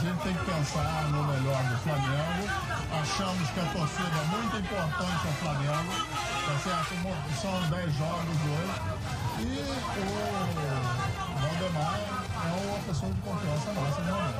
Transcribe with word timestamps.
gente 0.00 0.22
tem 0.22 0.32
que 0.32 0.44
pensar 0.46 1.08
no 1.10 1.22
melhor 1.24 1.62
do 1.64 1.76
Flamengo. 1.76 2.48
Achamos 2.90 3.50
que 3.50 3.60
a 3.60 3.64
torcida 3.66 4.16
é 4.16 4.24
muito 4.34 4.56
importante 4.56 5.26
ao 5.26 5.32
Flamengo, 5.34 5.92
tá 6.46 6.56
certo? 6.58 6.96
São 7.38 7.60
10 7.68 7.92
jogos 7.96 8.38
hoje. 8.48 8.76
E 9.40 9.60
o 9.60 10.04
Valdemar 11.38 12.00
é 12.34 12.48
uma 12.66 12.78
pessoa 12.80 13.12
de 13.12 13.20
confiança 13.20 13.72
nossa, 13.72 14.02
realmente. 14.02 14.38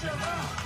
Não. 0.00 0.64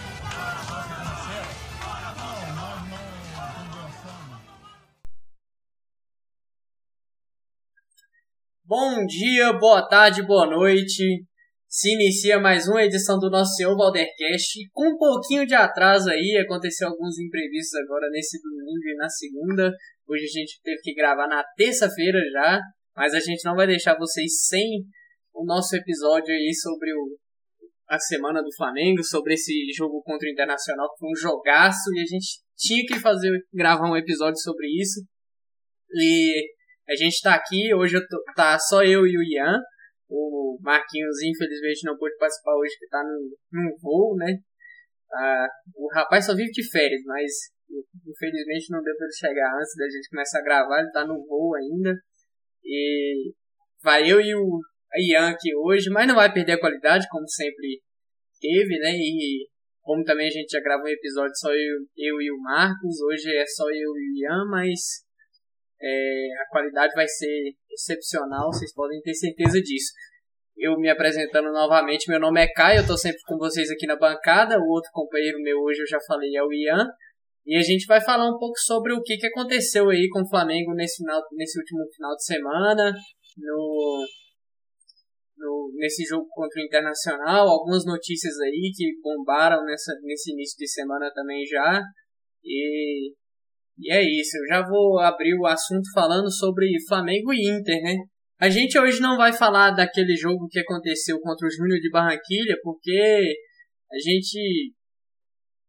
Bom 8.64 9.06
dia, 9.06 9.52
boa 9.54 9.88
tarde, 9.88 10.22
boa 10.22 10.46
noite. 10.46 11.26
Se 11.70 11.92
inicia 11.92 12.40
mais 12.40 12.66
uma 12.66 12.82
edição 12.82 13.18
do 13.18 13.28
nosso 13.28 13.54
Senhor 13.54 13.76
Valdercast. 13.76 14.58
Com 14.72 14.94
um 14.94 14.96
pouquinho 14.96 15.46
de 15.46 15.54
atraso 15.54 16.08
aí, 16.08 16.42
aconteceu 16.42 16.88
alguns 16.88 17.18
imprevistos 17.18 17.78
agora 17.78 18.08
nesse 18.10 18.40
domingo 18.40 18.88
e 18.88 18.96
na 18.96 19.06
segunda. 19.06 19.70
Hoje 20.08 20.24
a 20.24 20.40
gente 20.40 20.60
teve 20.62 20.80
que 20.80 20.94
gravar 20.94 21.28
na 21.28 21.44
terça-feira 21.58 22.18
já, 22.32 22.58
mas 22.96 23.12
a 23.12 23.20
gente 23.20 23.44
não 23.44 23.54
vai 23.54 23.66
deixar 23.66 23.98
vocês 23.98 24.46
sem 24.46 24.82
o 25.34 25.44
nosso 25.44 25.76
episódio 25.76 26.32
aí 26.32 26.54
sobre 26.54 26.90
o, 26.94 27.18
a 27.86 27.98
semana 27.98 28.42
do 28.42 28.56
Flamengo, 28.56 29.04
sobre 29.04 29.34
esse 29.34 29.52
jogo 29.76 30.02
contra 30.02 30.26
o 30.26 30.32
Internacional, 30.32 30.90
que 30.94 31.00
foi 31.00 31.10
um 31.10 31.20
jogaço 31.20 31.92
e 31.94 32.00
a 32.00 32.06
gente 32.06 32.40
tinha 32.56 32.86
que 32.86 32.98
fazer 32.98 33.30
gravar 33.52 33.90
um 33.90 33.96
episódio 33.96 34.40
sobre 34.40 34.66
isso. 34.68 35.04
E 35.92 36.48
a 36.88 36.96
gente 36.96 37.20
tá 37.20 37.34
aqui, 37.34 37.74
hoje 37.74 37.98
eu 37.98 38.08
tô, 38.08 38.24
tá 38.34 38.58
só 38.58 38.82
eu 38.82 39.06
e 39.06 39.18
o 39.18 39.22
Ian. 39.22 39.58
O 40.08 40.58
Marquinhos, 40.62 41.22
infelizmente, 41.22 41.84
não 41.84 41.98
pôde 41.98 42.16
participar 42.16 42.56
hoje, 42.56 42.78
que 42.78 42.88
tá 42.88 43.02
num, 43.02 43.30
num 43.52 43.76
voo, 43.80 44.16
né? 44.16 44.38
Ah, 45.12 45.48
o 45.74 45.88
rapaz 45.92 46.26
só 46.26 46.34
vive 46.34 46.50
de 46.50 46.70
férias, 46.70 47.02
mas 47.04 47.30
infelizmente 48.06 48.70
não 48.70 48.82
deu 48.82 48.96
pra 48.96 49.06
ele 49.06 49.14
chegar 49.14 49.54
antes 49.54 49.76
da 49.76 49.84
gente 49.84 50.08
começar 50.10 50.38
a 50.38 50.44
gravar, 50.44 50.80
ele 50.80 50.92
tá 50.92 51.06
no 51.06 51.24
voo 51.26 51.54
ainda. 51.54 51.94
E 52.64 53.32
vai 53.82 54.10
eu 54.10 54.20
e 54.20 54.34
o 54.34 54.60
Ian 54.96 55.30
aqui 55.30 55.54
hoje, 55.54 55.90
mas 55.90 56.06
não 56.06 56.14
vai 56.14 56.32
perder 56.32 56.52
a 56.52 56.60
qualidade, 56.60 57.08
como 57.10 57.28
sempre 57.28 57.80
teve, 58.40 58.78
né? 58.78 58.92
E 58.92 59.46
como 59.82 60.04
também 60.04 60.26
a 60.26 60.30
gente 60.30 60.50
já 60.50 60.60
gravou 60.60 60.86
um 60.86 60.92
episódio 60.92 61.36
só 61.36 61.50
eu, 61.50 61.78
eu 61.96 62.20
e 62.20 62.30
o 62.30 62.40
Marcos, 62.40 63.00
hoje 63.00 63.34
é 63.34 63.46
só 63.46 63.64
eu 63.70 63.96
e 63.96 64.24
o 64.24 64.26
Ian, 64.26 64.44
mas 64.50 65.06
é, 65.80 66.28
a 66.42 66.48
qualidade 66.50 66.92
vai 66.94 67.06
ser 67.06 67.52
excepcional, 67.70 68.52
vocês 68.52 68.72
podem 68.74 69.00
ter 69.00 69.14
certeza 69.14 69.60
disso. 69.60 69.92
Eu 70.56 70.76
me 70.76 70.90
apresentando 70.90 71.52
novamente, 71.52 72.10
meu 72.10 72.18
nome 72.18 72.42
é 72.42 72.52
Caio, 72.52 72.78
eu 72.78 72.82
estou 72.82 72.98
sempre 72.98 73.20
com 73.26 73.38
vocês 73.38 73.70
aqui 73.70 73.86
na 73.86 73.96
bancada. 73.96 74.58
O 74.58 74.68
outro 74.68 74.90
companheiro 74.92 75.38
meu 75.40 75.56
hoje 75.60 75.82
eu 75.82 75.86
já 75.86 75.98
falei 76.04 76.34
é 76.34 76.42
o 76.42 76.52
Ian. 76.52 76.84
E 77.46 77.56
a 77.56 77.62
gente 77.62 77.86
vai 77.86 78.00
falar 78.00 78.28
um 78.28 78.38
pouco 78.38 78.58
sobre 78.58 78.92
o 78.92 79.00
que, 79.00 79.16
que 79.16 79.28
aconteceu 79.28 79.88
aí 79.88 80.08
com 80.10 80.20
o 80.22 80.28
Flamengo 80.28 80.74
nesse, 80.74 80.96
final, 80.96 81.22
nesse 81.32 81.58
último 81.58 81.86
final 81.94 82.14
de 82.16 82.24
semana, 82.24 82.92
no, 83.38 84.06
no, 85.38 85.72
nesse 85.76 86.04
jogo 86.04 86.26
contra 86.28 86.60
o 86.60 86.64
Internacional, 86.64 87.48
algumas 87.48 87.86
notícias 87.86 88.38
aí 88.40 88.72
que 88.76 89.00
bombaram 89.00 89.64
nessa, 89.64 89.94
nesse 90.02 90.32
início 90.32 90.58
de 90.58 90.68
semana 90.68 91.10
também 91.14 91.46
já. 91.46 91.80
E 92.44 93.14
e 93.78 93.92
é 93.92 94.02
isso, 94.02 94.36
eu 94.38 94.56
já 94.56 94.66
vou 94.66 94.98
abrir 94.98 95.34
o 95.38 95.46
assunto 95.46 95.90
falando 95.94 96.30
sobre 96.30 96.66
Flamengo 96.88 97.32
e 97.32 97.48
Inter, 97.48 97.80
né? 97.82 97.96
A 98.40 98.48
gente 98.48 98.78
hoje 98.78 99.00
não 99.00 99.16
vai 99.16 99.32
falar 99.32 99.70
daquele 99.70 100.16
jogo 100.16 100.48
que 100.48 100.60
aconteceu 100.60 101.18
contra 101.20 101.46
o 101.46 101.50
Júnior 101.50 101.80
de 101.80 101.90
Barranquilha, 101.90 102.56
porque 102.62 103.36
a 103.90 103.98
gente 103.98 104.72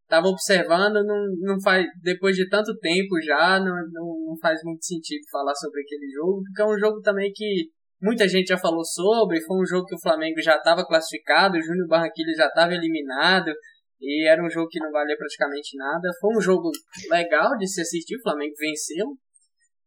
estava 0.03 0.28
observando, 0.28 1.03
não, 1.06 1.25
não 1.40 1.62
faz, 1.62 1.86
depois 2.02 2.36
de 2.36 2.50
tanto 2.50 2.75
tempo 2.80 3.22
já, 3.22 3.59
não, 3.59 3.75
não, 3.92 4.25
não 4.28 4.38
faz 4.42 4.59
muito 4.64 4.84
sentido 4.84 5.22
falar 5.31 5.53
sobre 5.56 5.81
aquele 5.81 6.09
jogo, 6.12 6.42
porque 6.44 6.62
é 6.62 6.66
um 6.66 6.80
jogo 6.80 7.02
também 7.02 7.31
que 7.34 7.69
muita 8.02 8.28
gente 8.28 8.48
já 8.48 8.58
falou 8.58 8.84
sobre, 8.84 9.40
foi 9.42 9.58
um 9.62 9.66
jogo 9.66 9.86
que 9.86 9.96
o 9.96 10.02
Flamengo 10.02 10.42
já 10.42 10.56
estava 10.56 10.84
classificado, 10.86 11.58
o 11.58 11.62
Júnior 11.62 11.88
Barranquilha 11.88 12.34
já 12.36 12.48
estava 12.48 12.74
eliminado, 12.74 13.52
e 14.02 14.28
era 14.28 14.44
um 14.44 14.50
jogo 14.50 14.70
que 14.70 14.80
não 14.80 14.92
valia 14.92 15.18
praticamente 15.18 15.76
nada. 15.78 16.10
Foi 16.20 16.36
um 16.36 16.42
jogo 16.42 16.72
legal 17.10 17.58
de 17.58 17.68
se 17.68 17.82
assistir, 17.82 18.16
o 18.16 18.22
Flamengo 18.22 18.54
venceu. 18.58 19.08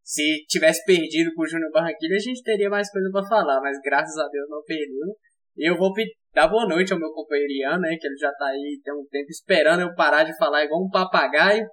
Se 0.02 0.44
tivesse 0.48 0.84
perdido 0.84 1.32
com 1.34 1.42
o 1.42 1.46
Júnior 1.46 1.70
Barranquilla, 1.70 2.16
a 2.16 2.18
gente 2.18 2.42
teria 2.42 2.68
mais 2.68 2.90
coisa 2.90 3.08
para 3.10 3.26
falar, 3.26 3.60
mas 3.60 3.78
graças 3.82 4.16
a 4.18 4.28
Deus 4.28 4.48
não 4.50 4.62
perdeu. 4.64 5.16
E 5.56 5.70
eu 5.70 5.76
vou 5.76 5.92
dar 6.34 6.48
boa 6.48 6.66
noite 6.66 6.92
ao 6.92 6.98
meu 6.98 7.10
companheiro 7.12 7.52
Ian, 7.52 7.78
né, 7.78 7.96
que 7.98 8.06
ele 8.06 8.16
já 8.16 8.32
tá 8.32 8.46
aí 8.46 8.80
tem 8.82 8.92
um 8.92 9.06
tempo 9.10 9.30
esperando 9.30 9.80
eu 9.82 9.94
parar 9.94 10.24
de 10.24 10.36
falar 10.36 10.64
igual 10.64 10.82
um 10.82 10.90
papagaio. 10.90 11.64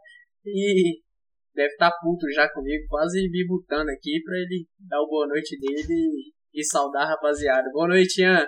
E 0.45 0.99
deve 1.53 1.73
estar 1.73 1.91
tá 1.91 1.97
puto 2.01 2.29
já 2.31 2.49
comigo, 2.51 2.85
quase 2.87 3.29
me 3.29 3.45
botando 3.47 3.89
aqui 3.89 4.21
pra 4.23 4.37
ele 4.37 4.65
dar 4.87 5.01
o 5.01 5.07
boa 5.07 5.27
noite 5.27 5.57
dele 5.59 6.31
e 6.53 6.63
saudar 6.63 7.03
a 7.03 7.09
rapaziada. 7.09 7.69
Boa 7.71 7.87
noite, 7.87 8.21
Ian. 8.21 8.45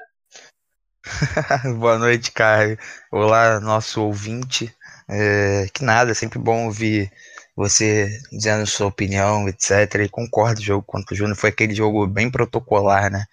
Boa 1.79 1.97
noite, 1.97 2.31
Caio. 2.31 2.77
Olá, 3.11 3.59
nosso 3.59 4.01
ouvinte. 4.03 4.73
É, 5.09 5.67
que 5.73 5.83
nada, 5.83 6.11
é 6.11 6.13
sempre 6.13 6.39
bom 6.39 6.65
ouvir 6.65 7.11
você 7.55 8.19
dizendo 8.31 8.65
sua 8.67 8.87
opinião, 8.87 9.47
etc. 9.49 9.95
E 10.05 10.09
concordo, 10.09 10.61
o 10.61 10.63
jogo 10.63 10.83
contra 10.85 11.13
o 11.13 11.17
Júnior 11.17 11.35
foi 11.35 11.49
aquele 11.49 11.73
jogo 11.73 12.07
bem 12.07 12.29
protocolar, 12.29 13.11
né? 13.11 13.25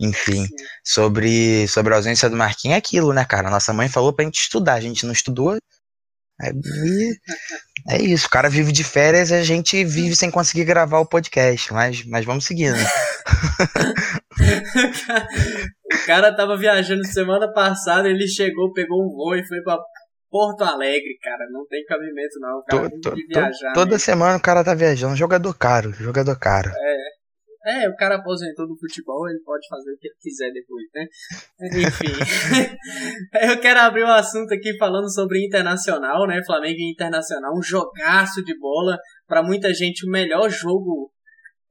Enfim, 0.00 0.48
sobre, 0.84 1.66
sobre 1.68 1.92
a 1.94 1.96
ausência 1.96 2.28
do 2.28 2.36
Marquinhos 2.36 2.74
é 2.74 2.78
aquilo, 2.78 3.12
né, 3.12 3.24
cara? 3.24 3.50
Nossa 3.50 3.72
mãe 3.72 3.88
falou 3.88 4.12
pra 4.12 4.24
gente 4.24 4.40
estudar, 4.40 4.74
a 4.74 4.80
gente 4.80 5.06
não 5.06 5.12
estudou. 5.12 5.58
Aí, 6.42 6.52
é 7.88 8.02
isso, 8.02 8.26
o 8.26 8.30
cara 8.30 8.48
vive 8.48 8.72
de 8.72 8.82
férias 8.82 9.30
e 9.30 9.34
a 9.34 9.42
gente 9.42 9.84
vive 9.84 10.16
sem 10.16 10.30
conseguir 10.30 10.64
gravar 10.64 10.98
o 10.98 11.06
podcast, 11.06 11.72
mas, 11.72 12.04
mas 12.04 12.24
vamos 12.24 12.44
seguindo. 12.44 12.76
o 15.92 16.06
cara 16.06 16.34
tava 16.34 16.56
viajando 16.56 17.06
semana 17.06 17.52
passada, 17.52 18.08
ele 18.08 18.26
chegou, 18.26 18.72
pegou 18.72 19.04
um 19.04 19.08
voo 19.08 19.36
e 19.36 19.46
foi 19.46 19.62
pra 19.62 19.78
Porto 20.32 20.64
Alegre, 20.64 21.18
cara. 21.22 21.46
Não 21.50 21.66
tem 21.66 21.84
cabimento, 21.84 22.40
não. 22.40 22.58
O 22.58 22.64
cara 22.64 22.90
tô, 22.90 23.10
tô, 23.10 23.16
viajar, 23.16 23.72
toda 23.74 23.92
né? 23.92 23.98
semana 23.98 24.38
o 24.38 24.40
cara 24.40 24.64
tá 24.64 24.74
viajando. 24.74 25.14
Jogador 25.14 25.54
caro, 25.54 25.92
jogador 25.92 26.38
caro. 26.38 26.70
É. 26.70 27.21
É, 27.64 27.88
o 27.88 27.94
cara 27.94 28.16
aposentou 28.16 28.66
do 28.66 28.76
futebol, 28.76 29.28
ele 29.28 29.40
pode 29.44 29.66
fazer 29.68 29.92
o 29.92 29.98
que 29.98 30.08
ele 30.08 30.16
quiser 30.20 30.50
depois, 30.52 30.84
né? 30.92 31.06
Enfim. 31.86 32.76
eu 33.48 33.60
quero 33.60 33.80
abrir 33.80 34.02
o 34.02 34.06
um 34.06 34.10
assunto 34.10 34.52
aqui 34.52 34.76
falando 34.76 35.08
sobre 35.12 35.46
Internacional, 35.46 36.26
né? 36.26 36.42
Flamengo 36.44 36.76
e 36.78 36.90
Internacional, 36.90 37.52
um 37.56 37.62
jogaço 37.62 38.42
de 38.42 38.58
bola. 38.58 38.98
Para 39.28 39.42
muita 39.44 39.72
gente, 39.72 40.04
o 40.04 40.10
melhor 40.10 40.50
jogo 40.50 41.12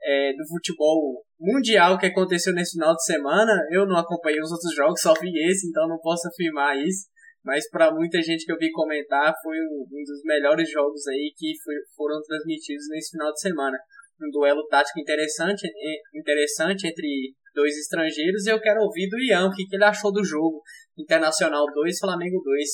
é, 0.04 0.32
do 0.34 0.48
futebol 0.48 1.24
mundial 1.40 1.98
que 1.98 2.06
aconteceu 2.06 2.54
nesse 2.54 2.74
final 2.74 2.96
de 2.96 3.04
semana. 3.04 3.52
Eu 3.72 3.86
não 3.86 3.98
acompanhei 3.98 4.42
os 4.42 4.52
outros 4.52 4.74
jogos, 4.74 5.02
só 5.02 5.14
vi 5.14 5.32
esse, 5.50 5.68
então 5.68 5.88
não 5.88 6.00
posso 6.00 6.28
afirmar 6.28 6.78
isso. 6.78 7.10
Mas 7.44 7.68
para 7.70 7.92
muita 7.92 8.22
gente 8.22 8.46
que 8.46 8.52
eu 8.52 8.58
vi 8.58 8.72
comentar, 8.72 9.34
foi 9.42 9.58
um, 9.58 9.86
um 9.92 10.04
dos 10.04 10.24
melhores 10.24 10.70
jogos 10.70 11.08
aí 11.08 11.34
que 11.36 11.54
foi, 11.64 11.76
foram 11.96 12.22
transmitidos 12.22 12.88
nesse 12.90 13.12
final 13.12 13.32
de 13.34 13.42
semana. 13.42 13.78
Um 14.22 14.30
duelo 14.32 14.68
tático 14.68 15.00
interessante, 15.00 15.68
interessante 16.14 16.88
entre 16.88 17.34
dois 17.56 17.76
estrangeiros. 17.78 18.46
E 18.46 18.50
eu 18.50 18.60
quero 18.60 18.82
ouvir 18.82 19.10
do 19.10 19.20
Ian 19.20 19.48
o 19.48 19.52
que, 19.52 19.66
que 19.66 19.76
ele 19.76 19.86
achou 19.86 20.12
do 20.12 20.24
jogo. 20.24 20.62
Internacional 20.98 21.66
2, 21.74 22.00
Flamengo 22.00 22.42
2. 22.44 22.70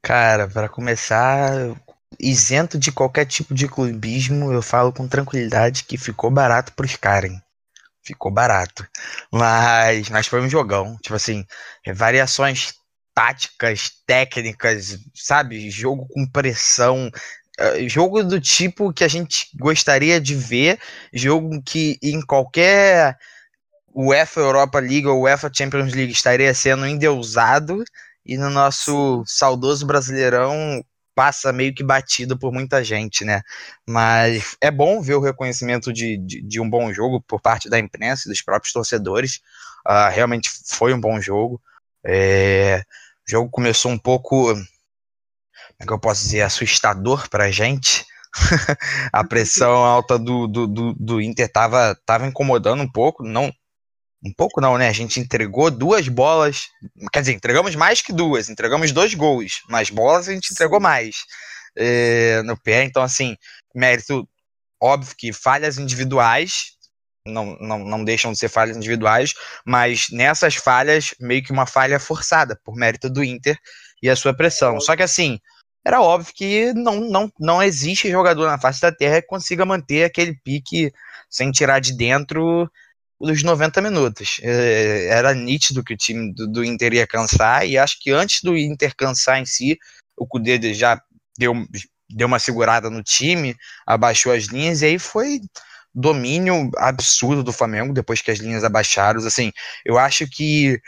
Cara, 0.00 0.48
para 0.48 0.68
começar, 0.68 1.52
isento 2.18 2.78
de 2.78 2.90
qualquer 2.90 3.26
tipo 3.26 3.54
de 3.54 3.68
clubismo, 3.68 4.52
eu 4.52 4.62
falo 4.62 4.92
com 4.92 5.06
tranquilidade 5.06 5.84
que 5.84 5.96
ficou 5.96 6.30
barato 6.30 6.72
pros 6.72 6.96
caras 6.96 7.32
ficou 8.04 8.30
barato. 8.30 8.86
Mas, 9.30 10.08
mas 10.08 10.26
foi 10.26 10.40
um 10.40 10.50
jogão. 10.50 10.96
Tipo 10.98 11.14
assim, 11.14 11.44
variações 11.94 12.74
táticas, 13.14 13.90
técnicas, 14.06 14.98
sabe? 15.14 15.70
Jogo 15.70 16.06
com 16.08 16.26
pressão. 16.26 17.10
Eh, 17.58 17.88
jogo 17.88 18.22
do 18.22 18.40
tipo 18.40 18.92
que 18.92 19.04
a 19.04 19.08
gente 19.08 19.48
gostaria 19.56 20.20
de 20.20 20.34
ver. 20.34 20.78
Jogo 21.12 21.62
que 21.62 21.98
em 22.02 22.20
qualquer 22.20 23.18
UEFA 23.94 24.40
Europa 24.40 24.78
League 24.80 25.06
ou 25.06 25.22
UEFA 25.22 25.50
Champions 25.52 25.92
League 25.92 26.12
estaria 26.12 26.52
sendo 26.54 26.86
endeusado. 26.86 27.84
E 28.24 28.36
no 28.36 28.50
nosso 28.50 29.24
saudoso 29.26 29.86
Brasileirão 29.86 30.84
passa 31.14 31.52
meio 31.52 31.74
que 31.74 31.84
batido 31.84 32.38
por 32.38 32.52
muita 32.52 32.82
gente, 32.82 33.24
né? 33.24 33.42
Mas 33.86 34.56
é 34.60 34.70
bom 34.70 35.00
ver 35.02 35.14
o 35.14 35.20
reconhecimento 35.20 35.92
de, 35.92 36.16
de, 36.18 36.42
de 36.42 36.60
um 36.60 36.68
bom 36.68 36.92
jogo 36.92 37.20
por 37.22 37.40
parte 37.40 37.68
da 37.68 37.78
imprensa 37.78 38.22
e 38.26 38.30
dos 38.30 38.42
próprios 38.42 38.72
torcedores. 38.72 39.40
Uh, 39.86 40.10
realmente 40.10 40.50
foi 40.66 40.94
um 40.94 41.00
bom 41.00 41.20
jogo. 41.20 41.60
É, 42.04 42.82
o 43.28 43.30
jogo 43.30 43.50
começou 43.50 43.90
um 43.90 43.98
pouco, 43.98 44.54
é 45.82 45.86
que 45.86 45.92
eu 45.92 45.98
posso 45.98 46.22
dizer, 46.22 46.42
assustador 46.42 47.28
pra 47.28 47.50
gente. 47.50 48.04
a 49.12 49.24
pressão 49.24 49.84
alta 49.84 50.18
do, 50.18 50.46
do, 50.46 50.66
do, 50.66 50.94
do 50.94 51.20
Inter 51.20 51.50
tava, 51.50 51.94
tava 52.06 52.26
incomodando 52.26 52.82
um 52.82 52.90
pouco, 52.90 53.22
não 53.22 53.52
Um 54.24 54.32
pouco 54.34 54.60
não, 54.60 54.78
né? 54.78 54.88
A 54.88 54.92
gente 54.92 55.20
entregou 55.20 55.70
duas 55.70 56.08
bolas. 56.08 56.68
Quer 57.12 57.20
dizer, 57.20 57.32
entregamos 57.32 57.74
mais 57.74 58.00
que 58.00 58.12
duas. 58.12 58.48
Entregamos 58.48 58.92
dois 58.92 59.14
gols. 59.14 59.60
Mas 59.68 59.90
bolas 59.90 60.28
a 60.28 60.32
gente 60.32 60.52
entregou 60.52 60.80
mais 60.80 61.16
é, 61.76 62.42
no 62.42 62.56
pé. 62.56 62.84
Então, 62.84 63.02
assim, 63.02 63.36
mérito 63.74 64.26
óbvio 64.80 65.14
que 65.16 65.32
falhas 65.32 65.78
individuais. 65.78 66.72
Não, 67.26 67.56
não, 67.60 67.78
não 67.78 68.04
deixam 68.04 68.32
de 68.32 68.38
ser 68.38 68.48
falhas 68.48 68.76
individuais, 68.76 69.32
mas 69.64 70.06
nessas 70.10 70.56
falhas, 70.56 71.14
meio 71.20 71.40
que 71.40 71.52
uma 71.52 71.66
falha 71.66 72.00
forçada, 72.00 72.58
por 72.64 72.74
mérito 72.74 73.08
do 73.08 73.22
Inter 73.22 73.56
e 74.02 74.10
a 74.10 74.16
sua 74.16 74.34
pressão. 74.34 74.80
Só 74.80 74.96
que 74.96 75.04
assim, 75.04 75.38
era 75.84 76.00
óbvio 76.00 76.32
que 76.34 76.72
não, 76.74 77.00
não, 77.00 77.32
não 77.38 77.62
existe 77.62 78.10
jogador 78.10 78.46
na 78.46 78.58
face 78.58 78.80
da 78.80 78.92
terra 78.92 79.20
que 79.20 79.26
consiga 79.26 79.64
manter 79.64 80.04
aquele 80.04 80.34
pique 80.34 80.92
sem 81.28 81.50
tirar 81.50 81.80
de 81.80 81.96
dentro 81.96 82.70
dos 83.20 83.42
90 83.42 83.80
minutos. 83.80 84.40
É, 84.42 85.06
era 85.08 85.34
nítido 85.34 85.82
que 85.82 85.94
o 85.94 85.96
time 85.96 86.32
do, 86.34 86.46
do, 86.46 86.64
Inter 86.64 86.92
ia 86.94 87.06
cansar, 87.06 87.66
e 87.66 87.78
acho 87.78 87.98
que 88.00 88.10
antes 88.10 88.42
do 88.42 88.56
Inter 88.56 88.94
cansar 88.96 89.38
em 89.38 89.46
si, 89.46 89.78
o 90.16 90.26
Cudê 90.26 90.74
já 90.74 91.00
deu, 91.38 91.54
deu 92.08 92.26
uma 92.26 92.38
segurada 92.38 92.90
no 92.90 93.02
time, 93.02 93.56
abaixou 93.86 94.32
as 94.32 94.44
linhas, 94.44 94.82
e 94.82 94.86
aí 94.86 94.98
foi 94.98 95.40
domínio 95.94 96.70
absurdo 96.76 97.42
do 97.42 97.52
Flamengo 97.52 97.92
depois 97.92 98.20
que 98.20 98.30
as 98.30 98.38
linhas 98.38 98.64
abaixaram. 98.64 99.24
Assim, 99.24 99.52
eu 99.84 99.98
acho 99.98 100.26
que 100.28 100.80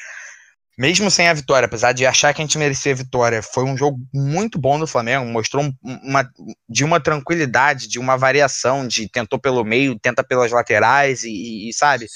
mesmo 0.77 1.11
sem 1.11 1.29
a 1.29 1.35
vitória, 1.35 1.67
apesar 1.67 1.93
de 1.93 2.05
achar 2.05 2.35
que 2.35 2.43
a 2.43 2.45
gente 2.45 2.59
merecia 2.59 2.93
a 2.93 2.97
vitória, 2.97 3.43
foi 3.43 3.65
um 3.65 3.77
jogo 3.77 3.99
muito 4.13 4.59
bom 4.59 4.79
do 4.79 4.87
Flamengo, 4.87 5.25
mostrou 5.27 5.73
uma, 5.83 6.29
de 6.69 6.85
uma 6.85 7.01
tranquilidade, 7.01 7.89
de 7.89 7.99
uma 7.99 8.17
variação, 8.17 8.87
de 8.87 9.09
tentou 9.09 9.39
pelo 9.39 9.65
meio, 9.65 9.99
tenta 9.99 10.25
pelas 10.25 10.51
laterais 10.51 11.23
e, 11.23 11.69
e 11.69 11.73
sabe, 11.73 12.07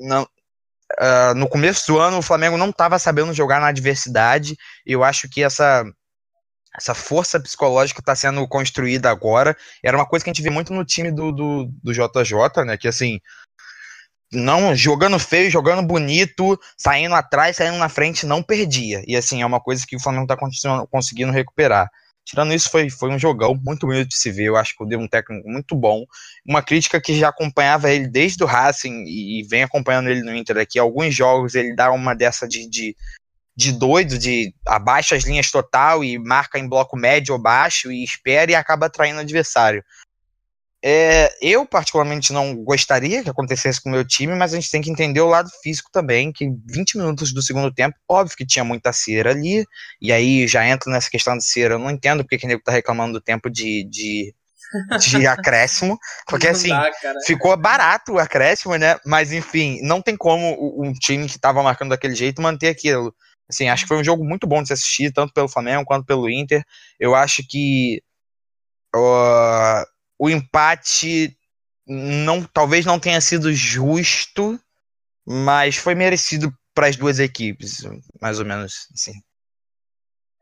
não, 0.00 0.22
uh, 0.22 1.34
no 1.36 1.48
começo 1.48 1.86
do 1.86 1.98
ano 1.98 2.18
o 2.18 2.22
Flamengo 2.22 2.56
não 2.56 2.70
estava 2.70 2.98
sabendo 2.98 3.34
jogar 3.34 3.60
na 3.60 3.68
adversidade, 3.68 4.56
e 4.86 4.92
eu 4.92 5.04
acho 5.04 5.28
que 5.28 5.42
essa 5.42 5.84
essa 6.76 6.94
força 6.94 7.40
psicológica 7.40 8.00
está 8.00 8.14
sendo 8.14 8.46
construída 8.46 9.10
agora, 9.10 9.56
era 9.82 9.96
uma 9.96 10.06
coisa 10.06 10.24
que 10.24 10.30
a 10.30 10.32
gente 10.32 10.42
vê 10.42 10.50
muito 10.50 10.72
no 10.72 10.84
time 10.84 11.10
do, 11.10 11.32
do, 11.32 11.68
do 11.82 11.92
JJ, 11.92 12.64
né, 12.64 12.76
que 12.76 12.86
assim, 12.86 13.18
não 14.32 14.74
jogando 14.74 15.18
feio, 15.18 15.50
jogando 15.50 15.86
bonito, 15.86 16.58
saindo 16.76 17.14
atrás, 17.14 17.56
saindo 17.56 17.78
na 17.78 17.88
frente, 17.88 18.26
não 18.26 18.42
perdia. 18.42 19.02
E 19.06 19.16
assim, 19.16 19.42
é 19.42 19.46
uma 19.46 19.60
coisa 19.60 19.86
que 19.86 19.96
o 19.96 20.00
Flamengo 20.00 20.24
está 20.24 20.36
conseguindo 20.90 21.32
recuperar. 21.32 21.88
Tirando 22.28 22.52
isso, 22.52 22.70
foi, 22.70 22.90
foi 22.90 23.08
um 23.08 23.18
jogão 23.18 23.54
muito 23.54 23.86
bonito 23.86 24.08
de 24.08 24.16
se 24.18 24.30
ver. 24.30 24.44
Eu 24.44 24.56
acho 24.56 24.76
que 24.76 24.84
deu 24.84 25.00
um 25.00 25.08
técnico 25.08 25.48
muito 25.48 25.74
bom. 25.74 26.04
Uma 26.46 26.62
crítica 26.62 27.00
que 27.00 27.18
já 27.18 27.30
acompanhava 27.30 27.90
ele 27.90 28.06
desde 28.06 28.44
o 28.44 28.46
Racing 28.46 29.04
e, 29.06 29.42
vem 29.48 29.62
acompanhando 29.62 30.10
ele 30.10 30.22
no 30.22 30.36
Inter 30.36 30.58
aqui. 30.58 30.78
Alguns 30.78 31.14
jogos 31.14 31.54
ele 31.54 31.74
dá 31.74 31.90
uma 31.90 32.14
dessa 32.14 32.46
de, 32.46 32.68
de, 32.68 32.94
de 33.56 33.72
doido, 33.72 34.18
de 34.18 34.52
abaixa 34.66 35.16
as 35.16 35.24
linhas 35.24 35.50
total 35.50 36.04
e 36.04 36.18
marca 36.18 36.58
em 36.58 36.68
bloco 36.68 36.98
médio 36.98 37.32
ou 37.32 37.40
baixo 37.40 37.90
e 37.90 38.04
espera 38.04 38.50
e 38.50 38.54
acaba 38.54 38.90
traindo 38.90 39.16
o 39.16 39.22
adversário. 39.22 39.82
É, 40.84 41.34
eu, 41.42 41.66
particularmente, 41.66 42.32
não 42.32 42.54
gostaria 42.54 43.22
que 43.24 43.30
acontecesse 43.30 43.82
com 43.82 43.88
o 43.88 43.92
meu 43.92 44.06
time, 44.06 44.34
mas 44.36 44.52
a 44.52 44.56
gente 44.56 44.70
tem 44.70 44.80
que 44.80 44.90
entender 44.90 45.20
o 45.20 45.26
lado 45.26 45.50
físico 45.60 45.90
também, 45.92 46.32
que 46.32 46.48
20 46.66 46.98
minutos 46.98 47.32
do 47.34 47.42
segundo 47.42 47.72
tempo, 47.72 47.96
óbvio 48.08 48.36
que 48.36 48.46
tinha 48.46 48.64
muita 48.64 48.92
cera 48.92 49.30
ali, 49.30 49.64
e 50.00 50.12
aí 50.12 50.46
já 50.46 50.66
entra 50.66 50.90
nessa 50.92 51.10
questão 51.10 51.36
de 51.36 51.44
cera, 51.44 51.74
eu 51.74 51.78
não 51.80 51.90
entendo 51.90 52.22
porque 52.22 52.38
que 52.38 52.46
o 52.46 52.48
nego 52.48 52.62
tá 52.62 52.70
reclamando 52.70 53.14
do 53.14 53.20
tempo 53.20 53.50
de, 53.50 53.88
de, 53.90 54.32
de 55.00 55.26
acréscimo, 55.26 55.98
porque 56.28 56.46
assim, 56.46 56.68
dá, 56.68 56.88
ficou 57.26 57.56
barato 57.56 58.12
o 58.12 58.18
acréscimo, 58.20 58.76
né, 58.76 58.96
mas 59.04 59.32
enfim, 59.32 59.80
não 59.82 60.00
tem 60.00 60.16
como 60.16 60.80
um 60.80 60.92
time 60.92 61.28
que 61.28 61.40
tava 61.40 61.60
marcando 61.60 61.90
daquele 61.90 62.14
jeito 62.14 62.40
manter 62.40 62.68
aquilo. 62.68 63.12
Assim, 63.50 63.68
acho 63.68 63.82
que 63.82 63.88
foi 63.88 63.98
um 63.98 64.04
jogo 64.04 64.24
muito 64.24 64.46
bom 64.46 64.60
de 64.62 64.68
se 64.68 64.74
assistir, 64.74 65.10
tanto 65.10 65.32
pelo 65.32 65.48
Flamengo 65.48 65.84
quanto 65.84 66.06
pelo 66.06 66.30
Inter, 66.30 66.62
eu 67.00 67.16
acho 67.16 67.42
que... 67.48 68.00
Uh, 68.94 69.97
o 70.18 70.28
empate 70.28 71.36
não, 71.86 72.44
talvez 72.44 72.84
não 72.84 72.98
tenha 72.98 73.20
sido 73.20 73.52
justo, 73.52 74.58
mas 75.26 75.76
foi 75.76 75.94
merecido 75.94 76.52
para 76.74 76.88
as 76.88 76.96
duas 76.96 77.18
equipes, 77.18 77.78
mais 78.20 78.38
ou 78.38 78.44
menos 78.44 78.86
assim. 78.92 79.12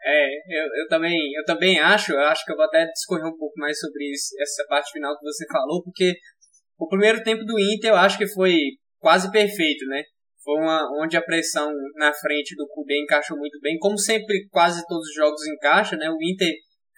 É, 0.05 0.27
eu, 0.49 0.67
eu, 0.83 0.89
também, 0.89 1.19
eu 1.37 1.45
também 1.45 1.81
acho, 1.81 2.13
eu 2.13 2.21
acho 2.21 2.45
que 2.45 2.53
eu 2.53 2.57
vou 2.57 2.65
até 2.65 2.87
discorrer 2.87 3.27
um 3.27 3.37
pouco 3.37 3.55
mais 3.59 3.79
sobre 3.79 4.05
isso, 4.13 4.35
essa 4.41 4.65
parte 4.69 4.93
final 4.93 5.17
que 5.19 5.25
você 5.25 5.45
falou, 5.51 5.83
porque 5.83 6.15
o 6.79 6.89
primeiro 6.89 7.23
tempo 7.23 7.45
do 7.45 7.59
Inter 7.59 7.91
eu 7.91 7.97
acho 7.97 8.19
que 8.19 8.27
foi 8.29 8.57
quase 8.99 9.31
perfeito, 9.31 9.85
né? 9.87 10.03
Foi 10.45 10.61
uma, 10.61 10.89
onde 11.03 11.17
a 11.17 11.23
pressão 11.23 11.73
na 11.97 12.13
frente 12.13 12.55
do 12.55 12.69
Kudê 12.69 13.01
encaixou 13.03 13.37
muito 13.37 13.59
bem, 13.61 13.79
como 13.79 13.99
sempre 13.99 14.47
quase 14.51 14.87
todos 14.87 15.09
os 15.09 15.15
jogos 15.15 15.45
encaixam, 15.47 15.99
né? 15.99 16.09
O 16.09 16.23
Inter 16.23 16.53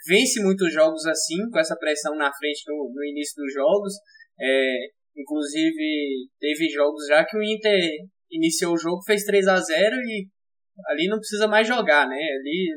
vence 0.06 0.42
muitos 0.42 0.72
jogos 0.72 1.04
assim, 1.06 1.48
com 1.50 1.58
essa 1.58 1.76
pressão 1.76 2.14
na 2.16 2.32
frente 2.32 2.62
no, 2.66 2.92
no 2.94 3.04
início 3.04 3.34
dos 3.42 3.52
jogos. 3.52 3.94
É, 4.40 4.76
inclusive, 5.16 6.28
teve 6.38 6.68
jogos 6.68 7.06
já 7.06 7.24
que 7.24 7.36
o 7.36 7.42
Inter 7.42 7.90
iniciou 8.30 8.74
o 8.74 8.78
jogo, 8.78 9.02
fez 9.04 9.24
3 9.24 9.48
a 9.48 9.60
0 9.60 9.96
e 9.96 10.28
ali 10.86 11.08
não 11.08 11.18
precisa 11.18 11.48
mais 11.48 11.66
jogar, 11.66 12.08
né? 12.08 12.16
Ali 12.16 12.68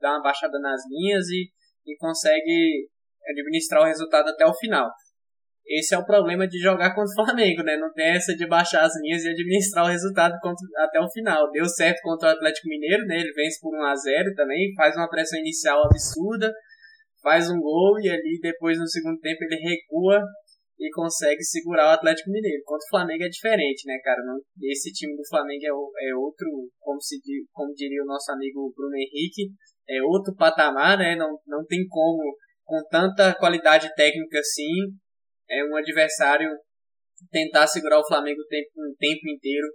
dá 0.00 0.12
uma 0.12 0.22
baixada 0.22 0.58
nas 0.58 0.80
linhas 0.90 1.26
e, 1.28 1.50
e 1.86 1.96
consegue 1.96 2.88
administrar 3.28 3.82
o 3.82 3.86
resultado 3.86 4.28
até 4.28 4.44
o 4.44 4.54
final. 4.54 4.90
Esse 5.66 5.94
é 5.94 5.98
o 5.98 6.04
problema 6.04 6.46
de 6.46 6.58
jogar 6.58 6.94
contra 6.94 7.10
o 7.10 7.24
Flamengo, 7.24 7.62
né? 7.62 7.76
Não 7.76 7.90
tem 7.92 8.10
essa 8.10 8.34
de 8.36 8.46
baixar 8.46 8.84
as 8.84 8.92
linhas 9.00 9.24
e 9.24 9.30
administrar 9.30 9.84
o 9.84 9.88
resultado 9.88 10.38
contra, 10.42 10.66
até 10.84 11.00
o 11.00 11.10
final. 11.10 11.50
Deu 11.50 11.64
certo 11.66 12.00
contra 12.02 12.28
o 12.28 12.32
Atlético 12.32 12.68
Mineiro, 12.68 13.06
né? 13.06 13.16
Ele 13.20 13.32
vence 13.32 13.58
por 13.60 13.74
1 13.74 13.82
a 13.82 13.94
0 13.94 14.34
também, 14.34 14.74
faz 14.76 14.94
uma 14.94 15.08
pressão 15.08 15.38
inicial 15.40 15.82
absurda, 15.84 16.52
faz 17.22 17.50
um 17.50 17.58
gol 17.58 17.98
e 17.98 18.10
ali 18.10 18.38
depois 18.42 18.78
no 18.78 18.86
segundo 18.86 19.18
tempo 19.20 19.42
ele 19.44 19.56
recua 19.56 20.22
e 20.78 20.90
consegue 20.90 21.42
segurar 21.42 21.86
o 21.86 21.94
Atlético 21.94 22.30
Mineiro. 22.30 22.62
Contra 22.64 22.84
o 22.84 22.90
Flamengo 22.90 23.24
é 23.24 23.28
diferente, 23.28 23.86
né, 23.86 23.98
cara? 24.04 24.22
Não, 24.22 24.38
esse 24.64 24.92
time 24.92 25.16
do 25.16 25.26
Flamengo 25.28 25.64
é, 25.64 26.10
é 26.10 26.14
outro, 26.14 26.46
como, 26.80 27.00
se, 27.00 27.16
como 27.52 27.72
diria 27.74 28.02
o 28.02 28.06
nosso 28.06 28.30
amigo 28.32 28.72
Bruno 28.76 28.96
Henrique, 28.96 29.50
é 29.88 30.02
outro 30.02 30.34
patamar, 30.34 30.98
né? 30.98 31.16
Não, 31.16 31.38
não 31.46 31.64
tem 31.64 31.86
como, 31.88 32.36
com 32.64 32.82
tanta 32.90 33.34
qualidade 33.34 33.94
técnica 33.94 34.38
assim, 34.38 34.92
é 35.48 35.64
um 35.64 35.76
adversário 35.76 36.50
tentar 37.30 37.66
segurar 37.66 37.98
o 37.98 38.06
Flamengo 38.06 38.40
o 38.40 38.46
tempo, 38.46 38.70
tempo 38.98 39.28
inteiro 39.28 39.66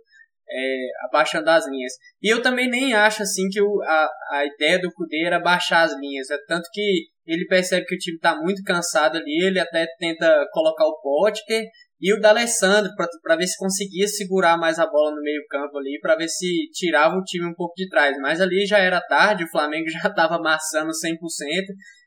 é, 0.52 0.88
abaixando 1.06 1.50
as 1.50 1.68
linhas. 1.68 1.94
E 2.22 2.32
eu 2.32 2.42
também 2.42 2.70
nem 2.70 2.94
acho 2.94 3.24
assim 3.24 3.48
que 3.50 3.62
o, 3.62 3.82
a, 3.84 4.10
a 4.32 4.46
ideia 4.46 4.80
do 4.80 4.92
Cudê 4.94 5.26
era 5.26 5.40
baixar 5.40 5.84
as 5.84 5.94
linhas. 6.00 6.30
É 6.30 6.38
tanto 6.48 6.68
que 6.74 7.08
ele 7.26 7.46
percebe 7.46 7.86
que 7.86 7.96
o 7.96 7.98
time 7.98 8.16
está 8.16 8.36
muito 8.36 8.64
cansado 8.64 9.18
ali, 9.18 9.46
ele 9.46 9.60
até 9.60 9.86
tenta 10.00 10.48
colocar 10.52 10.86
o 10.86 11.00
Potker 11.00 11.64
e 12.02 12.14
o 12.14 12.20
D'Alessandro 12.20 12.92
para 13.22 13.36
ver 13.36 13.46
se 13.46 13.58
conseguia 13.58 14.08
segurar 14.08 14.58
mais 14.58 14.80
a 14.80 14.88
bola 14.88 15.12
no 15.12 15.22
meio 15.22 15.46
campo 15.50 15.78
ali, 15.78 16.00
para 16.02 16.16
ver 16.16 16.30
se 16.30 16.70
tirava 16.74 17.16
o 17.16 17.24
time 17.24 17.46
um 17.46 17.54
pouco 17.54 17.74
de 17.76 17.88
trás. 17.90 18.18
Mas 18.20 18.42
ali 18.42 18.66
já 18.66 18.80
era 18.80 19.02
tarde, 19.02 19.44
o 19.44 19.50
Flamengo 19.50 19.88
já 20.02 20.08
estava 20.08 20.36
amassando 20.36 20.92
100%. 20.92 21.18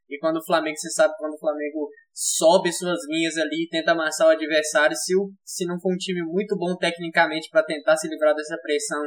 E 0.09 0.19
quando 0.19 0.39
o 0.39 0.45
Flamengo, 0.45 0.77
você 0.77 0.91
sabe, 0.91 1.15
quando 1.19 1.35
o 1.35 1.39
Flamengo 1.39 1.89
sobe 2.13 2.73
suas 2.73 2.99
linhas 3.09 3.37
ali, 3.37 3.69
tenta 3.71 3.93
amassar 3.93 4.29
o 4.29 4.31
adversário, 4.31 4.97
se, 4.97 5.17
o, 5.17 5.31
se 5.45 5.65
não 5.67 5.81
for 5.81 5.93
um 5.93 5.97
time 5.97 6.23
muito 6.23 6.57
bom 6.57 6.77
tecnicamente 6.77 7.49
para 7.51 7.65
tentar 7.65 7.97
se 7.97 8.09
livrar 8.09 8.35
dessa 8.35 8.57
pressão, 8.63 9.03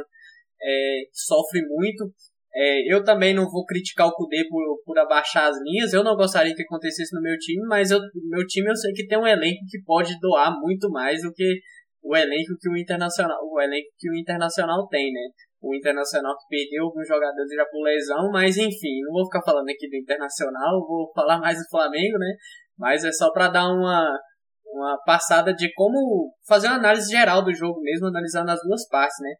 é, 0.60 1.02
sofre 1.12 1.62
muito. 1.66 2.12
É, 2.54 2.92
eu 2.92 3.04
também 3.04 3.34
não 3.34 3.50
vou 3.50 3.64
criticar 3.66 4.06
o 4.08 4.14
Kudê 4.14 4.48
por, 4.48 4.62
por 4.84 4.98
abaixar 4.98 5.50
as 5.50 5.56
linhas, 5.62 5.92
eu 5.92 6.02
não 6.02 6.16
gostaria 6.16 6.54
que 6.54 6.62
acontecesse 6.62 7.14
no 7.14 7.20
meu 7.20 7.36
time, 7.38 7.66
mas 7.66 7.90
eu, 7.90 8.00
meu 8.30 8.46
time 8.46 8.70
eu 8.70 8.76
sei 8.76 8.92
que 8.92 9.06
tem 9.06 9.18
um 9.18 9.26
elenco 9.26 9.60
que 9.68 9.82
pode 9.84 10.18
doar 10.18 10.58
muito 10.58 10.88
mais 10.90 11.20
do 11.20 11.32
que 11.32 11.60
o 12.02 12.16
elenco 12.16 12.56
que 12.58 12.70
o 12.70 12.76
Internacional, 12.76 13.38
o 13.42 13.60
elenco 13.60 13.88
que 13.98 14.10
o 14.10 14.16
Internacional 14.16 14.88
tem, 14.88 15.12
né? 15.12 15.20
o 15.66 15.74
Internacional 15.74 16.36
que 16.38 16.46
perdeu 16.48 16.84
alguns 16.84 17.06
jogadores 17.08 17.50
já 17.50 17.66
por 17.66 17.82
lesão, 17.82 18.30
mas 18.30 18.56
enfim, 18.56 19.02
não 19.04 19.12
vou 19.12 19.24
ficar 19.24 19.42
falando 19.42 19.68
aqui 19.68 19.88
do 19.88 19.96
Internacional, 19.96 20.86
vou 20.86 21.10
falar 21.14 21.38
mais 21.38 21.58
do 21.58 21.68
Flamengo, 21.68 22.18
né? 22.18 22.32
Mas 22.78 23.04
é 23.04 23.12
só 23.12 23.32
para 23.32 23.48
dar 23.48 23.66
uma, 23.66 24.18
uma 24.66 24.98
passada 25.04 25.54
de 25.54 25.72
como 25.74 26.34
fazer 26.46 26.68
uma 26.68 26.76
análise 26.76 27.10
geral 27.10 27.42
do 27.42 27.54
jogo 27.54 27.80
mesmo, 27.80 28.06
analisando 28.06 28.50
as 28.50 28.60
duas 28.62 28.86
partes, 28.88 29.16
né? 29.20 29.30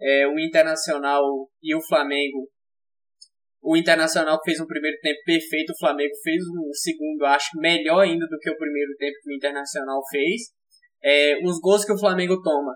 É, 0.00 0.26
o 0.28 0.38
Internacional 0.38 1.22
e 1.62 1.74
o 1.74 1.82
Flamengo. 1.86 2.48
O 3.62 3.76
Internacional 3.76 4.38
fez 4.44 4.60
um 4.60 4.66
primeiro 4.66 4.96
tempo 5.00 5.18
perfeito, 5.24 5.70
o 5.70 5.78
Flamengo 5.78 6.14
fez 6.22 6.40
um 6.42 6.72
segundo, 6.72 7.24
acho, 7.24 7.48
melhor 7.56 8.00
ainda 8.00 8.26
do 8.26 8.38
que 8.38 8.50
o 8.50 8.56
primeiro 8.56 8.94
tempo 8.96 9.16
que 9.22 9.30
o 9.30 9.34
Internacional 9.34 10.00
fez. 10.10 10.42
É, 11.02 11.36
os 11.44 11.58
gols 11.60 11.84
que 11.84 11.92
o 11.92 11.98
Flamengo 11.98 12.40
toma 12.42 12.72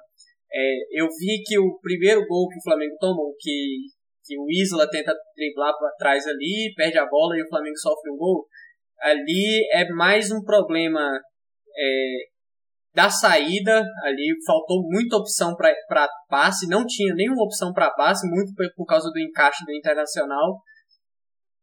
é, 0.53 1.01
eu 1.01 1.07
vi 1.07 1.43
que 1.45 1.59
o 1.59 1.79
primeiro 1.81 2.27
gol 2.27 2.49
que 2.49 2.59
o 2.59 2.63
Flamengo 2.63 2.97
tomou, 2.99 3.35
que, 3.39 3.87
que 4.25 4.37
o 4.37 4.47
Isla 4.51 4.89
tenta 4.91 5.15
driblar 5.37 5.77
para 5.79 5.95
trás 5.97 6.27
ali, 6.27 6.73
perde 6.77 6.99
a 6.99 7.07
bola 7.07 7.37
e 7.37 7.43
o 7.43 7.49
Flamengo 7.49 7.77
sofre 7.79 8.11
um 8.11 8.17
gol, 8.17 8.47
ali 9.03 9.69
é 9.73 9.89
mais 9.91 10.31
um 10.31 10.43
problema 10.43 11.01
é, 11.77 12.17
da 12.95 13.09
saída 13.09 13.85
ali, 14.03 14.35
faltou 14.47 14.83
muita 14.83 15.17
opção 15.17 15.55
para 15.57 16.09
passe, 16.29 16.69
não 16.69 16.85
tinha 16.87 17.15
nenhuma 17.15 17.45
opção 17.45 17.73
para 17.73 17.91
passe, 17.91 18.29
muito 18.29 18.53
por 18.77 18.87
causa 18.87 19.11
do 19.11 19.19
encaixe 19.19 19.65
do 19.65 19.73
Internacional. 19.73 20.61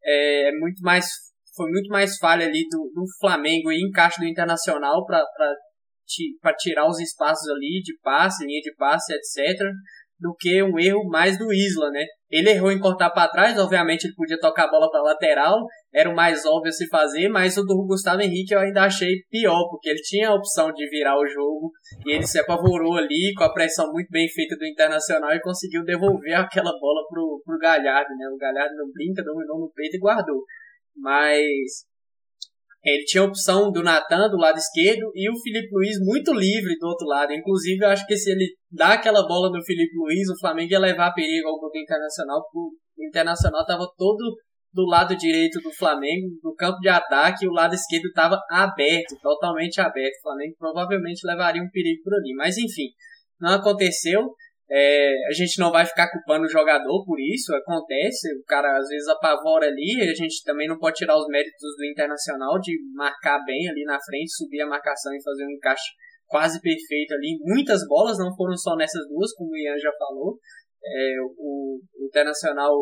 É, 0.03 0.51
muito 0.53 0.82
mais, 0.82 1.08
foi 1.56 1.70
muito 1.70 1.89
mais 1.89 2.17
falha 2.17 2.46
ali 2.46 2.63
do, 2.70 2.91
do 2.94 3.06
Flamengo 3.20 3.72
e 3.72 3.82
encaixe 3.82 4.22
do 4.22 4.27
Internacional 4.27 5.06
para 5.06 6.53
tirar 6.58 6.88
os 6.88 7.00
espaços 7.00 7.50
ali 7.50 7.82
de 7.84 7.98
passe, 8.01 8.46
linha 8.46 8.62
de 8.62 8.74
passe, 8.75 9.13
etc 9.13 9.70
do 10.20 10.36
que 10.40 10.62
um 10.64 10.80
erro 10.80 11.08
mais 11.10 11.38
do 11.38 11.54
Isla, 11.54 11.90
né? 11.92 12.06
Ele 12.30 12.50
errou 12.50 12.72
em 12.72 12.80
cortar 12.80 13.10
para 13.12 13.30
trás, 13.30 13.58
obviamente 13.58 14.06
ele 14.06 14.16
podia 14.16 14.40
tocar 14.40 14.66
a 14.66 14.72
bola 14.72 14.90
para 14.92 15.02
lateral, 15.02 15.66
era 15.94 16.10
o 16.10 16.16
mais 16.16 16.46
óbvio 16.46 16.74
se 16.74 16.88
fazer, 16.90 17.30
mas 17.30 17.58
o 17.58 17.64
do 17.64 17.86
Gustavo 17.86 18.22
Henrique 18.22 18.54
eu 18.54 18.60
ainda 18.60 18.84
achei 18.84 19.24
pior, 19.30 19.70
porque 19.70 19.90
ele 19.90 20.02
tinha 20.02 20.30
a 20.30 20.36
opção 20.36 20.74
de 20.74 20.90
virar 20.90 21.18
o 21.18 21.28
jogo 21.28 21.72
e 22.06 22.12
ele 22.12 22.28
se 22.28 22.40
apavorou 22.40 22.96
ali 22.96 23.34
com 23.38 23.44
a 23.44 23.54
pressão 23.54 23.92
muito 23.94 24.10
bem 24.10 24.28
feita 24.28 24.58
do 24.58 24.66
Internacional 24.66 25.32
e 25.32 25.42
conseguiu 25.42 25.84
devolver 25.86 26.34
aquela 26.34 26.72
bola 26.80 27.08
pro, 27.10 27.42
pro 27.46 27.60
Galhardo, 27.60 28.14
né? 28.18 28.28
O 28.34 28.38
Galhardo 28.38 28.76
não 28.76 28.92
brinca, 28.92 29.24
dominou 29.24 29.60
no 29.60 29.72
peito 29.74 29.96
e 29.96 30.00
guardou. 30.00 30.44
Mas 30.96 31.86
ele 32.89 33.03
tinha 33.03 33.22
a 33.22 33.25
opção 33.27 33.72
do 33.72 33.84
Natan 33.84 34.29
do 34.29 34.38
lado 34.38 34.58
esquerdo 34.58 35.12
e 35.13 35.29
o 35.29 35.38
Felipe 35.41 35.67
Luiz 35.74 35.98
muito 36.00 36.34
livre 36.34 36.77
do 36.79 36.88
outro 36.88 37.06
lado. 37.06 37.34
Inclusive, 37.34 37.84
eu 37.84 37.89
acho 37.89 38.06
que 38.08 38.15
se 38.15 38.32
ele 38.32 38.56
dá 38.72 38.94
aquela 38.94 39.27
bola 39.27 39.51
do 39.51 39.63
Felipe 39.63 39.96
Luiz, 39.98 40.29
o 40.29 40.39
Flamengo 40.39 40.72
ia 40.72 40.79
levar 40.79 41.13
perigo 41.13 41.50
ao 41.50 41.60
gol 41.60 41.70
Internacional, 41.75 42.41
o 42.53 42.72
Internacional 43.08 43.62
estava 43.62 43.86
todo 43.98 44.38
do 44.74 44.86
lado 44.86 45.17
direito 45.17 45.60
do 45.60 45.74
Flamengo, 45.74 46.27
do 46.41 46.53
campo 46.53 46.79
de 46.79 46.88
ataque, 46.88 47.46
e 47.46 47.48
o 47.50 47.51
lado 47.51 47.74
esquerdo 47.74 48.06
estava 48.06 48.39
aberto, 48.50 49.17
totalmente 49.22 49.82
aberto. 49.82 50.17
O 50.20 50.22
Flamengo 50.22 50.56
provavelmente 50.58 51.25
levaria 51.25 51.62
um 51.62 51.70
perigo 51.70 52.03
por 52.03 52.13
ali. 52.13 52.34
Mas 52.36 52.58
enfim, 52.58 52.89
não 53.39 53.56
aconteceu. 53.56 54.22
É, 54.70 55.10
a 55.30 55.34
gente 55.34 55.60
não 55.60 55.72
vai 55.72 55.86
ficar 55.86 56.12
culpando 56.12 56.46
o 56.46 56.50
jogador 56.50 57.06
por 57.06 57.18
isso, 57.22 57.56
acontece, 57.56 58.34
o 58.36 58.44
cara 58.44 58.78
às 58.78 58.90
vezes 58.90 59.08
apavora 59.08 59.66
ali, 59.66 60.02
a 60.02 60.14
gente 60.14 60.44
também 60.44 60.68
não 60.68 60.78
pode 60.78 60.98
tirar 60.98 61.16
os 61.16 61.28
méritos 61.28 61.76
do 61.78 61.86
Internacional 61.86 62.60
de 62.60 62.78
marcar 62.94 63.40
bem 63.46 63.70
ali 63.70 63.86
na 63.86 63.98
frente, 63.98 64.36
subir 64.36 64.62
a 64.62 64.68
marcação 64.68 65.14
e 65.14 65.24
fazer 65.24 65.46
um 65.46 65.52
encaixe 65.52 65.92
quase 66.28 66.60
perfeito 66.60 67.14
ali. 67.14 67.38
Muitas 67.42 67.88
bolas, 67.88 68.18
não 68.20 68.36
foram 68.36 68.58
só 68.58 68.76
nessas 68.76 69.08
duas, 69.08 69.34
como 69.34 69.52
o 69.52 69.58
Ian 69.58 69.78
já 69.80 69.92
falou. 69.98 70.38
É, 70.84 71.16
o, 71.22 71.80
o 71.80 72.06
Internacional 72.06 72.74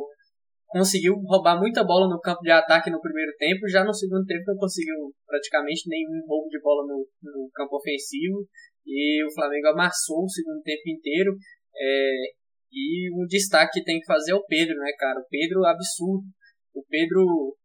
conseguiu 0.67 1.13
roubar 1.27 1.59
muita 1.59 1.83
bola 1.83 2.09
no 2.09 2.19
campo 2.19 2.41
de 2.41 2.51
ataque 2.51 2.89
no 2.89 2.99
primeiro 2.99 3.31
tempo, 3.37 3.69
já 3.69 3.83
no 3.83 3.93
segundo 3.93 4.25
tempo 4.25 4.43
não 4.47 4.57
conseguiu 4.57 5.13
praticamente 5.25 5.87
nenhum 5.87 6.25
roubo 6.27 6.49
de 6.49 6.59
bola 6.59 6.85
no, 6.87 7.07
no 7.23 7.49
campo 7.53 7.77
ofensivo 7.77 8.45
e 8.85 9.23
o 9.25 9.33
Flamengo 9.33 9.67
amassou 9.67 10.23
o 10.23 10.29
segundo 10.29 10.61
tempo 10.61 10.83
inteiro. 10.87 11.31
É, 11.77 12.11
e 12.71 13.09
um 13.13 13.25
destaque 13.25 13.79
que 13.79 13.85
tem 13.85 13.99
que 13.99 14.05
fazer 14.05 14.33
é 14.33 14.35
o 14.35 14.45
Pedro, 14.45 14.75
né, 14.75 14.91
cara? 14.97 15.19
O 15.19 15.27
Pedro, 15.29 15.65
absurdo. 15.65 16.25
O 16.73 16.83
Pedro, 16.89 17.55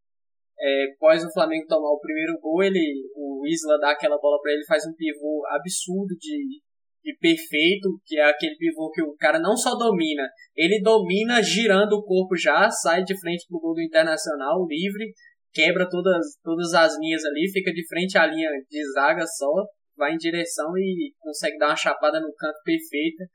é, 0.57 0.85
após 0.95 1.23
o 1.25 1.31
Flamengo 1.33 1.67
tomar 1.67 1.91
o 1.91 1.99
primeiro 1.99 2.39
gol, 2.39 2.63
ele, 2.63 3.09
o 3.13 3.45
Isla 3.45 3.77
dá 3.79 3.91
aquela 3.91 4.17
bola 4.17 4.39
para 4.41 4.53
ele, 4.53 4.65
faz 4.65 4.85
um 4.85 4.95
pivô 4.95 5.43
absurdo 5.49 6.15
de, 6.17 6.61
de 7.03 7.17
perfeito, 7.19 7.99
que 8.05 8.17
é 8.17 8.23
aquele 8.23 8.55
pivô 8.55 8.89
que 8.91 9.01
o 9.01 9.15
cara 9.17 9.37
não 9.37 9.57
só 9.57 9.75
domina, 9.75 10.29
ele 10.55 10.81
domina 10.81 11.43
girando 11.43 11.93
o 11.93 12.03
corpo 12.05 12.37
já, 12.37 12.69
sai 12.69 13.03
de 13.03 13.19
frente 13.19 13.45
pro 13.49 13.59
gol 13.59 13.73
do 13.73 13.81
Internacional, 13.81 14.65
livre, 14.65 15.11
quebra 15.51 15.89
todas, 15.89 16.37
todas 16.41 16.73
as 16.73 16.97
linhas 16.99 17.25
ali, 17.25 17.51
fica 17.51 17.73
de 17.73 17.85
frente 17.85 18.17
à 18.17 18.25
linha 18.25 18.49
de 18.69 18.93
zaga 18.93 19.25
só, 19.27 19.51
vai 19.97 20.13
em 20.13 20.17
direção 20.17 20.71
e 20.77 21.13
consegue 21.19 21.57
dar 21.57 21.67
uma 21.67 21.75
chapada 21.75 22.21
no 22.21 22.33
canto 22.33 22.61
perfeita 22.63 23.25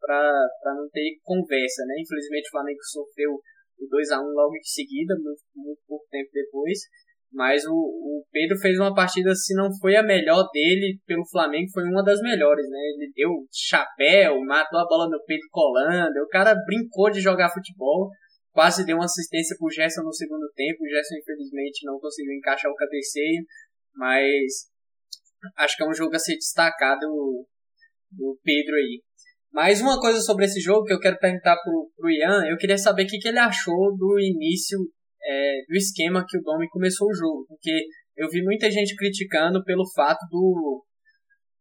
para 0.00 0.74
não 0.74 0.88
ter 0.90 1.18
conversa, 1.22 1.84
né? 1.86 1.94
Infelizmente 2.00 2.48
o 2.48 2.50
Flamengo 2.50 2.78
sofreu 2.82 3.30
o 3.32 3.86
2 3.88 4.10
a 4.10 4.20
1 4.20 4.24
logo 4.24 4.56
em 4.56 4.62
seguida, 4.62 5.14
muito, 5.16 5.42
muito 5.54 5.80
pouco 5.86 6.04
tempo 6.10 6.30
depois. 6.32 6.78
Mas 7.32 7.66
o, 7.66 7.74
o 7.74 8.24
Pedro 8.32 8.56
fez 8.58 8.78
uma 8.78 8.94
partida, 8.94 9.34
se 9.34 9.54
não 9.54 9.68
foi 9.80 9.96
a 9.96 10.02
melhor 10.02 10.48
dele 10.52 10.98
pelo 11.06 11.28
Flamengo, 11.28 11.70
foi 11.72 11.84
uma 11.84 12.02
das 12.02 12.20
melhores, 12.20 12.68
né? 12.70 12.78
Ele 12.78 13.12
deu 13.14 13.30
chapéu, 13.52 14.40
matou 14.40 14.78
a 14.78 14.86
bola 14.86 15.08
no 15.10 15.22
peito 15.24 15.46
colando, 15.50 16.18
o 16.22 16.28
cara 16.28 16.54
brincou 16.64 17.10
de 17.10 17.20
jogar 17.20 17.52
futebol, 17.52 18.10
quase 18.52 18.86
deu 18.86 18.96
uma 18.96 19.04
assistência 19.04 19.56
pro 19.58 19.70
Gerson 19.70 20.02
no 20.02 20.12
segundo 20.14 20.48
tempo. 20.54 20.82
O 20.82 20.88
Gerson, 20.88 21.16
infelizmente, 21.16 21.84
não 21.84 21.98
conseguiu 21.98 22.32
encaixar 22.32 22.70
o 22.70 22.76
cabeceio, 22.76 23.44
mas 23.94 24.70
acho 25.58 25.76
que 25.76 25.82
é 25.82 25.88
um 25.88 25.94
jogo 25.94 26.14
a 26.14 26.18
ser 26.18 26.36
destacado 26.36 27.06
do 28.10 28.38
Pedro 28.42 28.74
aí. 28.76 29.02
Mais 29.56 29.80
uma 29.80 29.98
coisa 29.98 30.20
sobre 30.20 30.44
esse 30.44 30.60
jogo 30.60 30.84
que 30.84 30.92
eu 30.92 31.00
quero 31.00 31.18
perguntar 31.18 31.56
pro, 31.56 31.90
pro 31.96 32.10
Ian, 32.10 32.44
eu 32.44 32.58
queria 32.58 32.76
saber 32.76 33.04
o 33.04 33.06
que, 33.06 33.16
que 33.16 33.28
ele 33.28 33.38
achou 33.38 33.96
do 33.96 34.20
início 34.20 34.76
é, 35.24 35.62
do 35.66 35.74
esquema 35.74 36.26
que 36.28 36.36
o 36.36 36.42
Domi 36.42 36.68
começou 36.68 37.08
o 37.08 37.14
jogo, 37.14 37.46
porque 37.48 37.86
eu 38.18 38.28
vi 38.28 38.42
muita 38.42 38.70
gente 38.70 38.94
criticando 38.94 39.64
pelo 39.64 39.90
fato 39.94 40.20
do, 40.30 40.84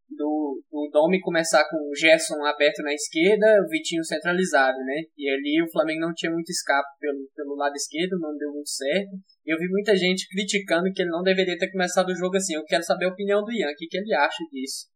do, 0.10 0.62
do 0.70 0.90
Domi 0.92 1.22
começar 1.22 1.64
com 1.70 1.78
o 1.78 1.96
Gerson 1.96 2.44
aberto 2.44 2.84
na 2.84 2.94
esquerda, 2.94 3.46
o 3.66 3.70
Vitinho 3.70 4.04
centralizado, 4.04 4.78
né? 4.80 5.04
E 5.18 5.30
ali 5.30 5.64
o 5.64 5.72
Flamengo 5.72 6.02
não 6.02 6.14
tinha 6.14 6.34
muito 6.34 6.50
escape 6.50 6.90
pelo, 7.00 7.30
pelo 7.34 7.56
lado 7.56 7.78
esquerdo, 7.78 8.20
não 8.20 8.36
deu 8.38 8.52
muito 8.52 8.72
certo. 8.72 9.12
Eu 9.46 9.58
vi 9.58 9.70
muita 9.70 9.96
gente 9.96 10.28
criticando 10.28 10.92
que 10.94 11.02
ele 11.02 11.12
não 11.12 11.24
deveria 11.24 11.58
ter 11.58 11.72
começado 11.72 12.10
o 12.10 12.16
jogo 12.18 12.36
assim. 12.36 12.56
Eu 12.56 12.66
quero 12.66 12.84
saber 12.84 13.06
a 13.06 13.14
opinião 13.14 13.42
do 13.42 13.54
Ian, 13.54 13.70
o 13.70 13.76
que, 13.78 13.88
que 13.88 13.98
ele 13.98 14.14
acha 14.14 14.44
disso. 14.52 14.88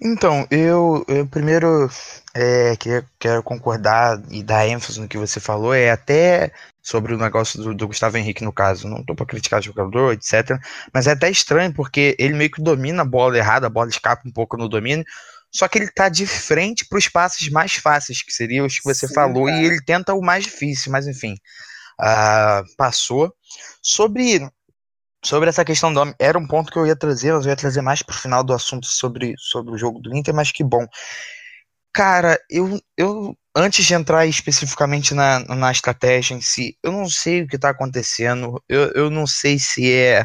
Então, 0.00 0.46
eu, 0.48 1.04
eu 1.08 1.26
primeiro 1.26 1.90
é, 2.32 2.76
que 2.76 3.02
quero 3.18 3.42
concordar 3.42 4.22
e 4.30 4.44
dar 4.44 4.66
ênfase 4.66 5.00
no 5.00 5.08
que 5.08 5.18
você 5.18 5.40
falou, 5.40 5.74
é 5.74 5.90
até 5.90 6.52
sobre 6.80 7.12
o 7.12 7.18
negócio 7.18 7.60
do, 7.60 7.74
do 7.74 7.88
Gustavo 7.88 8.16
Henrique, 8.16 8.44
no 8.44 8.52
caso. 8.52 8.86
Não 8.88 9.00
estou 9.00 9.16
para 9.16 9.26
criticar 9.26 9.58
o 9.58 9.62
jogador, 9.62 10.12
etc. 10.12 10.58
Mas 10.94 11.08
é 11.08 11.12
até 11.12 11.28
estranho, 11.28 11.74
porque 11.74 12.14
ele 12.18 12.34
meio 12.34 12.50
que 12.50 12.62
domina 12.62 13.02
a 13.02 13.04
bola 13.04 13.36
errada, 13.36 13.66
a 13.66 13.70
bola 13.70 13.88
escapa 13.90 14.22
um 14.24 14.32
pouco 14.32 14.56
no 14.56 14.68
domínio, 14.68 15.04
só 15.50 15.66
que 15.66 15.78
ele 15.78 15.86
está 15.86 16.08
de 16.08 16.26
frente 16.26 16.86
para 16.86 16.98
os 16.98 17.08
passes 17.08 17.48
mais 17.48 17.74
fáceis, 17.74 18.22
que 18.22 18.32
seriam 18.32 18.66
os 18.66 18.78
que 18.78 18.84
você 18.84 19.08
Sim, 19.08 19.14
falou, 19.14 19.46
cara. 19.46 19.60
e 19.60 19.64
ele 19.66 19.80
tenta 19.84 20.14
o 20.14 20.22
mais 20.22 20.44
difícil, 20.44 20.92
mas 20.92 21.08
enfim. 21.08 21.34
Uh, 22.00 22.62
passou. 22.76 23.34
Sobre 23.82 24.48
sobre 25.28 25.50
essa 25.50 25.62
questão 25.62 25.92
do 25.92 26.00
era 26.18 26.38
um 26.38 26.46
ponto 26.46 26.72
que 26.72 26.78
eu 26.78 26.86
ia 26.86 26.96
trazer, 26.96 27.34
mas 27.34 27.44
eu 27.44 27.50
ia 27.50 27.56
trazer 27.56 27.82
mais 27.82 28.02
pro 28.02 28.16
final 28.16 28.42
do 28.42 28.54
assunto 28.54 28.86
sobre, 28.86 29.34
sobre 29.36 29.74
o 29.74 29.76
jogo 29.76 30.00
do 30.00 30.16
Inter, 30.16 30.34
mas 30.34 30.50
que 30.50 30.64
bom. 30.64 30.86
Cara, 31.92 32.40
eu, 32.48 32.80
eu 32.96 33.36
antes 33.54 33.84
de 33.84 33.92
entrar 33.92 34.24
especificamente 34.24 35.12
na, 35.12 35.40
na 35.40 35.70
estratégia 35.70 36.34
em 36.34 36.40
si, 36.40 36.78
eu 36.82 36.92
não 36.92 37.10
sei 37.10 37.42
o 37.42 37.46
que 37.46 37.56
está 37.56 37.68
acontecendo, 37.68 38.62
eu, 38.66 38.90
eu 38.92 39.10
não 39.10 39.26
sei 39.26 39.58
se 39.58 39.92
é, 39.92 40.24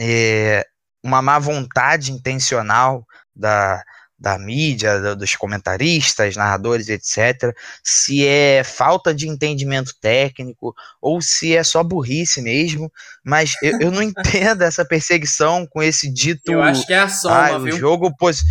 é 0.00 0.66
uma 1.00 1.22
má 1.22 1.38
vontade 1.38 2.10
intencional 2.10 3.06
da, 3.36 3.84
da 4.24 4.38
mídia, 4.38 5.14
dos 5.14 5.36
comentaristas, 5.36 6.34
narradores, 6.34 6.88
etc., 6.88 7.54
se 7.82 8.26
é 8.26 8.64
falta 8.64 9.14
de 9.14 9.28
entendimento 9.28 9.94
técnico 10.00 10.74
ou 10.98 11.20
se 11.20 11.54
é 11.54 11.62
só 11.62 11.84
burrice 11.84 12.40
mesmo, 12.40 12.90
mas 13.22 13.52
eu, 13.62 13.78
eu 13.80 13.90
não 13.90 14.00
entendo 14.02 14.62
essa 14.62 14.82
perseguição 14.82 15.66
com 15.66 15.82
esse 15.82 16.10
dito. 16.10 16.50
Eu 16.50 16.62
acho 16.62 16.86
que 16.86 16.94
é 16.94 17.00
a 17.00 17.08
soma, 17.08 17.36
ah, 17.36 17.58
viu? 17.58 17.74
O 17.74 17.78
jogo, 17.78 18.16
pos... 18.16 18.42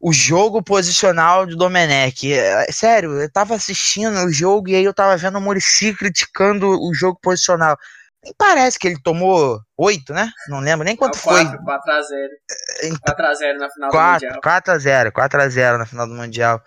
o 0.00 0.14
jogo 0.14 0.62
posicional 0.62 1.44
de 1.44 1.56
Domenech. 1.56 2.32
É, 2.32 2.72
sério, 2.72 3.20
eu 3.20 3.30
tava 3.30 3.54
assistindo 3.54 4.16
o 4.24 4.32
jogo 4.32 4.70
e 4.70 4.76
aí 4.76 4.84
eu 4.84 4.94
tava 4.94 5.14
vendo 5.18 5.36
o 5.36 5.42
Murici 5.42 5.92
criticando 5.92 6.66
o 6.68 6.94
jogo 6.94 7.18
posicional. 7.20 7.76
Nem 8.24 8.34
parece 8.38 8.78
que 8.78 8.88
ele 8.88 9.00
tomou 9.02 9.60
oito, 9.76 10.14
né? 10.14 10.30
Não 10.48 10.60
lembro 10.60 10.84
nem 10.84 10.96
quanto 10.96 11.20
4, 11.20 11.22
foi. 11.22 11.58
4x0. 11.58 13.00
4x0 13.06 13.58
na 13.58 13.70
final 13.70 13.90
4, 13.90 14.28
do 14.28 14.34
Mundial. 14.34 14.40
4x0, 14.42 15.12
4x0 15.12 15.78
na 15.78 15.86
final 15.86 16.06
do 16.06 16.14
Mundial. 16.14 16.62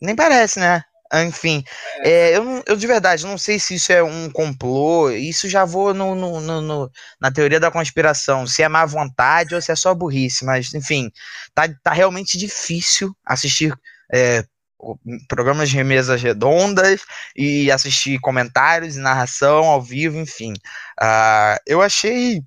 Nem 0.00 0.16
parece, 0.16 0.58
né? 0.58 0.82
Enfim, 1.14 1.62
é. 2.02 2.30
É, 2.30 2.36
eu, 2.38 2.62
eu 2.66 2.74
de 2.74 2.86
verdade 2.86 3.26
não 3.26 3.36
sei 3.36 3.58
se 3.58 3.74
isso 3.74 3.92
é 3.92 4.02
um 4.02 4.30
complô. 4.30 5.10
Isso 5.10 5.46
já 5.48 5.66
vou 5.66 5.92
no, 5.92 6.14
no, 6.14 6.40
no, 6.40 6.60
no, 6.62 6.90
na 7.20 7.30
teoria 7.30 7.60
da 7.60 7.70
conspiração. 7.70 8.46
Se 8.46 8.62
é 8.62 8.68
má 8.68 8.86
vontade 8.86 9.54
ou 9.54 9.60
se 9.60 9.70
é 9.70 9.76
só 9.76 9.94
burrice. 9.94 10.44
Mas, 10.46 10.72
enfim, 10.72 11.10
tá, 11.54 11.68
tá 11.82 11.92
realmente 11.92 12.38
difícil 12.38 13.14
assistir 13.26 13.74
é, 14.10 14.42
programas 15.28 15.70
de 15.70 15.82
mesas 15.82 16.22
redondas 16.22 17.02
e 17.36 17.70
assistir 17.70 18.18
comentários 18.20 18.96
e 18.96 19.00
narração 19.00 19.64
ao 19.64 19.80
vivo, 19.80 20.18
enfim. 20.18 20.52
Uh, 21.00 21.58
eu 21.66 21.80
achei 21.80 22.42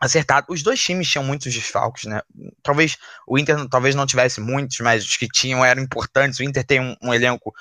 acertado. 0.00 0.46
Os 0.50 0.62
dois 0.62 0.80
times 0.80 1.08
tinham 1.08 1.24
muitos 1.24 1.52
desfalques, 1.52 2.04
né? 2.04 2.22
Talvez 2.62 2.96
o 3.26 3.38
Inter 3.38 3.68
talvez 3.68 3.94
não 3.94 4.06
tivesse 4.06 4.40
muitos, 4.40 4.78
mas 4.80 5.04
os 5.04 5.16
que 5.16 5.28
tinham 5.28 5.64
eram 5.64 5.82
importantes. 5.82 6.38
O 6.38 6.42
Inter 6.42 6.64
tem 6.64 6.80
um, 6.80 6.96
um 7.02 7.12
elenco 7.12 7.52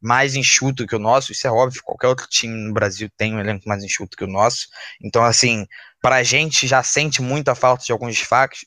mais 0.00 0.34
enxuto 0.34 0.86
que 0.86 0.94
o 0.94 0.98
nosso, 0.98 1.32
isso 1.32 1.46
é 1.46 1.50
óbvio, 1.50 1.82
qualquer 1.82 2.08
outro 2.08 2.26
time 2.28 2.54
no 2.54 2.74
Brasil 2.74 3.08
tem 3.16 3.34
um 3.34 3.40
elenco 3.40 3.66
mais 3.66 3.82
enxuto 3.82 4.16
que 4.16 4.24
o 4.24 4.28
nosso. 4.28 4.66
Então, 5.02 5.24
assim, 5.24 5.66
para 6.02 6.16
a 6.16 6.22
gente 6.22 6.66
já 6.66 6.82
sente 6.82 7.22
muito 7.22 7.48
a 7.48 7.54
falta 7.54 7.84
de 7.84 7.92
alguns 7.92 8.14
desfalques, 8.14 8.66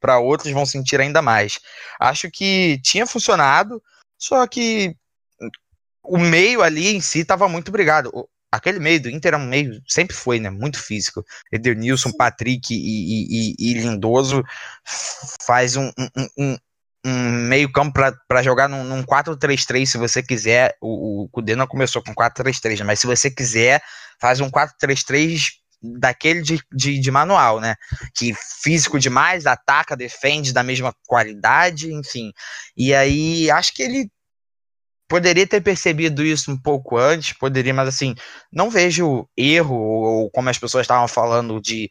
para 0.00 0.18
outros 0.18 0.52
vão 0.52 0.66
sentir 0.66 1.00
ainda 1.00 1.22
mais. 1.22 1.58
Acho 2.00 2.30
que 2.30 2.80
tinha 2.82 3.06
funcionado, 3.06 3.82
só 4.18 4.46
que 4.46 4.94
o 6.02 6.18
meio 6.18 6.62
ali 6.62 6.88
em 6.88 7.00
si 7.00 7.20
estava 7.20 7.48
muito 7.48 7.70
brigado. 7.70 8.10
Aquele 8.50 8.78
meio 8.78 9.00
do 9.00 9.10
Inter 9.10 9.34
é 9.34 9.36
um 9.36 9.46
meio, 9.46 9.82
sempre 9.86 10.16
foi, 10.16 10.40
né? 10.40 10.48
Muito 10.48 10.82
físico. 10.82 11.22
Edenilson, 11.52 12.10
Patrick 12.12 12.72
e, 12.72 12.76
e, 12.78 13.54
e, 13.58 13.74
Lindoso 13.74 14.42
faz 15.42 15.76
um, 15.76 15.90
um, 15.98 16.28
um, 16.38 16.56
um 17.04 17.30
meio 17.46 17.70
campo 17.70 18.00
para 18.26 18.42
jogar 18.42 18.66
num, 18.66 18.84
num 18.84 19.02
4-3-3, 19.02 19.84
se 19.84 19.98
você 19.98 20.22
quiser. 20.22 20.74
O, 20.80 21.24
o 21.24 21.28
Kudê 21.28 21.54
não 21.54 21.66
começou 21.66 22.02
com 22.02 22.14
4-3-3, 22.14 22.82
mas 22.84 23.00
se 23.00 23.06
você 23.06 23.30
quiser, 23.30 23.82
faz 24.18 24.40
um 24.40 24.50
4-3-3 24.50 25.58
daquele 25.82 26.42
de, 26.42 26.60
de, 26.72 26.98
de, 26.98 27.10
manual, 27.10 27.60
né? 27.60 27.76
Que 28.14 28.34
físico 28.62 28.98
demais, 28.98 29.46
ataca, 29.46 29.96
defende 29.96 30.52
da 30.52 30.62
mesma 30.62 30.94
qualidade, 31.06 31.92
enfim. 31.92 32.32
E 32.76 32.94
aí 32.94 33.50
acho 33.50 33.74
que 33.74 33.82
ele 33.82 34.10
poderia 35.08 35.46
ter 35.46 35.62
percebido 35.62 36.22
isso 36.22 36.52
um 36.52 36.56
pouco 36.56 36.98
antes, 36.98 37.32
poderia, 37.32 37.72
mas 37.72 37.88
assim, 37.88 38.14
não 38.52 38.68
vejo 38.68 39.26
erro, 39.36 39.74
ou 39.74 40.30
como 40.30 40.50
as 40.50 40.58
pessoas 40.58 40.82
estavam 40.84 41.08
falando 41.08 41.60
de 41.60 41.88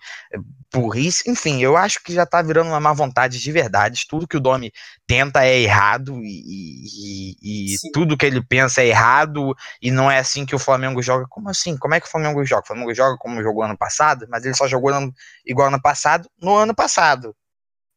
burrice, 0.71 1.29
enfim, 1.29 1.61
eu 1.61 1.75
acho 1.75 2.03
que 2.03 2.13
já 2.13 2.25
tá 2.25 2.41
virando 2.41 2.69
uma 2.69 2.79
má 2.79 2.93
vontade 2.93 3.39
de 3.39 3.51
verdade, 3.51 4.05
tudo 4.07 4.27
que 4.27 4.37
o 4.37 4.39
Domi 4.39 4.71
tenta 5.07 5.43
é 5.43 5.59
errado, 5.59 6.21
e, 6.21 7.33
e, 7.41 7.73
e 7.73 7.91
tudo 7.91 8.15
que 8.17 8.25
ele 8.25 8.41
pensa 8.45 8.81
é 8.81 8.87
errado, 8.87 9.55
e 9.81 9.89
não 9.89 10.11
é 10.11 10.19
assim 10.19 10.45
que 10.45 10.55
o 10.55 10.59
Flamengo 10.59 11.01
joga, 11.01 11.25
como 11.27 11.49
assim? 11.49 11.75
Como 11.77 11.95
é 11.95 11.99
que 11.99 12.07
o 12.07 12.11
Flamengo 12.11 12.45
joga? 12.45 12.63
O 12.63 12.67
Flamengo 12.67 12.93
joga 12.93 13.17
como 13.17 13.41
jogou 13.41 13.63
ano 13.63 13.77
passado, 13.77 14.27
mas 14.29 14.45
ele 14.45 14.55
só 14.55 14.67
jogou 14.67 14.91
no, 14.91 15.11
igual 15.45 15.69
ano 15.69 15.81
passado, 15.81 16.29
no 16.39 16.55
ano 16.55 16.75
passado. 16.75 17.35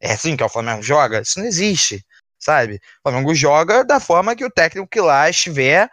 É 0.00 0.12
assim 0.12 0.36
que 0.36 0.44
o 0.44 0.48
Flamengo 0.48 0.82
joga? 0.82 1.20
Isso 1.20 1.38
não 1.38 1.46
existe 1.46 2.02
sabe? 2.40 2.80
O 3.04 3.10
Flamengo 3.10 3.34
joga 3.34 3.84
da 3.84 4.00
forma 4.00 4.34
que 4.34 4.44
o 4.44 4.50
técnico 4.50 4.88
que 4.88 5.00
lá 5.00 5.28
estiver 5.28 5.88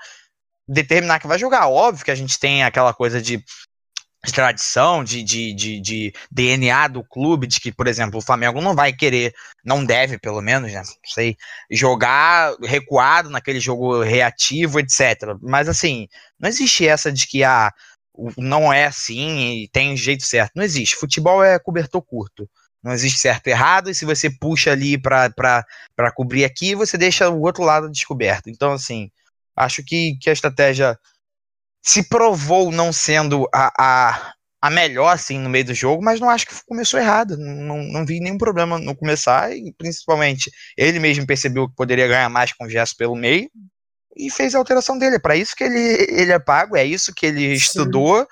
determinar 0.67 1.19
que 1.19 1.27
vai 1.27 1.37
jogar. 1.37 1.67
Óbvio 1.67 2.05
que 2.05 2.11
a 2.11 2.15
gente 2.15 2.39
tem 2.39 2.63
aquela 2.63 2.93
coisa 2.93 3.21
de, 3.21 3.43
de 4.25 4.33
tradição, 4.33 5.03
de, 5.03 5.23
de, 5.23 5.53
de, 5.53 5.79
de, 5.79 6.13
DNA 6.31 6.87
do 6.87 7.03
clube, 7.03 7.47
de 7.47 7.59
que, 7.59 7.71
por 7.71 7.87
exemplo, 7.87 8.19
o 8.19 8.21
Flamengo 8.21 8.61
não 8.61 8.75
vai 8.75 8.91
querer, 8.91 9.33
não 9.63 9.85
deve, 9.85 10.17
pelo 10.17 10.41
menos, 10.41 10.71
né? 10.71 10.79
Não 10.79 10.95
sei, 11.05 11.37
jogar 11.71 12.55
recuado 12.63 13.29
naquele 13.29 13.59
jogo 13.59 14.01
reativo, 14.01 14.79
etc. 14.79 15.37
Mas 15.41 15.69
assim, 15.69 16.07
não 16.39 16.49
existe 16.49 16.87
essa 16.87 17.11
de 17.11 17.27
que 17.27 17.43
ah, 17.43 17.71
não 18.37 18.71
é 18.73 18.85
assim 18.85 19.63
e 19.63 19.67
tem 19.69 19.95
jeito 19.95 20.23
certo. 20.23 20.53
Não 20.55 20.63
existe. 20.63 20.95
Futebol 20.95 21.43
é 21.43 21.59
cobertor 21.59 22.01
curto. 22.01 22.49
Não 22.87 22.93
existe 22.93 23.19
certo 23.19 23.47
e 23.47 23.49
errado, 23.49 23.89
e 23.89 23.93
se 23.93 24.05
você 24.05 24.29
puxa 24.29 24.71
ali 24.71 24.97
para 24.97 25.65
cobrir 26.15 26.45
aqui, 26.45 26.73
você 26.73 26.97
deixa 26.97 27.29
o 27.29 27.41
outro 27.41 27.61
lado 27.61 27.91
descoberto. 27.91 28.49
Então, 28.49 28.71
assim, 28.71 29.11
acho 29.53 29.83
que, 29.83 30.17
que 30.21 30.29
a 30.29 30.33
estratégia 30.33 30.97
se 31.83 32.07
provou 32.07 32.71
não 32.71 32.93
sendo 32.93 33.45
a, 33.53 33.73
a, 33.77 34.33
a 34.61 34.69
melhor, 34.69 35.09
assim, 35.09 35.37
no 35.37 35.49
meio 35.49 35.65
do 35.65 35.73
jogo, 35.73 36.01
mas 36.01 36.21
não 36.21 36.29
acho 36.29 36.47
que 36.47 36.55
começou 36.65 36.97
errado. 36.97 37.35
Não, 37.35 37.83
não 37.83 38.05
vi 38.05 38.21
nenhum 38.21 38.37
problema 38.37 38.79
no 38.79 38.95
começar, 38.95 39.53
e 39.53 39.73
principalmente 39.73 40.49
ele 40.77 40.97
mesmo 40.97 41.27
percebeu 41.27 41.67
que 41.67 41.75
poderia 41.75 42.07
ganhar 42.07 42.29
mais 42.29 42.53
com 42.53 42.63
o 42.63 42.69
gesto 42.69 42.95
pelo 42.95 43.17
meio, 43.17 43.49
e 44.15 44.31
fez 44.31 44.55
a 44.55 44.59
alteração 44.59 44.97
dele. 44.97 45.17
É 45.17 45.19
para 45.19 45.35
isso 45.35 45.53
que 45.53 45.65
ele, 45.65 46.07
ele 46.09 46.31
é 46.31 46.39
pago, 46.39 46.77
é 46.77 46.85
isso 46.85 47.13
que 47.13 47.25
ele 47.25 47.49
Sim. 47.49 47.55
estudou, 47.55 48.25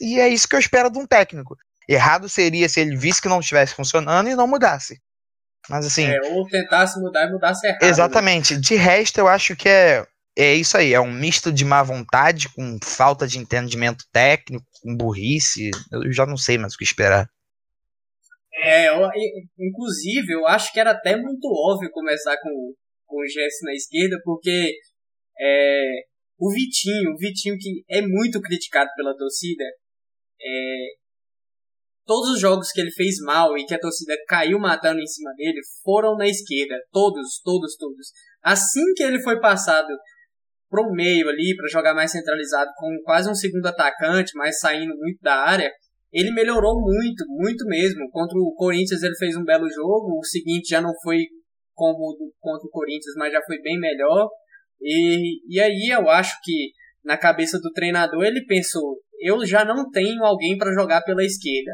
e 0.00 0.18
é 0.18 0.28
isso 0.30 0.48
que 0.48 0.56
eu 0.56 0.60
espero 0.60 0.90
de 0.90 0.98
um 0.98 1.06
técnico. 1.06 1.54
Errado 1.88 2.28
seria 2.28 2.68
se 2.68 2.80
ele 2.80 2.96
visse 2.96 3.22
que 3.22 3.28
não 3.28 3.40
estivesse 3.40 3.74
funcionando 3.74 4.28
e 4.28 4.36
não 4.36 4.46
mudasse. 4.46 5.00
Mas 5.68 5.86
assim. 5.86 6.04
É, 6.04 6.20
ou 6.32 6.46
tentasse 6.46 7.00
mudar 7.00 7.26
e 7.26 7.32
mudasse 7.32 7.66
errado. 7.66 7.82
Né? 7.82 7.88
Exatamente. 7.88 8.54
Né? 8.54 8.60
De 8.60 8.74
resto, 8.74 9.18
eu 9.18 9.28
acho 9.28 9.56
que 9.56 9.68
é, 9.68 10.06
é 10.36 10.54
isso 10.54 10.76
aí. 10.76 10.92
É 10.92 11.00
um 11.00 11.12
misto 11.12 11.50
de 11.50 11.64
má 11.64 11.82
vontade 11.82 12.48
com 12.50 12.78
falta 12.82 13.26
de 13.26 13.38
entendimento 13.38 14.04
técnico, 14.12 14.66
com 14.82 14.96
burrice. 14.96 15.70
Eu 15.90 16.12
já 16.12 16.26
não 16.26 16.36
sei 16.36 16.58
mais 16.58 16.74
o 16.74 16.76
que 16.76 16.84
esperar. 16.84 17.28
É, 18.60 18.88
eu, 18.88 19.08
inclusive, 19.58 20.32
eu 20.32 20.46
acho 20.46 20.72
que 20.72 20.80
era 20.80 20.90
até 20.90 21.16
muito 21.16 21.46
óbvio 21.46 21.90
começar 21.90 22.36
com, 22.42 22.74
com 23.06 23.20
o 23.20 23.26
Jesse 23.26 23.64
na 23.64 23.72
esquerda, 23.72 24.20
porque 24.24 24.74
é, 25.40 25.82
o 26.38 26.50
Vitinho, 26.50 27.12
o 27.12 27.16
Vitinho 27.16 27.56
que 27.56 27.84
é 27.88 28.02
muito 28.02 28.40
criticado 28.40 28.90
pela 28.96 29.16
torcida, 29.16 29.64
é, 30.40 30.88
todos 32.08 32.30
os 32.30 32.40
jogos 32.40 32.72
que 32.72 32.80
ele 32.80 32.90
fez 32.90 33.16
mal 33.20 33.56
e 33.58 33.66
que 33.66 33.74
a 33.74 33.78
torcida 33.78 34.14
caiu 34.26 34.58
matando 34.58 34.98
em 34.98 35.06
cima 35.06 35.30
dele 35.36 35.60
foram 35.84 36.16
na 36.16 36.26
esquerda. 36.26 36.74
Todos, 36.90 37.38
todos, 37.44 37.76
todos. 37.76 38.06
Assim 38.42 38.94
que 38.96 39.02
ele 39.02 39.20
foi 39.20 39.38
passado 39.38 39.88
pro 40.70 40.90
meio 40.90 41.28
ali, 41.28 41.54
para 41.54 41.68
jogar 41.68 41.94
mais 41.94 42.10
centralizado, 42.10 42.70
com 42.76 42.96
quase 43.04 43.30
um 43.30 43.34
segundo 43.34 43.66
atacante, 43.66 44.32
mas 44.34 44.58
saindo 44.58 44.96
muito 44.96 45.20
da 45.20 45.34
área, 45.34 45.70
ele 46.10 46.32
melhorou 46.32 46.80
muito, 46.80 47.24
muito 47.28 47.66
mesmo. 47.66 48.10
Contra 48.10 48.38
o 48.38 48.54
Corinthians 48.54 49.02
ele 49.02 49.16
fez 49.16 49.36
um 49.36 49.44
belo 49.44 49.68
jogo, 49.68 50.18
o 50.18 50.24
seguinte 50.24 50.70
já 50.70 50.80
não 50.80 50.92
foi 51.02 51.26
como 51.74 52.16
contra 52.40 52.66
o 52.66 52.70
Corinthians, 52.70 53.14
mas 53.18 53.32
já 53.32 53.42
foi 53.46 53.60
bem 53.60 53.78
melhor. 53.78 54.30
E, 54.80 55.40
e 55.54 55.60
aí 55.60 55.90
eu 55.92 56.08
acho 56.08 56.38
que 56.42 56.70
na 57.04 57.18
cabeça 57.18 57.58
do 57.60 57.70
treinador 57.70 58.24
ele 58.24 58.46
pensou: 58.46 58.98
eu 59.20 59.44
já 59.44 59.62
não 59.62 59.90
tenho 59.90 60.24
alguém 60.24 60.56
para 60.56 60.72
jogar 60.72 61.02
pela 61.02 61.22
esquerda. 61.22 61.72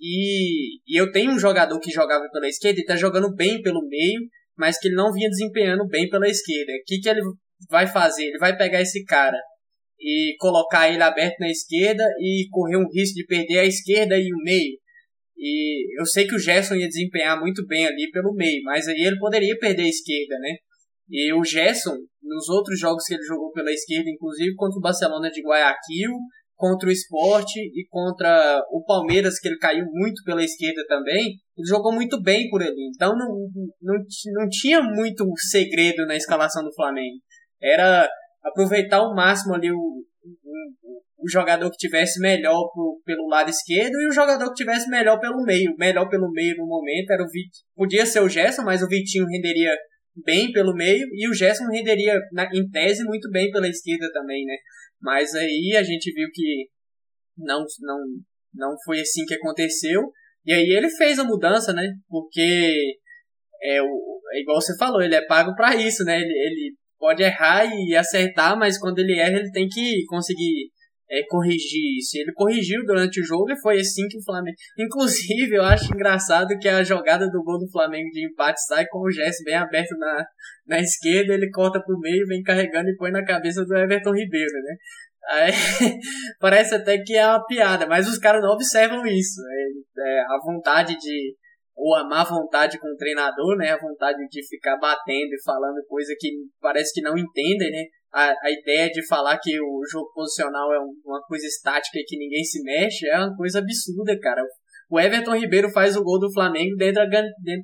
E, 0.00 0.76
e 0.86 1.00
eu 1.00 1.10
tenho 1.10 1.32
um 1.32 1.38
jogador 1.38 1.78
que 1.80 1.90
jogava 1.90 2.24
pela 2.32 2.48
esquerda 2.48 2.80
e 2.80 2.84
tá 2.84 2.96
jogando 2.96 3.34
bem 3.34 3.60
pelo 3.62 3.86
meio, 3.86 4.20
mas 4.56 4.78
que 4.78 4.88
ele 4.88 4.96
não 4.96 5.12
vinha 5.12 5.28
desempenhando 5.28 5.86
bem 5.86 6.08
pela 6.08 6.28
esquerda. 6.28 6.72
O 6.72 6.84
que, 6.86 7.00
que 7.00 7.08
ele 7.08 7.20
vai 7.68 7.86
fazer? 7.86 8.24
Ele 8.24 8.38
vai 8.38 8.56
pegar 8.56 8.80
esse 8.80 9.04
cara 9.04 9.38
e 10.00 10.36
colocar 10.38 10.88
ele 10.88 11.02
aberto 11.02 11.38
na 11.40 11.50
esquerda 11.50 12.04
e 12.20 12.46
correr 12.50 12.76
um 12.76 12.88
risco 12.92 13.14
de 13.14 13.26
perder 13.26 13.60
a 13.60 13.66
esquerda 13.66 14.16
e 14.18 14.32
o 14.32 14.42
meio. 14.44 14.78
E 15.36 16.00
eu 16.00 16.06
sei 16.06 16.26
que 16.26 16.34
o 16.34 16.38
Gerson 16.38 16.74
ia 16.74 16.88
desempenhar 16.88 17.38
muito 17.40 17.66
bem 17.66 17.86
ali 17.86 18.10
pelo 18.10 18.32
meio, 18.34 18.62
mas 18.62 18.86
aí 18.86 19.00
ele 19.00 19.18
poderia 19.18 19.56
perder 19.58 19.82
a 19.82 19.88
esquerda, 19.88 20.38
né? 20.38 20.56
E 21.10 21.32
o 21.32 21.44
Gerson, 21.44 21.96
nos 22.22 22.48
outros 22.48 22.78
jogos 22.78 23.04
que 23.04 23.14
ele 23.14 23.22
jogou 23.24 23.52
pela 23.52 23.70
esquerda, 23.72 24.08
inclusive 24.08 24.54
contra 24.54 24.78
o 24.78 24.82
Barcelona 24.82 25.30
de 25.30 25.42
Guayaquil, 25.42 26.12
contra 26.64 26.88
o 26.88 26.92
esporte 26.92 27.60
e 27.60 27.86
contra 27.90 28.58
o 28.70 28.82
Palmeiras, 28.82 29.38
que 29.38 29.48
ele 29.48 29.58
caiu 29.58 29.84
muito 29.92 30.22
pela 30.24 30.42
esquerda 30.42 30.82
também, 30.88 31.36
ele 31.58 31.68
jogou 31.68 31.92
muito 31.92 32.22
bem 32.22 32.48
por 32.48 32.62
ali. 32.62 32.88
Então 32.94 33.12
não, 33.14 33.28
não, 33.82 34.02
não 34.32 34.48
tinha 34.48 34.80
muito 34.80 35.26
segredo 35.50 36.06
na 36.06 36.16
escalação 36.16 36.64
do 36.64 36.74
Flamengo. 36.74 37.18
Era 37.62 38.08
aproveitar 38.42 38.96
ao 38.96 39.14
máximo 39.14 39.54
ali 39.54 39.70
o, 39.70 39.76
o, 39.76 41.02
o 41.18 41.28
jogador 41.30 41.70
que 41.70 41.76
tivesse 41.76 42.18
melhor 42.18 42.70
pro, 42.72 42.98
pelo 43.04 43.28
lado 43.28 43.50
esquerdo 43.50 44.00
e 44.00 44.08
o 44.08 44.12
jogador 44.12 44.48
que 44.48 44.54
tivesse 44.54 44.88
melhor 44.88 45.20
pelo 45.20 45.44
meio. 45.44 45.74
Melhor 45.78 46.08
pelo 46.08 46.30
meio 46.30 46.56
no 46.56 46.66
momento 46.66 47.10
era 47.10 47.22
o 47.22 47.28
Vit... 47.28 47.50
podia 47.76 48.06
ser 48.06 48.20
o 48.20 48.28
Gerson, 48.28 48.62
mas 48.62 48.82
o 48.82 48.88
Vitinho 48.88 49.26
renderia 49.26 49.70
bem 50.24 50.50
pelo 50.50 50.72
meio 50.74 51.06
e 51.12 51.28
o 51.28 51.34
Gerson 51.34 51.66
renderia 51.70 52.18
na, 52.32 52.48
em 52.54 52.66
tese 52.70 53.04
muito 53.04 53.30
bem 53.30 53.50
pela 53.50 53.68
esquerda 53.68 54.10
também, 54.14 54.46
né? 54.46 54.56
Mas 55.04 55.34
aí 55.34 55.76
a 55.76 55.82
gente 55.82 56.10
viu 56.14 56.26
que 56.32 56.66
não, 57.36 57.62
não, 57.80 57.98
não 58.54 58.74
foi 58.86 59.00
assim 59.00 59.26
que 59.26 59.34
aconteceu. 59.34 60.00
E 60.46 60.52
aí 60.52 60.66
ele 60.70 60.88
fez 60.88 61.18
a 61.18 61.24
mudança, 61.24 61.74
né? 61.74 61.92
Porque 62.08 62.96
é, 63.62 63.82
o, 63.82 64.20
é 64.32 64.40
igual 64.40 64.58
você 64.58 64.74
falou, 64.78 65.02
ele 65.02 65.14
é 65.14 65.26
pago 65.26 65.54
para 65.54 65.76
isso, 65.76 66.02
né? 66.04 66.16
Ele, 66.16 66.32
ele 66.32 66.74
pode 66.98 67.22
errar 67.22 67.66
e 67.66 67.94
acertar, 67.94 68.58
mas 68.58 68.78
quando 68.78 68.98
ele 68.98 69.18
erra, 69.18 69.40
ele 69.40 69.50
tem 69.52 69.68
que 69.68 70.06
conseguir 70.08 70.70
é, 71.10 71.22
corrigir 71.28 71.98
isso. 71.98 72.16
Ele 72.16 72.32
corrigiu 72.32 72.84
durante 72.84 73.20
o 73.20 73.24
jogo 73.24 73.50
e 73.52 73.60
foi 73.60 73.80
assim 73.80 74.06
que 74.08 74.18
o 74.18 74.24
Flamengo. 74.24 74.56
Inclusive, 74.78 75.54
eu 75.54 75.62
acho 75.62 75.92
engraçado 75.92 76.58
que 76.58 76.68
a 76.68 76.82
jogada 76.82 77.28
do 77.28 77.42
gol 77.42 77.58
do 77.58 77.70
Flamengo 77.70 78.10
de 78.10 78.26
empate 78.26 78.60
sai 78.66 78.86
com 78.88 79.00
o 79.00 79.10
Jesse 79.10 79.44
bem 79.44 79.56
aberto 79.56 79.96
na, 79.98 80.24
na 80.66 80.80
esquerda, 80.80 81.34
ele 81.34 81.50
corta 81.50 81.82
pro 81.82 81.98
meio, 81.98 82.26
vem 82.26 82.42
carregando 82.42 82.88
e 82.88 82.96
põe 82.96 83.10
na 83.10 83.24
cabeça 83.24 83.64
do 83.64 83.76
Everton 83.76 84.14
Ribeiro, 84.14 84.52
né? 84.62 84.76
Aí, 85.26 85.52
parece 86.38 86.74
até 86.74 86.98
que 86.98 87.14
é 87.14 87.26
uma 87.26 87.44
piada, 87.46 87.86
mas 87.86 88.06
os 88.08 88.18
caras 88.18 88.42
não 88.42 88.50
observam 88.50 89.06
isso. 89.06 89.40
É, 89.98 90.18
é, 90.18 90.20
a 90.20 90.38
vontade 90.44 90.96
de. 90.96 91.34
Ou 91.76 91.96
a 91.96 92.04
má 92.04 92.22
vontade 92.22 92.78
com 92.78 92.86
o 92.86 92.96
treinador, 92.96 93.56
né? 93.56 93.70
A 93.70 93.80
vontade 93.80 94.18
de 94.28 94.46
ficar 94.46 94.76
batendo 94.76 95.32
e 95.32 95.42
falando 95.44 95.84
coisa 95.88 96.14
que 96.16 96.30
parece 96.60 96.92
que 96.94 97.00
não 97.00 97.18
entendem, 97.18 97.70
né? 97.70 97.84
A, 98.14 98.30
a 98.30 98.50
ideia 98.50 98.88
de 98.90 99.06
falar 99.06 99.38
que 99.42 99.60
o 99.60 99.82
jogo 99.90 100.12
posicional 100.14 100.72
é 100.72 100.78
um, 100.78 100.94
uma 101.04 101.20
coisa 101.22 101.46
estática 101.46 101.98
e 101.98 102.04
que 102.04 102.16
ninguém 102.16 102.44
se 102.44 102.62
mexe 102.62 103.08
é 103.08 103.18
uma 103.18 103.36
coisa 103.36 103.58
absurda, 103.58 104.18
cara. 104.20 104.42
O 104.88 105.00
Everton 105.00 105.34
Ribeiro 105.34 105.70
faz 105.70 105.96
o 105.96 106.04
gol 106.04 106.20
do 106.20 106.32
Flamengo 106.32 106.76
dentro 106.76 107.08
da, 107.08 107.22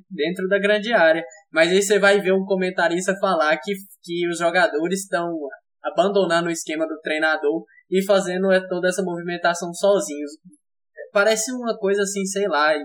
dentro 0.09 0.47
da 0.49 0.59
grande 0.59 0.91
área. 0.91 1.23
Mas 1.51 1.71
aí 1.71 1.81
você 1.81 1.97
vai 1.97 2.19
ver 2.19 2.33
um 2.33 2.43
comentarista 2.43 3.15
falar 3.19 3.57
que, 3.57 3.73
que 4.03 4.27
os 4.27 4.39
jogadores 4.39 5.01
estão 5.01 5.29
abandonando 5.81 6.49
o 6.49 6.51
esquema 6.51 6.85
do 6.85 6.99
treinador 6.99 7.63
e 7.89 8.03
fazendo 8.03 8.47
toda 8.67 8.89
essa 8.89 9.03
movimentação 9.03 9.73
sozinhos. 9.73 10.31
Parece 11.13 11.51
uma 11.51 11.77
coisa 11.77 12.01
assim, 12.01 12.25
sei 12.25 12.47
lá, 12.47 12.73
é, 12.73 12.81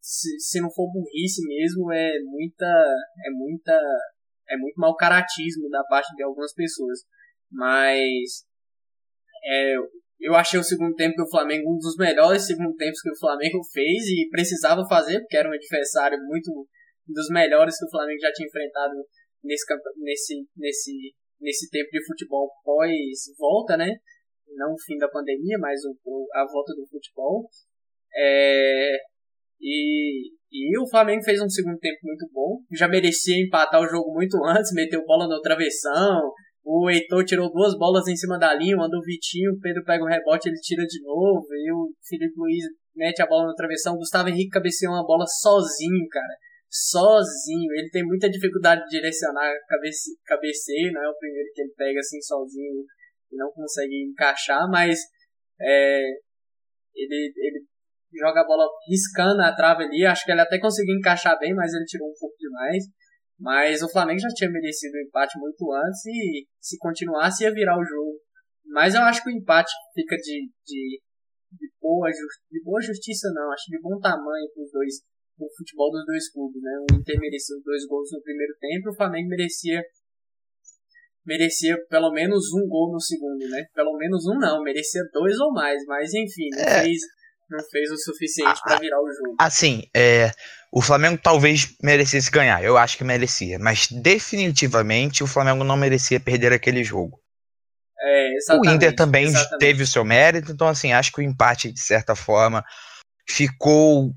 se, 0.00 0.40
se 0.40 0.60
não 0.60 0.70
for 0.72 0.90
burrice 0.92 1.46
mesmo, 1.46 1.92
é 1.92 2.10
muita. 2.24 2.66
É 2.66 3.30
muita. 3.30 3.78
É 4.52 4.56
muito 4.56 4.78
mau 4.78 4.94
caratismo 4.94 5.68
da 5.70 5.82
parte 5.84 6.14
de 6.14 6.22
algumas 6.22 6.52
pessoas. 6.54 7.00
Mas. 7.50 8.44
É, 9.44 9.74
eu 10.20 10.34
achei 10.36 10.58
o 10.58 10.62
segundo 10.62 10.94
tempo 10.94 11.16
do 11.16 11.28
Flamengo 11.28 11.74
um 11.74 11.78
dos 11.78 11.96
melhores 11.96 12.46
segundo 12.46 12.76
tempos 12.76 13.00
que 13.02 13.10
o 13.10 13.18
Flamengo 13.18 13.58
fez 13.72 14.06
e 14.06 14.28
precisava 14.30 14.86
fazer, 14.88 15.18
porque 15.18 15.36
era 15.36 15.48
um 15.48 15.52
adversário 15.52 16.16
muito 16.22 16.48
um 16.52 17.12
dos 17.12 17.28
melhores 17.30 17.76
que 17.76 17.84
o 17.84 17.90
Flamengo 17.90 18.20
já 18.20 18.32
tinha 18.32 18.46
enfrentado 18.46 18.94
nesse, 19.42 19.64
nesse, 19.96 20.46
nesse, 20.56 21.14
nesse 21.40 21.70
tempo 21.70 21.90
de 21.90 22.06
futebol 22.06 22.48
pós-volta, 22.64 23.76
né? 23.76 23.96
Não 24.54 24.72
o 24.72 24.80
fim 24.80 24.96
da 24.96 25.08
pandemia, 25.08 25.58
mas 25.58 25.80
o, 25.84 26.28
a 26.34 26.46
volta 26.46 26.72
do 26.74 26.86
futebol. 26.86 27.48
É, 28.14 28.96
e, 29.62 30.32
e 30.50 30.78
o 30.78 30.88
Flamengo 30.88 31.22
fez 31.22 31.40
um 31.40 31.48
segundo 31.48 31.78
tempo 31.78 32.00
muito 32.02 32.28
bom. 32.32 32.58
Já 32.72 32.88
merecia 32.88 33.40
empatar 33.40 33.80
o 33.80 33.88
jogo 33.88 34.12
muito 34.12 34.36
antes, 34.44 34.74
meteu 34.74 35.04
bola 35.06 35.28
no 35.28 35.40
travessão. 35.40 36.32
O 36.64 36.90
Heitor 36.90 37.24
tirou 37.24 37.50
duas 37.50 37.76
bolas 37.76 38.06
em 38.08 38.16
cima 38.16 38.38
da 38.38 38.54
linha, 38.54 38.76
mandou 38.76 39.00
o 39.00 39.04
Vitinho, 39.04 39.52
o 39.52 39.60
Pedro 39.60 39.82
pega 39.84 40.04
o 40.04 40.06
rebote, 40.06 40.48
ele 40.48 40.60
tira 40.60 40.84
de 40.84 41.00
novo. 41.02 41.46
E 41.52 41.72
o 41.72 41.92
Felipe 42.08 42.34
Luiz 42.36 42.64
mete 42.94 43.22
a 43.22 43.26
bola 43.26 43.46
no 43.46 43.54
travessão. 43.54 43.94
O 43.94 43.98
Gustavo 43.98 44.28
Henrique 44.28 44.50
cabeceou 44.50 44.92
uma 44.92 45.06
bola 45.06 45.24
sozinho, 45.26 46.06
cara. 46.10 46.36
Sozinho. 46.68 47.72
Ele 47.74 47.90
tem 47.90 48.04
muita 48.04 48.28
dificuldade 48.28 48.82
de 48.84 48.90
direcionar 48.90 49.52
cabece, 49.68 50.10
cabeceio, 50.24 50.92
não 50.92 51.02
é 51.02 51.08
o 51.08 51.18
primeiro 51.18 51.48
que 51.54 51.62
ele 51.62 51.72
pega 51.76 52.00
assim 52.00 52.20
sozinho 52.20 52.84
e 53.30 53.36
não 53.36 53.50
consegue 53.50 54.04
encaixar, 54.10 54.68
mas 54.70 55.00
é, 55.60 56.02
ele, 56.94 57.32
ele 57.36 57.64
joga 58.18 58.40
a 58.40 58.46
bola 58.46 58.66
riscando 58.88 59.40
a 59.42 59.54
trave 59.54 59.84
ali. 59.84 60.04
Acho 60.04 60.24
que 60.24 60.32
ele 60.32 60.40
até 60.40 60.58
conseguiu 60.58 60.96
encaixar 60.96 61.38
bem, 61.38 61.54
mas 61.54 61.72
ele 61.72 61.84
tirou 61.84 62.08
um 62.08 62.14
pouco 62.18 62.36
demais. 62.38 62.84
Mas 63.38 63.82
o 63.82 63.90
Flamengo 63.90 64.20
já 64.20 64.28
tinha 64.28 64.50
merecido 64.50 64.96
o 64.96 65.00
empate 65.00 65.38
muito 65.38 65.72
antes 65.72 66.06
e 66.06 66.46
se 66.60 66.78
continuasse 66.78 67.44
ia 67.44 67.52
virar 67.52 67.78
o 67.78 67.84
jogo. 67.84 68.20
Mas 68.66 68.94
eu 68.94 69.02
acho 69.02 69.22
que 69.22 69.30
o 69.30 69.36
empate 69.36 69.72
fica 69.94 70.16
de, 70.16 70.48
de, 70.64 71.00
de, 71.52 71.70
boa, 71.80 72.08
de 72.08 72.62
boa 72.62 72.80
justiça, 72.80 73.28
não. 73.34 73.50
Acho 73.52 73.68
de 73.68 73.80
bom 73.80 73.98
tamanho 73.98 74.46
para 74.54 74.62
os 74.62 74.70
dois, 74.70 74.94
o 75.38 75.48
futebol 75.56 75.90
dos 75.90 76.06
dois 76.06 76.30
clubes. 76.30 76.62
Né? 76.62 76.70
O 76.90 76.94
Inter 76.94 77.18
mereceu 77.18 77.56
dois 77.64 77.86
gols 77.86 78.10
no 78.12 78.22
primeiro 78.22 78.54
tempo 78.60 78.90
o 78.90 78.96
Flamengo 78.96 79.28
merecia 79.28 79.82
merecia 81.24 81.76
pelo 81.88 82.10
menos 82.12 82.52
um 82.52 82.66
gol 82.68 82.92
no 82.92 83.00
segundo, 83.00 83.48
né? 83.48 83.64
Pelo 83.74 83.96
menos 83.96 84.26
um 84.26 84.38
não, 84.38 84.62
merecia 84.62 85.02
dois 85.12 85.38
ou 85.38 85.52
mais, 85.52 85.80
mas 85.86 86.12
enfim, 86.12 86.48
não 86.50 86.64
é. 86.64 86.82
fez 86.82 87.00
não 87.52 87.62
fez 87.70 87.90
o 87.90 87.96
suficiente 87.98 88.60
para 88.62 88.78
virar 88.78 89.00
o 89.00 89.12
jogo. 89.12 89.36
Assim, 89.38 89.84
é, 89.94 90.32
o 90.72 90.80
Flamengo 90.80 91.20
talvez 91.22 91.76
merecesse 91.82 92.30
ganhar, 92.30 92.64
eu 92.64 92.78
acho 92.78 92.96
que 92.96 93.04
merecia, 93.04 93.58
mas 93.58 93.88
definitivamente 93.88 95.22
o 95.22 95.26
Flamengo 95.26 95.62
não 95.62 95.76
merecia 95.76 96.18
perder 96.18 96.52
aquele 96.52 96.82
jogo. 96.82 97.20
É, 98.00 98.30
o 98.58 98.68
Inter 98.68 98.96
também 98.96 99.26
exatamente. 99.26 99.58
teve 99.58 99.82
o 99.82 99.86
seu 99.86 100.04
mérito, 100.04 100.50
então 100.50 100.66
assim, 100.66 100.92
acho 100.92 101.12
que 101.12 101.20
o 101.20 101.22
empate 101.22 101.70
de 101.70 101.80
certa 101.80 102.16
forma 102.16 102.64
ficou 103.28 104.12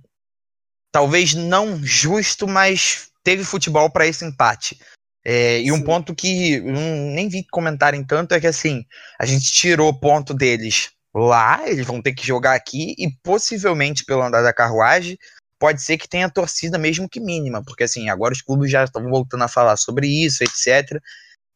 talvez 0.91 1.35
não 1.35 1.83
justo, 1.83 2.47
mas 2.47 3.09
teve 3.23 3.43
futebol 3.43 3.91
para 3.91 4.07
esse 4.07 4.25
empate. 4.25 4.79
É, 5.23 5.59
e 5.59 5.71
um 5.71 5.83
ponto 5.83 6.15
que 6.15 6.61
nem 6.61 7.27
vi 7.27 7.45
comentarem 7.51 8.03
tanto 8.03 8.33
é 8.33 8.39
que 8.39 8.47
assim, 8.47 8.85
a 9.19 9.25
gente 9.25 9.51
tirou 9.51 9.99
ponto 9.99 10.33
deles 10.33 10.94
lá, 11.15 11.61
eles 11.65 11.85
vão 11.85 12.01
ter 12.01 12.13
que 12.13 12.25
jogar 12.25 12.55
aqui 12.55 12.93
e 12.97 13.09
possivelmente 13.23 14.03
pelo 14.03 14.21
andar 14.21 14.41
da 14.41 14.53
carruagem 14.53 15.17
pode 15.57 15.81
ser 15.81 15.97
que 15.97 16.09
tenha 16.09 16.29
torcida 16.29 16.77
mesmo 16.77 17.09
que 17.09 17.19
mínima, 17.19 17.63
porque 17.63 17.85
assim, 17.85 18.09
agora 18.09 18.33
os 18.33 18.41
clubes 18.41 18.69
já 18.69 18.83
estão 18.83 19.01
voltando 19.09 19.43
a 19.43 19.47
falar 19.47 19.77
sobre 19.77 20.07
isso, 20.07 20.43
etc. 20.43 21.01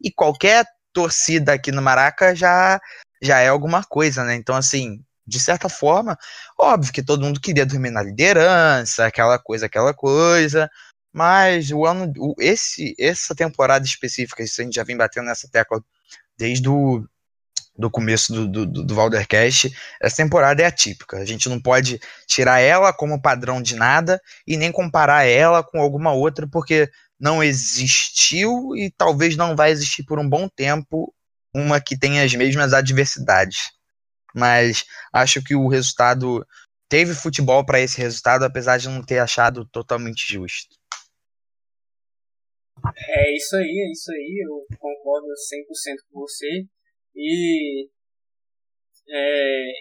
E 0.02 0.12
qualquer 0.12 0.65
torcida 0.93 1.54
aqui 1.54 1.72
no 1.72 1.82
Maraca 1.82 2.36
já 2.36 2.80
já 3.22 3.39
é 3.39 3.50
alguma 3.50 3.84
coisa, 3.84 4.24
né? 4.24 4.36
Então 4.36 4.56
assim, 4.56 5.04
de 5.28 5.39
certa 5.39 5.69
forma, 5.69 6.17
óbvio 6.58 6.93
que 6.93 7.04
todo 7.04 7.24
mundo 7.26 7.41
queria 7.41 7.65
dormir 7.65 7.91
na 7.91 8.02
liderança, 8.02 9.06
aquela 9.06 9.38
coisa, 9.38 9.65
aquela 9.65 9.93
coisa, 9.93 10.69
mas 11.13 11.72
o 11.72 11.86
ano, 11.86 12.13
esse, 12.39 12.95
essa 13.00 13.36
temporada 13.36 13.86
específica, 13.86 14.43
isso 14.43 14.62
a 14.62 14.63
gente 14.63 14.76
já 14.76 14.84
vem 14.84 14.98
batendo 14.98 15.26
nessa 15.26 15.50
tecla 15.50 15.84
desde 16.38 16.69
o 16.69 17.06
do 17.80 17.89
começo 17.89 18.34
do, 18.34 18.65
do, 18.65 18.84
do 18.84 18.94
Valdercast, 18.94 19.74
essa 20.02 20.18
temporada 20.18 20.62
é 20.62 20.65
atípica. 20.65 21.18
A 21.18 21.24
gente 21.24 21.48
não 21.48 21.62
pode 21.62 21.98
tirar 22.28 22.60
ela 22.60 22.92
como 22.92 23.22
padrão 23.22 23.62
de 23.62 23.74
nada 23.74 24.22
e 24.46 24.58
nem 24.58 24.70
comparar 24.70 25.24
ela 25.24 25.63
com 25.63 25.80
alguma 25.80 26.12
outra, 26.12 26.46
porque 26.46 26.92
não 27.18 27.42
existiu 27.42 28.76
e 28.76 28.92
talvez 28.92 29.38
não 29.38 29.56
vai 29.56 29.72
existir 29.72 30.04
por 30.04 30.20
um 30.20 30.28
bom 30.28 30.50
tempo 30.50 31.13
uma 31.56 31.80
que 31.80 31.98
tenha 31.98 32.22
as 32.22 32.36
mesmas 32.36 32.74
adversidades. 32.74 33.72
Mas 34.36 34.84
acho 35.13 35.42
que 35.42 35.56
o 35.56 35.70
resultado 35.70 36.46
teve 36.89 37.13
futebol 37.13 37.65
para 37.65 37.80
esse 37.80 37.98
resultado, 37.98 38.44
apesar 38.44 38.78
de 38.78 38.89
não 38.89 39.02
ter 39.02 39.20
achado 39.20 39.65
totalmente 39.65 40.28
justo. 40.28 40.76
É 42.98 43.36
isso 43.36 43.56
aí, 43.56 43.88
é 43.88 43.92
isso 43.92 44.12
aí, 44.12 44.46
eu 44.46 44.78
concordo 44.78 45.28
100% 45.28 45.96
com 46.12 46.20
você. 46.20 46.68
E 47.15 47.89
é, 49.10 49.72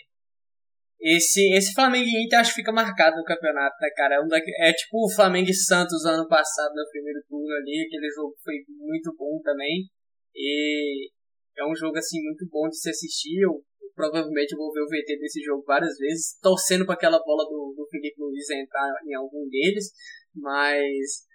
esse, 1.00 1.54
esse 1.54 1.72
Flamengo 1.74 2.08
e 2.08 2.24
Inter 2.24 2.40
acho 2.40 2.50
que 2.50 2.60
fica 2.60 2.72
marcado 2.72 3.16
no 3.16 3.24
campeonato, 3.24 3.76
né, 3.80 3.88
cara? 3.94 4.16
É, 4.16 4.20
um 4.20 4.26
da, 4.26 4.38
é 4.38 4.72
tipo 4.72 5.04
o 5.04 5.14
Flamengo 5.14 5.48
e 5.48 5.54
Santos 5.54 6.04
ano 6.04 6.26
passado 6.26 6.74
no 6.74 6.90
primeiro 6.90 7.20
turno 7.28 7.54
ali, 7.54 7.86
aquele 7.86 8.10
jogo 8.10 8.34
foi 8.42 8.54
muito 8.68 9.14
bom 9.16 9.40
também. 9.42 9.86
E 10.34 11.10
é 11.56 11.64
um 11.64 11.74
jogo 11.74 11.96
assim 11.98 12.20
muito 12.22 12.46
bom 12.50 12.68
de 12.68 12.78
se 12.80 12.90
assistir. 12.90 13.40
Eu, 13.42 13.62
eu 13.80 13.90
provavelmente 13.94 14.56
vou 14.56 14.72
ver 14.72 14.80
o 14.80 14.88
VT 14.88 15.18
desse 15.18 15.40
jogo 15.40 15.62
várias 15.64 15.96
vezes, 15.98 16.38
torcendo 16.40 16.84
para 16.84 16.94
aquela 16.94 17.22
bola 17.22 17.44
do, 17.44 17.74
do 17.76 17.86
Felipe 17.90 18.20
Luiz 18.20 18.50
entrar 18.50 18.90
em 19.06 19.14
algum 19.14 19.48
deles, 19.48 19.92
mas 20.34 21.27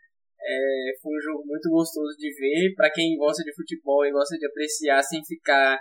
é, 0.45 0.93
foi 1.01 1.15
um 1.15 1.21
jogo 1.21 1.43
muito 1.45 1.69
gostoso 1.69 2.15
de 2.17 2.29
ver. 2.33 2.73
Para 2.75 2.91
quem 2.91 3.15
gosta 3.17 3.43
de 3.43 3.53
futebol 3.55 4.05
e 4.05 4.11
gosta 4.11 4.37
de 4.37 4.45
apreciar 4.45 5.01
sem 5.01 5.23
ficar 5.25 5.77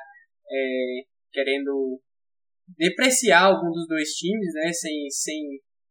é, 0.51 1.03
querendo 1.33 2.01
depreciar 2.79 3.45
algum 3.45 3.71
dos 3.71 3.87
dois 3.89 4.11
times, 4.11 4.55
né? 4.55 4.73
Sem, 4.73 5.11
sem, 5.11 5.41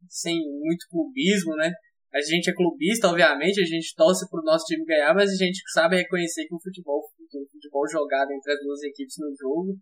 sem 0.10 0.40
muito 0.40 0.88
clubismo, 0.90 1.56
né? 1.56 1.72
A 2.14 2.22
gente 2.22 2.50
é 2.50 2.54
clubista, 2.54 3.08
obviamente, 3.08 3.62
a 3.62 3.66
gente 3.66 3.96
torce 3.96 4.30
pro 4.30 4.44
nosso 4.44 4.66
time 4.66 4.84
ganhar, 4.84 5.14
mas 5.14 5.32
a 5.32 5.36
gente 5.36 5.62
sabe 5.72 5.96
reconhecer 5.96 6.46
que 6.46 6.54
o 6.54 6.60
futebol, 6.60 7.02
que 7.30 7.38
o 7.38 7.48
futebol 7.50 7.88
jogado 7.90 8.32
entre 8.32 8.52
as 8.52 8.60
duas 8.60 8.84
equipes 8.84 9.16
no 9.18 9.32
jogo 9.40 9.78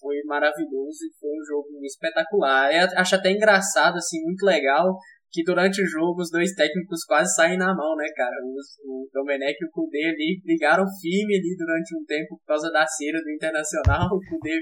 foi 0.00 0.16
maravilhoso 0.24 0.98
e 1.04 1.14
foi 1.20 1.30
um 1.30 1.44
jogo 1.46 1.68
espetacular. 1.84 2.72
Eu 2.74 2.98
acho 2.98 3.14
até 3.14 3.30
engraçado, 3.30 3.96
assim, 3.96 4.20
muito 4.22 4.44
legal 4.44 4.96
que 5.30 5.44
durante 5.44 5.82
o 5.82 5.86
jogo 5.86 6.22
os 6.22 6.30
dois 6.30 6.52
técnicos 6.54 7.04
quase 7.04 7.34
saem 7.34 7.58
na 7.58 7.74
mão, 7.74 7.96
né, 7.96 8.06
cara? 8.16 8.36
Os, 8.44 8.78
o 8.84 9.08
Domenech 9.12 9.56
e 9.60 9.66
o 9.66 9.70
Kudê 9.70 10.04
ali 10.06 10.40
brigaram 10.42 10.84
firme 11.00 11.36
ali 11.36 11.56
durante 11.56 11.96
um 11.96 12.04
tempo 12.04 12.38
por 12.38 12.46
causa 12.46 12.70
da 12.70 12.86
cera 12.86 13.20
do 13.22 13.30
Internacional. 13.30 14.08
O 14.18 14.20
Kudê 14.20 14.58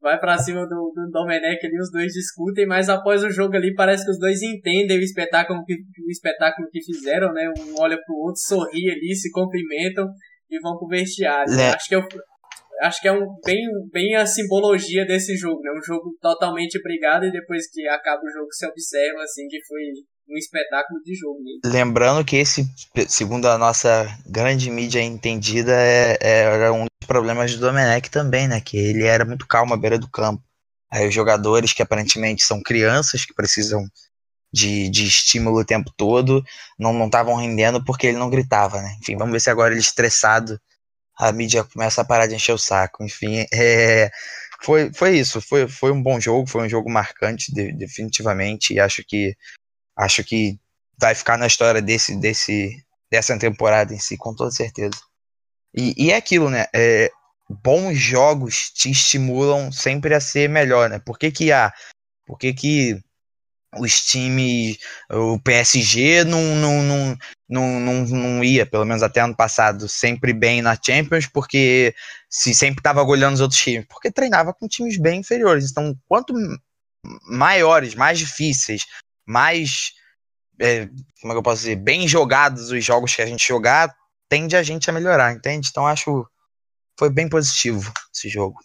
vai 0.00 0.18
para 0.18 0.38
cima 0.38 0.66
do, 0.66 0.92
do 0.94 1.10
Domenech 1.10 1.64
ali, 1.64 1.78
os 1.78 1.90
dois 1.90 2.12
discutem, 2.12 2.66
mas 2.66 2.88
após 2.88 3.22
o 3.22 3.30
jogo 3.30 3.56
ali 3.56 3.74
parece 3.74 4.04
que 4.04 4.10
os 4.10 4.18
dois 4.18 4.40
entendem 4.42 4.98
o 4.98 5.02
espetáculo 5.02 5.64
que, 5.64 5.74
o 5.74 6.10
espetáculo 6.10 6.68
que 6.70 6.82
fizeram, 6.82 7.32
né? 7.32 7.50
Um 7.58 7.80
olha 7.80 7.98
pro 8.06 8.16
outro, 8.16 8.40
sorri 8.40 8.90
ali, 8.90 9.14
se 9.14 9.30
cumprimentam 9.30 10.08
e 10.50 10.58
vão 10.60 10.78
pro 10.78 10.88
vestiário. 10.88 11.52
É. 11.52 11.70
Acho 11.74 11.88
que 11.88 11.94
é 11.94 11.98
o, 11.98 12.06
acho 12.82 13.00
que 13.00 13.08
é 13.08 13.12
um, 13.12 13.38
bem, 13.44 13.58
bem 13.92 14.16
a 14.16 14.26
simbologia 14.26 15.06
desse 15.06 15.36
jogo, 15.36 15.60
né? 15.62 15.70
Um 15.76 15.82
jogo 15.82 16.16
totalmente 16.20 16.80
brigado 16.82 17.24
e 17.26 17.32
depois 17.32 17.70
que 17.70 17.86
acaba 17.88 18.22
o 18.22 18.30
jogo 18.30 18.52
se 18.52 18.66
observa 18.66 19.22
assim 19.22 19.46
que 19.48 19.58
foi 19.66 19.80
um 20.28 20.36
espetáculo 20.36 21.00
de 21.02 21.14
jogo. 21.14 21.38
Mesmo. 21.42 21.60
Lembrando 21.64 22.24
que 22.24 22.36
esse, 22.36 22.66
segundo 23.08 23.46
a 23.46 23.56
nossa 23.56 24.06
grande 24.26 24.70
mídia 24.70 25.00
entendida, 25.00 25.72
é, 25.72 26.18
é, 26.20 26.40
era 26.42 26.72
um 26.72 26.84
dos 26.84 27.06
problemas 27.06 27.54
do 27.54 27.60
Domenech 27.60 28.10
também, 28.10 28.46
né? 28.46 28.60
Que 28.60 28.76
ele 28.76 29.04
era 29.04 29.24
muito 29.24 29.46
calmo 29.46 29.74
à 29.74 29.76
beira 29.76 29.98
do 29.98 30.10
campo. 30.10 30.42
Aí 30.90 31.06
os 31.06 31.14
jogadores 31.14 31.72
que 31.72 31.82
aparentemente 31.82 32.42
são 32.42 32.62
crianças 32.62 33.24
que 33.24 33.34
precisam 33.34 33.82
de, 34.52 34.88
de 34.88 35.06
estímulo 35.06 35.60
o 35.60 35.64
tempo 35.64 35.92
todo 35.94 36.42
não 36.78 37.04
estavam 37.04 37.36
rendendo 37.36 37.84
porque 37.84 38.06
ele 38.06 38.18
não 38.18 38.30
gritava, 38.30 38.80
né? 38.80 38.96
Enfim, 39.00 39.16
vamos 39.16 39.32
ver 39.32 39.40
se 39.40 39.50
agora 39.50 39.72
ele 39.72 39.80
estressado 39.80 40.58
a 41.18 41.32
mídia 41.32 41.64
começa 41.64 42.00
a 42.00 42.04
parar 42.04 42.26
de 42.26 42.34
encher 42.34 42.52
o 42.52 42.58
saco. 42.58 43.04
Enfim, 43.04 43.46
é, 43.52 44.10
foi, 44.62 44.92
foi 44.92 45.18
isso. 45.18 45.40
Foi, 45.40 45.68
foi 45.68 45.90
um 45.92 46.02
bom 46.02 46.20
jogo, 46.20 46.48
foi 46.48 46.62
um 46.62 46.68
jogo 46.68 46.90
marcante, 46.90 47.52
de, 47.52 47.72
definitivamente. 47.72 48.74
E 48.74 48.80
acho 48.80 49.02
que 49.04 49.36
acho 49.96 50.22
que 50.22 50.58
vai 50.96 51.14
ficar 51.14 51.36
na 51.36 51.46
história 51.46 51.82
desse, 51.82 52.16
desse, 52.16 52.70
dessa 53.10 53.36
temporada 53.38 53.92
em 53.92 53.98
si, 53.98 54.16
com 54.16 54.34
toda 54.34 54.50
certeza. 54.50 54.96
E, 55.74 55.94
e 56.06 56.10
é 56.12 56.16
aquilo, 56.16 56.50
né? 56.50 56.66
É, 56.74 57.10
bons 57.48 57.96
jogos 57.98 58.70
te 58.70 58.90
estimulam 58.90 59.72
sempre 59.72 60.14
a 60.14 60.20
ser 60.20 60.48
melhor, 60.48 60.88
né? 60.88 60.98
Por 60.98 61.18
que, 61.18 61.32
que 61.32 61.50
há? 61.50 61.72
Por 62.26 62.38
que, 62.38 62.52
que 62.52 63.02
os 63.76 64.00
times, 64.02 64.78
o 65.10 65.38
PSG 65.40 66.24
não, 66.24 66.40
não, 66.56 66.82
não, 66.82 67.18
não, 67.48 67.80
não, 67.80 68.06
não 68.06 68.44
ia, 68.44 68.64
pelo 68.64 68.84
menos 68.84 69.02
até 69.02 69.20
ano 69.20 69.36
passado, 69.36 69.88
sempre 69.88 70.32
bem 70.32 70.62
na 70.62 70.76
Champions, 70.80 71.26
porque 71.26 71.94
se 72.30 72.54
sempre 72.54 72.80
estava 72.80 73.02
goleando 73.02 73.34
os 73.34 73.40
outros 73.40 73.60
times, 73.60 73.86
porque 73.88 74.10
treinava 74.10 74.54
com 74.54 74.66
times 74.66 74.96
bem 74.96 75.20
inferiores. 75.20 75.70
Então, 75.70 75.94
quanto 76.06 76.32
maiores, 77.26 77.94
mais 77.94 78.18
difíceis, 78.18 78.82
mais, 79.26 79.92
é, 80.60 80.86
como 81.20 81.32
é 81.32 81.34
que 81.34 81.38
eu 81.38 81.42
posso 81.42 81.62
dizer, 81.62 81.76
bem 81.76 82.08
jogados 82.08 82.70
os 82.70 82.84
jogos 82.84 83.14
que 83.14 83.22
a 83.22 83.26
gente 83.26 83.46
jogar, 83.46 83.94
tende 84.28 84.56
a 84.56 84.62
gente 84.62 84.88
a 84.88 84.92
melhorar, 84.92 85.32
entende? 85.32 85.68
Então, 85.70 85.86
acho 85.86 86.26
foi 86.98 87.10
bem 87.10 87.28
positivo 87.28 87.92
esse 88.12 88.28
jogo. 88.28 88.58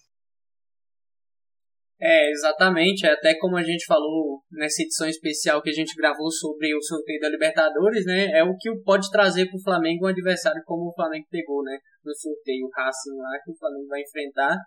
É, 2.05 2.29
exatamente. 2.31 3.07
Até 3.07 3.33
como 3.39 3.55
a 3.55 3.63
gente 3.63 3.85
falou 3.85 4.41
nessa 4.51 4.81
edição 4.81 5.07
especial 5.07 5.61
que 5.61 5.69
a 5.69 5.73
gente 5.73 5.95
gravou 5.95 6.29
sobre 6.29 6.75
o 6.75 6.81
sorteio 6.81 7.21
da 7.21 7.29
Libertadores, 7.29 8.05
né? 8.05 8.27
É 8.33 8.43
o 8.43 8.57
que 8.57 8.69
pode 8.83 9.09
trazer 9.09 9.47
para 9.47 9.55
o 9.55 9.63
Flamengo 9.63 10.03
um 10.03 10.09
adversário 10.09 10.61
como 10.65 10.89
o 10.89 10.93
Flamengo 10.93 11.25
pegou, 11.31 11.63
né? 11.63 11.79
No 12.03 12.13
sorteio, 12.13 12.65
o 12.65 12.69
Racing 12.75 13.15
lá, 13.15 13.39
que 13.41 13.51
o 13.51 13.55
Flamengo 13.55 13.87
vai 13.87 14.01
enfrentar. 14.01 14.57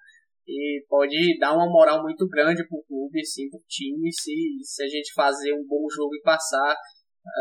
E 0.49 0.83
pode 0.89 1.39
dar 1.39 1.53
uma 1.55 1.69
moral 1.69 2.03
muito 2.03 2.27
grande 2.27 2.67
para 2.67 2.79
o 2.79 2.85
clube, 2.85 3.21
assim, 3.21 3.51
para 3.51 3.59
o 3.59 3.65
time, 3.69 4.11
se, 4.11 4.33
se 4.63 4.83
a 4.83 4.89
gente 4.89 5.13
fazer 5.13 5.53
um 5.53 5.67
bom 5.67 5.85
jogo 5.95 6.15
e 6.15 6.23
passar, 6.23 6.75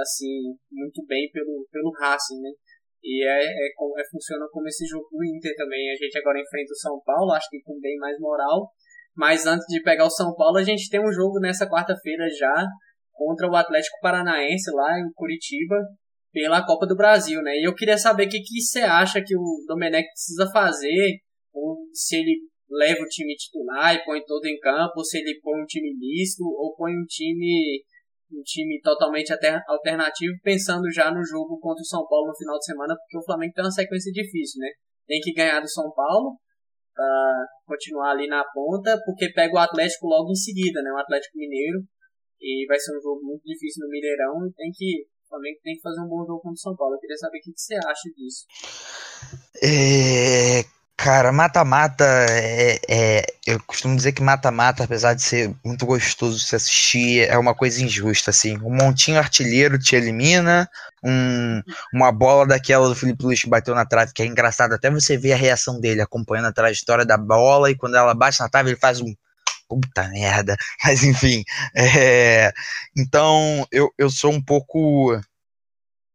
assim, 0.01 0.58
muito 0.69 1.05
bem 1.05 1.29
pelo, 1.31 1.65
pelo 1.71 1.93
Racing, 2.01 2.41
né? 2.41 2.49
E 3.01 3.23
é, 3.23 3.45
é, 3.45 3.67
é, 3.69 4.03
funciona 4.12 4.45
como 4.51 4.67
esse 4.67 4.86
jogo 4.88 5.08
do 5.10 5.23
Inter 5.23 5.55
também. 5.55 5.89
A 5.91 5.95
gente 5.95 6.17
agora 6.17 6.41
enfrenta 6.41 6.73
o 6.73 6.81
São 6.81 6.99
Paulo, 7.05 7.31
acho 7.31 7.47
que 7.49 7.62
com 7.62 7.79
bem 7.79 7.95
mais 7.97 8.19
moral. 8.19 8.73
Mas 9.15 9.45
antes 9.45 9.65
de 9.67 9.82
pegar 9.82 10.06
o 10.06 10.10
São 10.10 10.36
Paulo, 10.36 10.58
a 10.58 10.63
gente 10.63 10.89
tem 10.89 10.99
um 10.99 11.12
jogo 11.12 11.39
nessa 11.39 11.69
quarta-feira 11.69 12.28
já 12.38 12.65
contra 13.13 13.49
o 13.49 13.56
Atlético 13.56 13.97
Paranaense 14.01 14.69
lá 14.71 14.99
em 14.99 15.12
Curitiba 15.13 15.75
pela 16.34 16.65
Copa 16.65 16.86
do 16.86 16.97
Brasil, 16.97 17.41
né? 17.41 17.51
E 17.56 17.65
eu 17.65 17.73
queria 17.73 17.97
saber 17.97 18.28
o 18.28 18.30
que, 18.30 18.41
que 18.41 18.62
você 18.62 18.82
acha 18.82 19.23
que 19.25 19.36
o 19.38 19.63
Domenech 19.65 20.06
precisa 20.10 20.51
fazer, 20.51 21.19
ou 21.54 21.78
se 21.93 22.17
ele 22.17 22.41
leva 22.69 23.01
o 23.01 23.08
time 23.08 23.34
titular 23.36 23.95
e 23.95 24.04
põe 24.04 24.21
todo 24.25 24.45
em 24.45 24.60
campo, 24.60 24.93
ou 24.97 25.04
se 25.06 25.17
ele 25.17 25.39
põe 25.41 25.62
um 25.62 25.65
time 25.65 25.95
misto, 25.97 26.43
ou 26.43 26.75
põe 26.75 26.91
um 26.91 27.06
time 27.06 27.82
um 28.34 28.41
time 28.41 28.82
totalmente 28.82 29.32
alternativo, 29.67 30.34
pensando 30.43 30.91
já 30.91 31.10
no 31.13 31.23
jogo 31.23 31.58
contra 31.60 31.82
o 31.82 31.86
São 31.86 32.06
Paulo 32.08 32.28
no 32.28 32.36
final 32.36 32.58
de 32.58 32.65
semana, 32.65 32.95
porque 32.97 33.17
o 33.17 33.23
Flamengo 33.23 33.54
tem 33.54 33.63
uma 33.63 33.71
sequência 33.71 34.12
difícil, 34.12 34.60
né? 34.60 34.69
Tem 35.08 35.21
que 35.21 35.32
ganhar 35.32 35.62
do 35.62 35.69
São 35.69 35.89
Paulo 35.93 36.36
para 36.95 37.47
continuar 37.65 38.12
ali 38.12 38.27
na 38.27 38.43
ponta, 38.53 38.97
porque 39.05 39.29
pega 39.29 39.53
o 39.53 39.60
Atlético 39.60 40.08
logo 40.08 40.31
em 40.31 40.36
seguida, 40.36 40.81
né? 40.81 40.91
O 40.91 40.97
Atlético 40.97 41.38
Mineiro. 41.38 41.84
E 42.39 42.65
vai 42.67 42.79
ser 42.79 42.97
um 42.97 43.01
jogo 43.01 43.21
muito 43.23 43.43
difícil 43.43 43.86
no 43.86 43.91
Mineirão 43.91 44.47
e 44.47 44.53
tem 44.53 44.71
que. 44.73 45.05
O 45.25 45.27
Flamengo 45.27 45.60
tem 45.63 45.75
que 45.75 45.81
fazer 45.81 46.01
um 46.01 46.08
bom 46.08 46.25
jogo 46.25 46.39
contra 46.39 46.53
o 46.53 46.58
São 46.58 46.75
Paulo. 46.75 46.95
Eu 46.95 46.99
queria 46.99 47.17
saber 47.17 47.39
o 47.39 47.41
que 47.41 47.51
você 47.55 47.75
acha 47.75 48.10
disso. 48.15 48.45
É, 49.63 50.63
Cara, 50.97 51.31
mata-mata 51.31 52.05
é, 52.29 52.79
é, 52.88 53.25
Eu 53.45 53.62
costumo 53.67 53.95
dizer 53.95 54.13
que 54.13 54.23
mata-mata, 54.23 54.86
apesar 54.86 55.13
de 55.13 55.21
ser 55.21 55.53
muito 55.63 55.86
gostoso 55.86 56.39
se 56.39 56.55
assistir, 56.55 57.29
é 57.29 57.38
uma 57.38 57.53
coisa 57.53 57.84
injusta, 57.84 58.31
assim. 58.31 58.58
Um 58.63 58.73
montinho 58.73 59.19
artilheiro 59.19 59.77
te 59.77 59.95
elimina, 59.95 60.69
um, 61.03 61.62
uma 61.93 62.12
bola 62.12 62.47
daquela 62.47 62.88
do 62.88 62.95
Felipe 62.95 63.23
Luiz 63.23 63.41
que 63.41 63.49
bateu 63.49 63.75
na 63.75 63.86
trave, 63.86 64.13
que 64.13 64.23
é 64.23 64.25
engraçado, 64.25 64.73
até 64.73 64.89
você 64.89 65.17
ver 65.17 65.34
a 65.34 65.38
reação 65.38 65.79
dele 65.81 66.01
acompanhando 66.01 66.47
a 66.47 66.53
trajetória 66.53 67.05
da 67.05 67.17
bola, 67.17 67.69
e 67.69 67.75
quando 67.75 67.95
ela 67.97 68.13
bate 68.15 68.39
na 68.39 68.49
trave, 68.49 68.69
ele 68.71 68.79
faz 68.79 69.01
um. 69.01 69.13
Puta 69.67 70.08
merda. 70.10 70.55
Mas 70.84 71.03
enfim. 71.03 71.43
É, 71.75 72.53
então, 72.97 73.67
eu, 73.71 73.89
eu 73.97 74.10
sou 74.10 74.31
um 74.31 74.41
pouco 74.41 75.19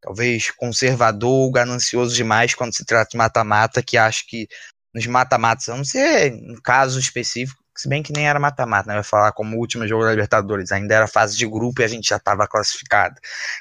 talvez 0.00 0.50
conservador 0.50 1.30
ou 1.30 1.50
ganancioso 1.50 2.14
demais 2.14 2.54
quando 2.54 2.74
se 2.74 2.84
trata 2.84 3.10
de 3.10 3.16
mata-mata, 3.16 3.82
que 3.82 3.96
acho 3.96 4.26
que 4.26 4.48
nos 4.94 5.06
mata-matas, 5.06 5.68
a 5.68 5.76
não 5.76 5.84
ser 5.84 6.32
um 6.32 6.60
caso 6.62 6.98
específico, 6.98 7.60
se 7.76 7.88
bem 7.88 8.02
que 8.02 8.12
nem 8.12 8.28
era 8.28 8.38
mata-mata, 8.38 8.88
né? 8.88 8.94
Vai 8.94 9.04
falar 9.04 9.32
como 9.32 9.56
último 9.56 9.86
jogo 9.86 10.04
da 10.04 10.10
Libertadores, 10.10 10.72
ainda 10.72 10.94
era 10.94 11.06
fase 11.06 11.36
de 11.36 11.46
grupo 11.46 11.80
e 11.80 11.84
a 11.84 11.88
gente 11.88 12.08
já 12.08 12.16
estava 12.16 12.46
classificado. 12.46 13.14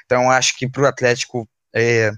Então 0.04 0.30
acho 0.30 0.56
que 0.58 0.68
para 0.68 0.82
o 0.82 0.86
Atlético, 0.86 1.48
é, 1.74 2.10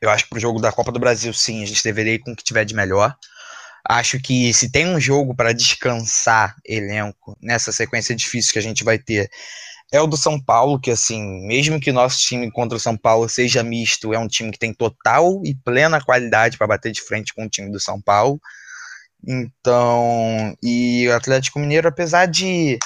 eu 0.00 0.10
acho 0.10 0.24
que 0.24 0.30
para 0.30 0.38
o 0.38 0.40
jogo 0.40 0.60
da 0.60 0.72
Copa 0.72 0.92
do 0.92 1.00
Brasil, 1.00 1.32
sim, 1.34 1.62
a 1.62 1.66
gente 1.66 1.82
deveria 1.82 2.14
ir 2.14 2.18
com 2.20 2.32
o 2.32 2.36
que 2.36 2.44
tiver 2.44 2.64
de 2.64 2.74
melhor. 2.74 3.14
Acho 3.88 4.18
que 4.20 4.52
se 4.52 4.70
tem 4.70 4.86
um 4.86 5.00
jogo 5.00 5.34
para 5.34 5.52
descansar 5.52 6.56
elenco 6.64 7.36
nessa 7.40 7.70
sequência 7.72 8.16
difícil 8.16 8.52
que 8.52 8.58
a 8.58 8.62
gente 8.62 8.82
vai 8.82 8.98
ter, 8.98 9.30
é 9.92 10.00
o 10.00 10.06
do 10.06 10.16
São 10.16 10.40
Paulo, 10.40 10.80
que 10.80 10.90
assim, 10.90 11.22
mesmo 11.46 11.80
que 11.80 11.92
nosso 11.92 12.18
time 12.18 12.50
contra 12.50 12.76
o 12.76 12.80
São 12.80 12.96
Paulo 12.96 13.28
seja 13.28 13.62
misto, 13.62 14.12
é 14.12 14.18
um 14.18 14.26
time 14.28 14.50
que 14.50 14.58
tem 14.58 14.74
total 14.74 15.40
e 15.44 15.54
plena 15.54 16.04
qualidade 16.04 16.58
para 16.58 16.66
bater 16.66 16.92
de 16.92 17.00
frente 17.00 17.32
com 17.34 17.44
o 17.44 17.48
time 17.48 17.70
do 17.70 17.80
São 17.80 18.00
Paulo. 18.00 18.40
Então, 19.26 20.56
e 20.62 21.08
o 21.08 21.14
Atlético 21.14 21.58
Mineiro, 21.58 21.88
apesar 21.88 22.26
de 22.26 22.78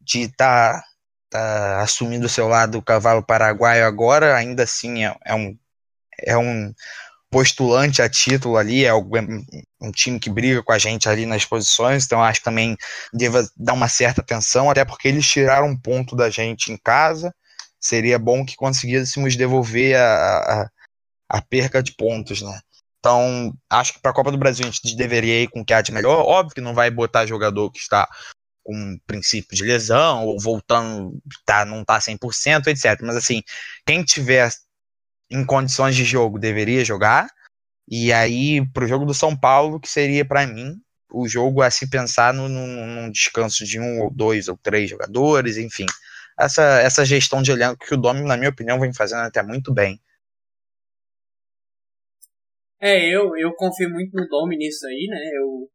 de 0.00 0.22
estar 0.22 0.80
tá, 0.80 0.84
tá 1.30 1.82
assumindo 1.82 2.26
o 2.26 2.28
seu 2.30 2.48
lado 2.48 2.78
o 2.78 2.82
cavalo 2.82 3.22
paraguaio 3.22 3.86
agora, 3.86 4.36
ainda 4.36 4.62
assim 4.64 5.04
é, 5.04 5.14
é 5.24 5.34
um 5.34 5.56
é 6.24 6.36
um 6.36 6.72
postulante 7.30 8.00
a 8.00 8.08
título 8.08 8.56
ali, 8.56 8.84
é 8.84 8.94
um 8.94 9.92
time 9.92 10.18
que 10.18 10.30
briga 10.30 10.62
com 10.62 10.72
a 10.72 10.78
gente 10.78 11.08
ali 11.08 11.26
nas 11.26 11.44
posições, 11.44 12.04
então 12.04 12.22
acho 12.22 12.40
que 12.40 12.44
também 12.44 12.76
deva 13.12 13.46
dar 13.56 13.74
uma 13.74 13.88
certa 13.88 14.20
atenção, 14.20 14.70
até 14.70 14.84
porque 14.84 15.08
eles 15.08 15.26
tiraram 15.26 15.68
um 15.68 15.76
ponto 15.76 16.16
da 16.16 16.30
gente 16.30 16.72
em 16.72 16.76
casa, 16.76 17.34
seria 17.80 18.18
bom 18.18 18.44
que 18.44 18.56
conseguíssemos 18.56 19.36
devolver 19.36 19.96
a, 19.96 20.38
a, 20.38 20.70
a 21.28 21.42
perca 21.42 21.82
de 21.82 21.94
pontos, 21.94 22.42
né? 22.42 22.60
Então, 22.98 23.54
acho 23.70 23.92
que 23.94 24.00
para 24.00 24.10
a 24.10 24.14
Copa 24.14 24.32
do 24.32 24.38
Brasil 24.38 24.66
a 24.66 24.70
gente 24.70 24.96
deveria 24.96 25.42
ir 25.42 25.48
com 25.48 25.60
o 25.60 25.64
que 25.64 25.72
há 25.72 25.80
de 25.80 25.92
melhor. 25.92 26.24
Óbvio 26.26 26.54
que 26.56 26.60
não 26.60 26.74
vai 26.74 26.90
botar 26.90 27.26
jogador 27.26 27.70
que 27.70 27.78
está 27.78 28.08
com 28.64 28.98
princípio 29.06 29.56
de 29.56 29.62
lesão, 29.62 30.26
ou 30.26 30.38
voltando, 30.38 31.18
tá, 31.46 31.64
não 31.64 31.82
está 31.82 31.98
100%, 31.98 32.66
etc. 32.66 33.00
Mas, 33.02 33.16
assim, 33.16 33.42
quem 33.86 34.02
tiver 34.02 34.50
em 35.30 35.44
condições 35.44 35.94
de 35.94 36.04
jogo 36.04 36.38
deveria 36.38 36.84
jogar. 36.84 37.28
E 37.90 38.12
aí, 38.12 38.66
pro 38.72 38.86
jogo 38.86 39.04
do 39.04 39.14
São 39.14 39.36
Paulo, 39.36 39.80
que 39.80 39.88
seria 39.88 40.24
para 40.24 40.46
mim 40.46 40.74
o 41.10 41.26
jogo 41.26 41.62
a 41.62 41.70
se 41.70 41.88
pensar 41.88 42.34
no, 42.34 42.48
num 42.48 43.10
descanso 43.10 43.64
de 43.64 43.80
um 43.80 44.02
ou 44.02 44.10
dois 44.10 44.48
ou 44.48 44.58
três 44.58 44.90
jogadores, 44.90 45.56
enfim. 45.56 45.86
Essa, 46.38 46.80
essa 46.80 47.04
gestão 47.04 47.42
de 47.42 47.50
elenco 47.50 47.84
que 47.84 47.94
o 47.94 47.96
Domi, 47.96 48.22
na 48.22 48.36
minha 48.36 48.50
opinião, 48.50 48.78
vem 48.78 48.92
fazendo 48.92 49.22
até 49.22 49.42
muito 49.42 49.72
bem. 49.72 49.98
É, 52.80 53.08
eu, 53.08 53.36
eu 53.36 53.52
confio 53.54 53.90
muito 53.90 54.14
no 54.14 54.28
Domi 54.28 54.56
nisso 54.56 54.86
aí, 54.86 55.06
né? 55.10 55.18
Eu, 55.34 55.70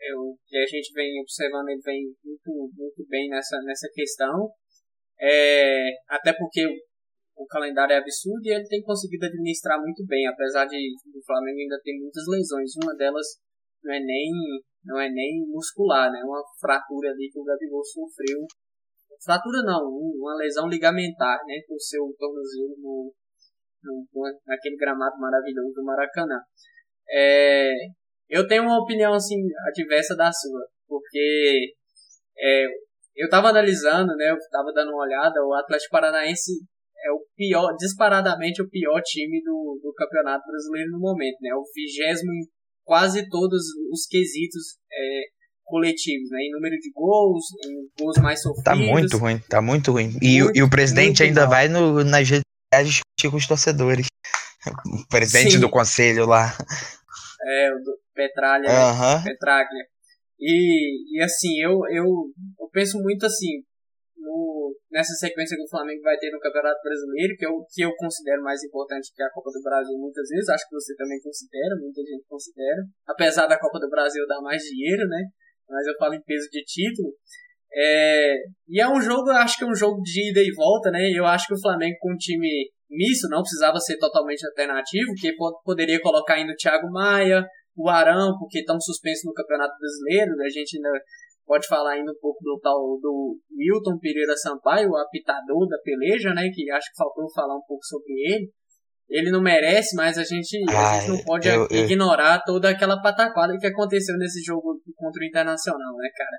eu, 0.00 0.60
a 0.62 0.66
gente 0.66 0.92
vem 0.92 1.20
observando, 1.20 1.68
ele 1.68 1.80
vem 1.82 2.02
muito, 2.22 2.72
muito 2.76 3.08
bem 3.08 3.28
nessa, 3.30 3.56
nessa 3.62 3.88
questão. 3.94 4.50
É, 5.18 5.88
até 6.08 6.32
porque 6.32 6.66
o 7.42 7.46
calendário 7.46 7.94
é 7.94 7.98
absurdo 7.98 8.40
e 8.44 8.54
ele 8.54 8.68
tem 8.68 8.82
conseguido 8.82 9.26
administrar 9.26 9.80
muito 9.80 10.06
bem, 10.06 10.26
apesar 10.26 10.64
de 10.66 10.76
o 10.76 11.24
Flamengo 11.24 11.58
ainda 11.58 11.80
ter 11.82 11.98
muitas 11.98 12.24
lesões. 12.28 12.70
Uma 12.82 12.94
delas 12.94 13.26
não 13.82 13.92
é 13.92 14.00
nem 14.00 14.30
não 14.84 14.98
é 14.98 15.08
nem 15.08 15.46
muscular, 15.46 16.10
né? 16.10 16.20
Uma 16.24 16.42
fratura 16.60 17.10
ali 17.10 17.30
que 17.30 17.38
o 17.38 17.44
Gabigol 17.44 17.84
sofreu. 17.84 18.46
Fratura 19.24 19.62
não, 19.62 19.86
uma 19.86 20.34
lesão 20.36 20.68
ligamentar, 20.68 21.38
né? 21.46 21.54
Com 21.68 21.74
o 21.74 21.80
seu 21.80 22.02
tornozelo 22.18 22.74
no, 22.78 23.12
no, 23.84 24.06
naquele 24.46 24.76
gramado 24.76 25.18
maravilhoso 25.18 25.74
do 25.74 25.84
Maracanã. 25.84 26.40
É, 27.08 27.70
eu 28.28 28.46
tenho 28.46 28.62
uma 28.62 28.82
opinião 28.82 29.12
assim 29.12 29.36
adversa 29.68 30.16
da 30.16 30.32
sua, 30.32 30.66
porque 30.88 31.74
é, 32.38 32.64
eu 33.14 33.26
estava 33.26 33.48
analisando, 33.48 34.16
né? 34.16 34.30
Eu 34.30 34.36
estava 34.36 34.72
dando 34.72 34.90
uma 34.90 35.04
olhada, 35.04 35.44
o 35.44 35.54
Atlético 35.54 35.92
Paranaense 35.92 36.52
é 37.04 37.10
o 37.12 37.24
pior, 37.36 37.74
disparadamente 37.76 38.62
o 38.62 38.68
pior 38.68 39.00
time 39.02 39.42
do, 39.42 39.80
do 39.82 39.92
Campeonato 39.94 40.44
Brasileiro 40.46 40.92
no 40.92 41.00
momento, 41.00 41.38
né? 41.40 41.54
O 41.54 41.64
vigésimo 41.74 42.32
em 42.32 42.46
quase 42.84 43.28
todos 43.28 43.62
os 43.90 44.06
quesitos 44.06 44.78
é, 44.92 45.22
coletivos, 45.64 46.30
né? 46.30 46.38
Em 46.42 46.52
número 46.52 46.76
de 46.78 46.90
gols, 46.92 47.44
em 47.66 48.02
gols 48.02 48.18
mais 48.18 48.40
sofridos. 48.40 48.64
Tá 48.64 48.76
muito 48.76 49.18
ruim, 49.18 49.38
tá 49.48 49.62
muito 49.62 49.92
ruim. 49.92 50.16
E, 50.20 50.42
muito, 50.42 50.58
e 50.58 50.62
o 50.62 50.70
presidente 50.70 51.22
ainda 51.22 51.42
mal. 51.42 51.50
vai 51.50 51.68
no, 51.68 52.04
nas 52.04 52.28
redes 52.28 52.44
discutir 52.84 53.30
com 53.30 53.36
os 53.36 53.46
torcedores. 53.46 54.06
O 54.86 55.08
presidente 55.08 55.54
Sim. 55.54 55.60
do 55.60 55.68
conselho 55.68 56.24
lá. 56.24 56.56
É, 57.44 57.74
o 57.74 57.78
do 57.82 57.98
Petralha, 58.14 58.68
uhum. 58.68 59.24
Petraglia. 59.24 59.84
E, 60.38 61.16
e 61.16 61.22
assim, 61.22 61.60
eu, 61.60 61.80
eu, 61.90 62.04
eu 62.04 62.68
penso 62.72 62.98
muito 63.00 63.26
assim, 63.26 63.64
nessa 64.92 65.14
sequência 65.14 65.56
que 65.56 65.64
o 65.64 65.68
Flamengo 65.68 66.02
vai 66.02 66.16
ter 66.18 66.30
no 66.30 66.38
Campeonato 66.38 66.80
Brasileiro, 66.84 67.34
que 67.36 67.46
eu, 67.46 67.64
que 67.72 67.82
eu 67.82 67.90
considero 67.96 68.42
mais 68.42 68.62
importante 68.62 69.10
que 69.14 69.22
a 69.22 69.30
Copa 69.30 69.50
do 69.50 69.62
Brasil 69.62 69.96
muitas 69.98 70.28
vezes, 70.28 70.48
acho 70.50 70.68
que 70.68 70.74
você 70.74 70.94
também 70.94 71.18
considera, 71.20 71.74
muita 71.80 72.02
gente 72.02 72.24
considera, 72.28 72.82
apesar 73.08 73.46
da 73.46 73.58
Copa 73.58 73.80
do 73.80 73.88
Brasil 73.88 74.26
dar 74.28 74.40
mais 74.42 74.62
dinheiro, 74.62 75.08
né? 75.08 75.24
Mas 75.68 75.86
eu 75.86 75.94
falo 75.98 76.14
em 76.14 76.22
peso 76.22 76.48
de 76.50 76.62
título. 76.62 77.14
É, 77.74 78.34
e 78.68 78.80
é 78.80 78.86
um 78.86 79.00
jogo, 79.00 79.30
acho 79.30 79.56
que 79.56 79.64
é 79.64 79.66
um 79.66 79.74
jogo 79.74 80.02
de 80.02 80.30
ida 80.30 80.40
e 80.40 80.52
volta, 80.54 80.90
né? 80.90 81.10
Eu 81.10 81.24
acho 81.24 81.46
que 81.46 81.54
o 81.54 81.60
Flamengo 81.60 81.96
com 81.98 82.12
um 82.12 82.18
time 82.18 82.70
misto 82.90 83.28
não 83.30 83.40
precisava 83.40 83.80
ser 83.80 83.96
totalmente 83.96 84.46
alternativo, 84.46 85.14
que 85.16 85.32
poderia 85.64 85.98
colocar 86.02 86.34
ainda 86.34 86.52
o 86.52 86.56
Thiago 86.56 86.90
Maia, 86.92 87.42
o 87.74 87.88
Arão, 87.88 88.36
porque 88.38 88.60
estão 88.60 88.78
suspensos 88.78 89.24
no 89.24 89.32
Campeonato 89.32 89.72
Brasileiro. 89.78 90.32
A 90.42 90.50
gente 90.50 90.76
ainda 90.76 90.90
pode 91.46 91.66
falar 91.66 91.92
ainda 91.92 92.12
um 92.12 92.20
pouco 92.20 92.38
do 92.42 92.58
tal 92.60 92.78
do 93.00 93.38
Milton 93.50 93.98
Pereira 93.98 94.36
Sampaio, 94.36 94.90
o 94.90 94.96
apitador 94.96 95.68
da 95.68 95.78
peleja, 95.82 96.32
né? 96.34 96.48
Que 96.52 96.70
acho 96.70 96.90
que 96.90 96.96
faltou 96.96 97.30
falar 97.32 97.56
um 97.56 97.64
pouco 97.66 97.84
sobre 97.84 98.12
ele. 98.12 98.50
Ele 99.08 99.30
não 99.30 99.42
merece, 99.42 99.94
mas 99.94 100.16
a 100.16 100.24
gente, 100.24 100.56
a 100.70 101.00
gente 101.00 101.08
não 101.10 101.24
pode 101.24 101.46
eu, 101.46 101.66
ignorar 101.70 102.36
eu... 102.36 102.54
toda 102.54 102.70
aquela 102.70 103.00
pataquada 103.02 103.56
que 103.58 103.66
aconteceu 103.66 104.16
nesse 104.16 104.42
jogo 104.42 104.80
contra 104.96 105.20
o 105.20 105.26
Internacional, 105.26 105.96
né, 105.96 106.08
cara? 106.16 106.38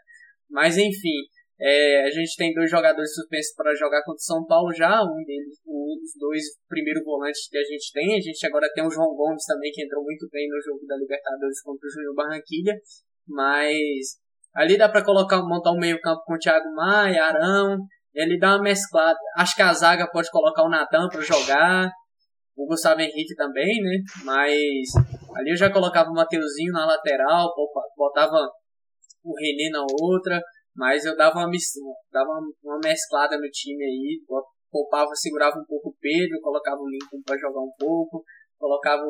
Mas 0.49 0.77
enfim, 0.77 1.27
é, 1.59 2.03
a 2.03 2.09
gente 2.09 2.35
tem 2.35 2.53
dois 2.53 2.69
jogadores 2.69 3.13
suspensos 3.13 3.53
para 3.55 3.75
jogar 3.75 4.01
contra 4.03 4.17
o 4.17 4.25
São 4.25 4.45
Paulo 4.45 4.73
já, 4.73 5.03
um 5.03 5.23
deles, 5.23 5.59
um 5.67 5.95
dos 6.01 6.11
dois 6.17 6.43
primeiros 6.67 7.03
volantes 7.03 7.47
que 7.47 7.57
a 7.57 7.63
gente 7.63 7.91
tem. 7.93 8.17
A 8.17 8.21
gente 8.21 8.45
agora 8.47 8.71
tem 8.73 8.85
o 8.85 8.89
João 8.89 9.15
Gomes 9.15 9.45
também, 9.45 9.71
que 9.71 9.83
entrou 9.83 10.03
muito 10.03 10.27
bem 10.31 10.47
no 10.49 10.59
jogo 10.61 10.85
da 10.87 10.97
Libertadores 10.97 11.61
contra 11.61 11.87
o 11.87 11.91
Júnior 11.91 12.15
Barranquilha. 12.15 12.73
Mas 13.27 14.19
ali 14.55 14.77
dá 14.77 14.89
para 14.89 15.03
colocar, 15.03 15.41
montar 15.41 15.71
um 15.71 15.79
meio 15.79 15.99
campo 16.01 16.23
com 16.25 16.33
o 16.35 16.37
Thiago 16.37 16.73
Maia, 16.75 17.25
Arão, 17.25 17.77
e 18.13 18.21
ali 18.21 18.37
dá 18.39 18.55
uma 18.55 18.63
mesclada. 18.63 19.17
Acho 19.37 19.55
que 19.55 19.61
a 19.61 19.73
zaga 19.73 20.09
pode 20.11 20.29
colocar 20.29 20.63
o 20.63 20.69
Natan 20.69 21.07
para 21.09 21.21
jogar, 21.21 21.91
o 22.55 22.67
Gustavo 22.67 23.01
Henrique 23.01 23.35
também, 23.35 23.81
né? 23.81 23.97
Mas 24.23 24.89
ali 25.35 25.49
eu 25.51 25.57
já 25.57 25.71
colocava 25.71 26.09
o 26.09 26.13
Mateuzinho 26.13 26.71
na 26.71 26.85
lateral, 26.85 27.51
botava 27.97 28.37
o 29.23 29.35
René 29.39 29.69
na 29.71 29.83
outra, 30.01 30.41
mas 30.75 31.05
eu 31.05 31.15
dava 31.15 31.39
uma, 31.39 31.49
dava 32.11 32.29
uma 32.63 32.79
mesclada 32.83 33.37
no 33.37 33.49
time 33.49 33.83
aí, 33.83 34.21
poupava, 34.71 35.09
segurava 35.15 35.57
um 35.57 35.65
pouco 35.65 35.89
o 35.89 35.95
Pedro, 35.99 36.41
colocava 36.41 36.77
o 36.81 36.89
Lincoln 36.89 37.21
para 37.25 37.37
jogar 37.37 37.61
um 37.61 37.71
pouco, 37.77 38.23
colocava 38.57 39.03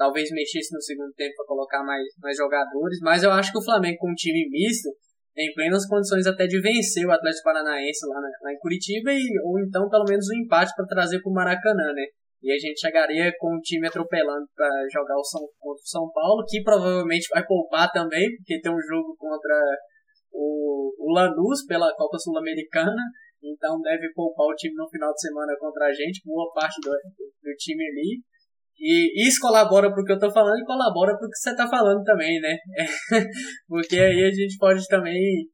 talvez 0.00 0.32
mexesse 0.32 0.72
no 0.72 0.80
segundo 0.80 1.12
tempo 1.12 1.36
para 1.36 1.44
colocar 1.44 1.84
mais, 1.84 2.08
mais 2.22 2.34
jogadores, 2.34 2.98
mas 3.02 3.22
eu 3.22 3.30
acho 3.30 3.52
que 3.52 3.58
o 3.58 3.62
Flamengo 3.62 3.98
com 4.00 4.10
um 4.10 4.14
time 4.14 4.48
misto 4.48 4.88
tem 5.34 5.52
plenas 5.52 5.86
condições 5.86 6.26
até 6.26 6.46
de 6.46 6.58
vencer 6.58 7.04
o 7.04 7.12
Atlético 7.12 7.44
Paranaense 7.44 8.08
lá, 8.08 8.18
na, 8.18 8.30
lá 8.42 8.50
em 8.50 8.58
Curitiba 8.58 9.12
e, 9.12 9.28
ou 9.44 9.60
então 9.60 9.90
pelo 9.90 10.08
menos 10.08 10.24
um 10.30 10.40
empate 10.40 10.72
para 10.74 10.86
trazer 10.86 11.20
para 11.20 11.30
o 11.30 11.34
Maracanã, 11.34 11.92
né? 11.92 12.06
E 12.42 12.50
a 12.50 12.56
gente 12.56 12.80
chegaria 12.80 13.30
com 13.38 13.54
o 13.54 13.60
time 13.60 13.86
atropelando 13.86 14.48
para 14.56 14.70
jogar 14.90 15.16
o 15.20 15.22
São, 15.22 15.42
contra 15.60 15.82
o 15.82 15.86
São 15.86 16.10
Paulo, 16.10 16.46
que 16.48 16.62
provavelmente 16.62 17.28
vai 17.28 17.44
poupar 17.44 17.92
também, 17.92 18.34
porque 18.36 18.58
tem 18.58 18.72
um 18.72 18.80
jogo 18.80 19.14
contra 19.18 19.54
o, 20.32 20.94
o 20.98 21.12
Lanús 21.12 21.66
pela 21.66 21.94
Copa 21.94 22.16
Sul-Americana, 22.16 23.02
então 23.44 23.78
deve 23.82 24.10
poupar 24.14 24.46
o 24.46 24.54
time 24.54 24.74
no 24.74 24.88
final 24.88 25.12
de 25.12 25.20
semana 25.20 25.52
contra 25.60 25.84
a 25.88 25.92
gente, 25.92 26.24
boa 26.24 26.50
parte 26.54 26.80
do, 26.80 26.90
do 26.90 27.54
time 27.58 27.84
ali. 27.84 28.22
E 28.80 29.28
isso 29.28 29.38
colabora 29.40 29.92
pro 29.92 30.04
que 30.04 30.12
eu 30.12 30.18
tô 30.18 30.30
falando 30.32 30.58
e 30.58 30.64
colabora 30.64 31.16
pro 31.18 31.28
que 31.28 31.36
você 31.36 31.54
tá 31.54 31.68
falando 31.68 32.02
também, 32.02 32.40
né? 32.40 32.56
porque 33.68 33.98
aí 33.98 34.24
a 34.24 34.30
gente 34.30 34.56
pode 34.58 34.86
também 34.88 35.46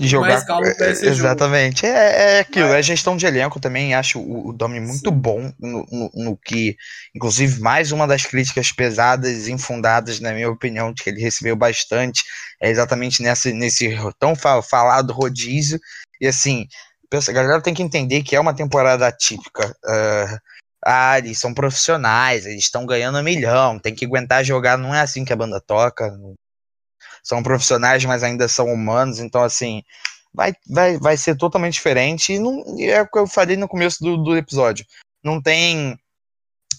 jogar 0.00 0.28
mais 0.28 0.44
calmo 0.44 0.76
pra 0.76 0.90
esse 0.90 1.06
exatamente 1.06 1.86
jogo. 1.86 1.98
É, 1.98 2.36
é 2.36 2.40
aquilo 2.40 2.68
Mas... 2.68 2.76
é 2.76 2.82
gestão 2.82 3.16
de 3.16 3.26
elenco 3.26 3.58
também 3.58 3.94
acho 3.94 4.20
o, 4.20 4.48
o 4.48 4.52
Domi 4.52 4.80
muito 4.80 5.10
Sim. 5.10 5.16
bom 5.16 5.52
no, 5.58 5.84
no, 5.90 6.10
no, 6.14 6.36
que 6.36 6.76
inclusive 7.14 7.60
mais 7.60 7.90
uma 7.90 8.06
das 8.06 8.24
críticas 8.24 8.70
pesadas 8.70 9.48
infundadas 9.48 10.20
na 10.20 10.32
minha 10.32 10.48
opinião 10.48 10.92
de 10.92 11.02
que 11.02 11.10
ele 11.10 11.20
recebeu 11.20 11.56
bastante 11.56 12.22
é 12.62 12.70
exatamente 12.70 13.22
nessa, 13.22 13.50
nesse 13.50 13.96
tão 14.18 14.34
falado 14.36 15.12
rodízio 15.12 15.78
e 16.20 16.26
assim 16.26 16.66
a 17.12 17.32
galera 17.32 17.60
tem 17.60 17.74
que 17.74 17.82
entender 17.82 18.22
que 18.22 18.34
é 18.34 18.40
uma 18.40 18.54
temporada 18.54 19.06
atípica 19.06 19.68
uh, 19.84 20.38
ah, 20.84 21.18
eles 21.18 21.38
são 21.38 21.54
profissionais, 21.54 22.46
eles 22.46 22.64
estão 22.64 22.84
ganhando 22.86 23.18
um 23.18 23.22
milhão, 23.22 23.78
tem 23.78 23.94
que 23.94 24.04
aguentar 24.04 24.44
jogar, 24.44 24.76
não 24.76 24.94
é 24.94 25.00
assim 25.00 25.24
que 25.24 25.32
a 25.32 25.36
banda 25.36 25.60
toca, 25.60 26.16
são 27.22 27.42
profissionais, 27.42 28.04
mas 28.04 28.22
ainda 28.22 28.46
são 28.48 28.66
humanos, 28.66 29.18
então 29.18 29.42
assim, 29.42 29.82
vai, 30.32 30.52
vai, 30.68 30.98
vai 30.98 31.16
ser 31.16 31.36
totalmente 31.36 31.74
diferente. 31.74 32.34
E, 32.34 32.38
não, 32.38 32.62
é 32.80 33.00
o 33.00 33.08
que 33.08 33.18
eu 33.18 33.26
falei 33.26 33.56
no 33.56 33.68
começo 33.68 34.02
do, 34.02 34.16
do 34.16 34.36
episódio. 34.36 34.84
Não 35.22 35.40
tem 35.40 35.98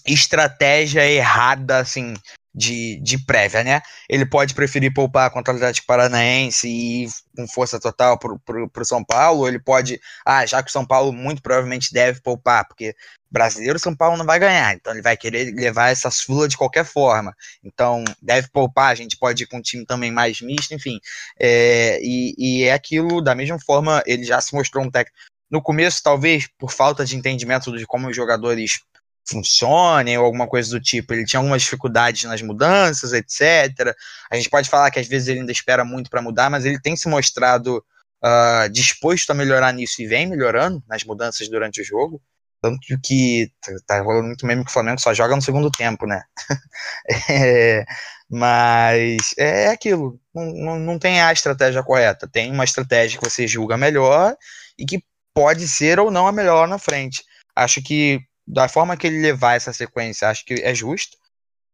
estratégia 0.06 1.04
errada, 1.04 1.78
assim, 1.78 2.14
de, 2.56 2.98
de 3.00 3.18
prévia, 3.18 3.62
né? 3.64 3.82
Ele 4.08 4.24
pode 4.24 4.54
preferir 4.54 4.94
poupar 4.94 5.30
contra 5.30 5.52
o 5.52 5.56
Atlético 5.56 5.86
Paranaense 5.86 6.68
e 6.68 7.04
ir 7.04 7.10
com 7.36 7.46
força 7.46 7.78
total 7.78 8.18
pro, 8.18 8.38
pro, 8.38 8.70
pro 8.70 8.84
São 8.84 9.04
Paulo, 9.04 9.46
ele 9.46 9.58
pode, 9.58 10.00
ah, 10.24 10.46
já 10.46 10.62
que 10.62 10.70
o 10.70 10.72
São 10.72 10.86
Paulo 10.86 11.12
muito 11.12 11.42
provavelmente 11.42 11.92
deve 11.92 12.20
poupar, 12.22 12.66
porque 12.66 12.94
brasileiro 13.36 13.78
São 13.78 13.94
Paulo 13.94 14.16
não 14.16 14.24
vai 14.24 14.38
ganhar, 14.38 14.74
então 14.74 14.92
ele 14.94 15.02
vai 15.02 15.16
querer 15.16 15.54
levar 15.54 15.90
essa 15.90 16.10
sula 16.10 16.48
de 16.48 16.56
qualquer 16.56 16.86
forma, 16.86 17.34
então 17.62 18.02
deve 18.22 18.48
poupar, 18.48 18.90
a 18.90 18.94
gente 18.94 19.16
pode 19.18 19.42
ir 19.42 19.46
com 19.46 19.58
um 19.58 19.62
time 19.62 19.84
também 19.84 20.10
mais 20.10 20.40
misto, 20.40 20.72
enfim, 20.72 20.98
é, 21.38 21.98
e, 22.02 22.34
e 22.38 22.64
é 22.64 22.72
aquilo, 22.72 23.20
da 23.20 23.34
mesma 23.34 23.58
forma, 23.60 24.02
ele 24.06 24.24
já 24.24 24.40
se 24.40 24.54
mostrou 24.54 24.82
um 24.82 24.90
técnico, 24.90 25.18
no 25.50 25.62
começo, 25.62 26.02
talvez, 26.02 26.48
por 26.58 26.72
falta 26.72 27.04
de 27.04 27.16
entendimento 27.16 27.76
de 27.76 27.86
como 27.86 28.08
os 28.08 28.16
jogadores 28.16 28.80
funcionem 29.28 30.16
ou 30.18 30.24
alguma 30.24 30.46
coisa 30.46 30.70
do 30.70 30.80
tipo. 30.80 31.12
Ele 31.12 31.24
tinha 31.24 31.40
algumas 31.40 31.62
dificuldades 31.62 32.24
nas 32.24 32.42
mudanças, 32.42 33.12
etc. 33.12 33.94
A 34.30 34.36
gente 34.36 34.50
pode 34.50 34.68
falar 34.68 34.90
que 34.90 34.98
às 34.98 35.06
vezes 35.06 35.28
ele 35.28 35.40
ainda 35.40 35.52
espera 35.52 35.84
muito 35.84 36.10
para 36.10 36.22
mudar, 36.22 36.50
mas 36.50 36.64
ele 36.64 36.80
tem 36.80 36.96
se 36.96 37.08
mostrado 37.08 37.84
uh, 38.24 38.68
disposto 38.70 39.30
a 39.30 39.34
melhorar 39.34 39.72
nisso 39.72 40.02
e 40.02 40.06
vem 40.06 40.26
melhorando 40.26 40.82
nas 40.88 41.04
mudanças 41.04 41.48
durante 41.48 41.80
o 41.80 41.84
jogo. 41.84 42.20
Tanto 42.60 42.80
que 43.02 43.50
tá, 43.60 43.72
tá 43.86 44.00
rolando 44.02 44.28
muito 44.28 44.46
mesmo 44.46 44.64
que 44.64 44.70
o 44.70 44.72
Flamengo 44.72 45.00
só 45.00 45.12
joga 45.14 45.36
no 45.36 45.42
segundo 45.42 45.70
tempo, 45.70 46.06
né? 46.06 46.22
é, 47.30 47.84
mas 48.28 49.34
é 49.38 49.68
aquilo. 49.68 50.18
Não, 50.34 50.44
não, 50.46 50.78
não 50.78 50.98
tem 50.98 51.20
a 51.20 51.32
estratégia 51.32 51.82
correta. 51.82 52.28
Tem 52.28 52.50
uma 52.50 52.64
estratégia 52.64 53.18
que 53.18 53.28
você 53.28 53.46
julga 53.46 53.76
melhor 53.76 54.36
e 54.78 54.84
que 54.84 55.02
pode 55.34 55.68
ser 55.68 56.00
ou 56.00 56.10
não 56.10 56.26
a 56.26 56.32
melhor 56.32 56.66
na 56.66 56.78
frente. 56.78 57.22
Acho 57.54 57.82
que 57.82 58.20
da 58.46 58.68
forma 58.68 58.96
que 58.96 59.06
ele 59.06 59.20
levar 59.20 59.54
essa 59.54 59.72
sequência, 59.72 60.28
acho 60.28 60.44
que 60.44 60.54
é 60.54 60.74
justo. 60.74 61.16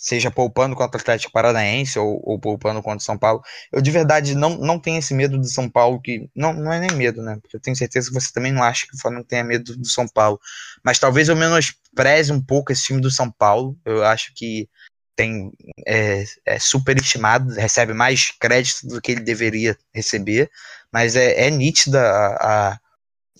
Seja 0.02 0.32
poupando 0.32 0.74
contra 0.74 0.98
o 0.98 1.00
Atlético 1.00 1.32
Paranaense 1.32 1.96
ou, 1.96 2.20
ou 2.24 2.36
poupando 2.36 2.82
contra 2.82 2.98
o 2.98 3.00
São 3.00 3.16
Paulo. 3.16 3.40
Eu 3.70 3.80
de 3.80 3.90
verdade 3.92 4.34
não, 4.34 4.58
não 4.58 4.76
tenho 4.76 4.98
esse 4.98 5.14
medo 5.14 5.38
do 5.38 5.46
São 5.46 5.70
Paulo, 5.70 6.02
que. 6.02 6.28
Não, 6.34 6.52
não 6.52 6.72
é 6.72 6.80
nem 6.80 6.90
medo, 6.90 7.22
né? 7.22 7.38
Porque 7.40 7.56
eu 7.56 7.60
tenho 7.60 7.76
certeza 7.76 8.08
que 8.08 8.14
você 8.14 8.32
também 8.32 8.50
não 8.50 8.64
acha 8.64 8.84
que 8.84 8.96
o 8.96 9.00
Flamengo 9.00 9.24
tenha 9.28 9.44
medo 9.44 9.76
do 9.76 9.86
São 9.86 10.08
Paulo. 10.08 10.40
Mas 10.84 10.98
talvez 10.98 11.28
eu 11.28 11.36
menospreze 11.36 12.32
um 12.32 12.42
pouco 12.42 12.72
esse 12.72 12.82
time 12.82 13.00
do 13.00 13.12
São 13.12 13.30
Paulo. 13.30 13.78
Eu 13.84 14.04
acho 14.04 14.32
que 14.34 14.68
tem 15.14 15.52
é, 15.86 16.24
é 16.44 16.58
superestimado, 16.58 17.54
recebe 17.54 17.92
mais 17.92 18.32
crédito 18.40 18.88
do 18.88 19.00
que 19.00 19.12
ele 19.12 19.20
deveria 19.20 19.78
receber, 19.94 20.50
mas 20.92 21.14
é, 21.14 21.46
é 21.46 21.50
nítida 21.50 22.00
a, 22.00 22.78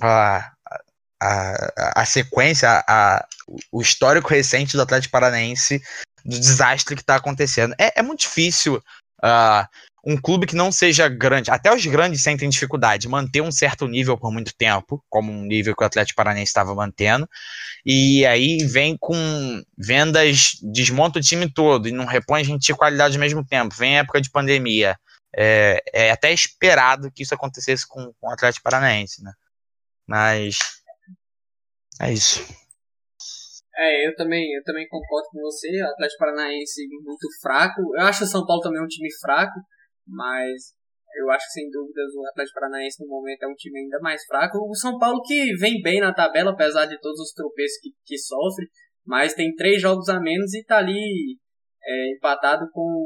a, 0.01 0.53
a, 1.20 2.01
a 2.03 2.05
sequência, 2.05 2.85
a, 2.87 3.27
o 3.70 3.81
histórico 3.81 4.29
recente 4.29 4.77
do 4.77 4.83
Atlético 4.83 5.12
Paranaense, 5.12 5.83
do 6.24 6.38
desastre 6.38 6.94
que 6.94 7.02
está 7.02 7.16
acontecendo. 7.16 7.74
É, 7.78 8.00
é, 8.00 8.02
muito 8.02 8.20
difícil 8.20 8.76
uh, 8.76 9.66
um 10.04 10.16
clube 10.16 10.46
que 10.46 10.56
não 10.56 10.72
seja 10.72 11.08
grande, 11.08 11.50
até 11.50 11.72
os 11.72 11.87
grandes 11.87 12.22
sentem 12.22 12.48
dificuldade, 12.48 13.08
manter 13.08 13.40
um 13.40 13.52
certo 13.52 13.87
nível 13.87 14.18
por 14.18 14.32
muito 14.32 14.52
tempo, 14.54 15.02
como 15.08 15.32
um 15.32 15.42
nível 15.44 15.76
que 15.76 15.82
o 15.82 15.87
Atlético 15.87 16.16
Paranaense 16.16 16.50
estava 16.50 16.74
mantendo, 16.74 17.28
e 17.87 18.26
aí 18.26 18.64
vem 18.64 18.96
com 18.98 19.14
vendas, 19.78 20.58
desmonta 20.61 21.18
o 21.18 21.22
time 21.22 21.48
todo 21.48 21.88
e 21.88 21.92
não 21.92 22.04
repõe 22.04 22.40
a 22.40 22.44
gente 22.44 22.66
de 22.66 22.75
qualidade 22.75 23.14
ao 23.14 23.20
mesmo 23.20 23.44
tempo. 23.44 23.75
Vem 23.77 23.98
época 23.98 24.20
de 24.20 24.31
pandemia. 24.31 24.96
É, 25.35 25.83
é 25.92 26.10
até 26.10 26.33
esperado 26.33 27.10
que 27.10 27.23
isso 27.23 27.35
acontecesse 27.35 27.87
com, 27.87 28.12
com 28.20 28.29
o 28.29 28.33
Atlético 28.33 28.64
Paranaense, 28.64 29.23
né? 29.23 29.33
Mas 30.06 30.58
é 32.00 32.12
isso. 32.12 32.44
É, 33.77 34.06
eu 34.06 34.14
também, 34.14 34.52
eu 34.54 34.62
também 34.64 34.87
concordo 34.88 35.29
com 35.31 35.40
você. 35.40 35.68
O 35.83 35.88
Atlético 35.88 36.18
Paranaense 36.18 36.87
muito 37.02 37.29
fraco. 37.40 37.81
Eu 37.94 38.02
acho 38.02 38.25
o 38.25 38.27
São 38.27 38.46
Paulo 38.46 38.62
também 38.62 38.83
um 38.83 38.87
time 38.87 39.08
fraco, 39.20 39.58
mas 40.06 40.75
eu 41.14 41.31
acho 41.31 41.46
que 41.46 41.52
sem 41.52 41.70
dúvidas 41.70 42.14
o 42.14 42.27
Atlético 42.29 42.60
Paranaense 42.60 43.02
no 43.02 43.08
momento 43.08 43.42
é 43.42 43.48
um 43.48 43.54
time 43.54 43.81
ainda 43.81 43.98
mais 44.00 44.25
fraco. 44.25 44.58
O 44.58 44.75
São 44.75 44.98
Paulo 44.98 45.23
que 45.23 45.54
vem 45.56 45.81
bem 45.83 46.00
na 46.00 46.12
tabela, 46.12 46.52
apesar 46.52 46.87
de 46.87 46.98
todos 47.00 47.20
os 47.20 47.33
tropeços 47.33 47.79
que, 47.81 47.90
que 48.04 48.18
sofre, 48.18 48.66
mas 49.06 49.35
tem 49.35 49.54
três 49.54 49.81
jogos 49.81 50.08
a 50.08 50.20
menos 50.20 50.54
e 50.54 50.64
tá 50.64 50.79
ali 50.79 51.38
é, 51.85 52.14
empatado 52.14 52.66
com 52.73 53.04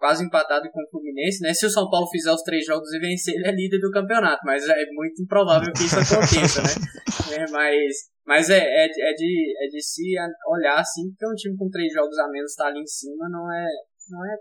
quase 0.00 0.24
empatado 0.24 0.68
com 0.72 0.82
o 0.82 0.90
Fluminense, 0.90 1.42
né? 1.42 1.52
Se 1.52 1.66
o 1.66 1.70
São 1.70 1.88
Paulo 1.90 2.08
fizer 2.08 2.32
os 2.32 2.42
três 2.42 2.64
jogos 2.64 2.90
e 2.94 2.98
vencer, 2.98 3.34
ele 3.34 3.46
é 3.46 3.52
líder 3.52 3.78
do 3.78 3.90
campeonato, 3.90 4.40
mas 4.44 4.66
é 4.66 4.86
muito 4.92 5.22
improvável 5.22 5.70
que 5.74 5.84
isso 5.84 6.00
aconteça, 6.00 6.62
né? 6.62 7.36
É, 7.36 7.50
mas 7.50 8.10
mas 8.26 8.48
é, 8.48 8.58
é, 8.58 8.84
é, 8.84 9.12
de, 9.12 9.54
é 9.64 9.68
de 9.68 9.82
se 9.82 10.14
olhar 10.48 10.78
assim, 10.80 11.10
porque 11.10 11.28
um 11.28 11.34
time 11.34 11.56
com 11.56 11.68
três 11.68 11.92
jogos 11.92 12.18
a 12.18 12.28
menos 12.28 12.54
tá 12.54 12.66
ali 12.66 12.80
em 12.80 12.86
cima 12.86 13.28
não 13.28 13.52
é, 13.52 13.66
não 14.08 14.24
é 14.24 14.36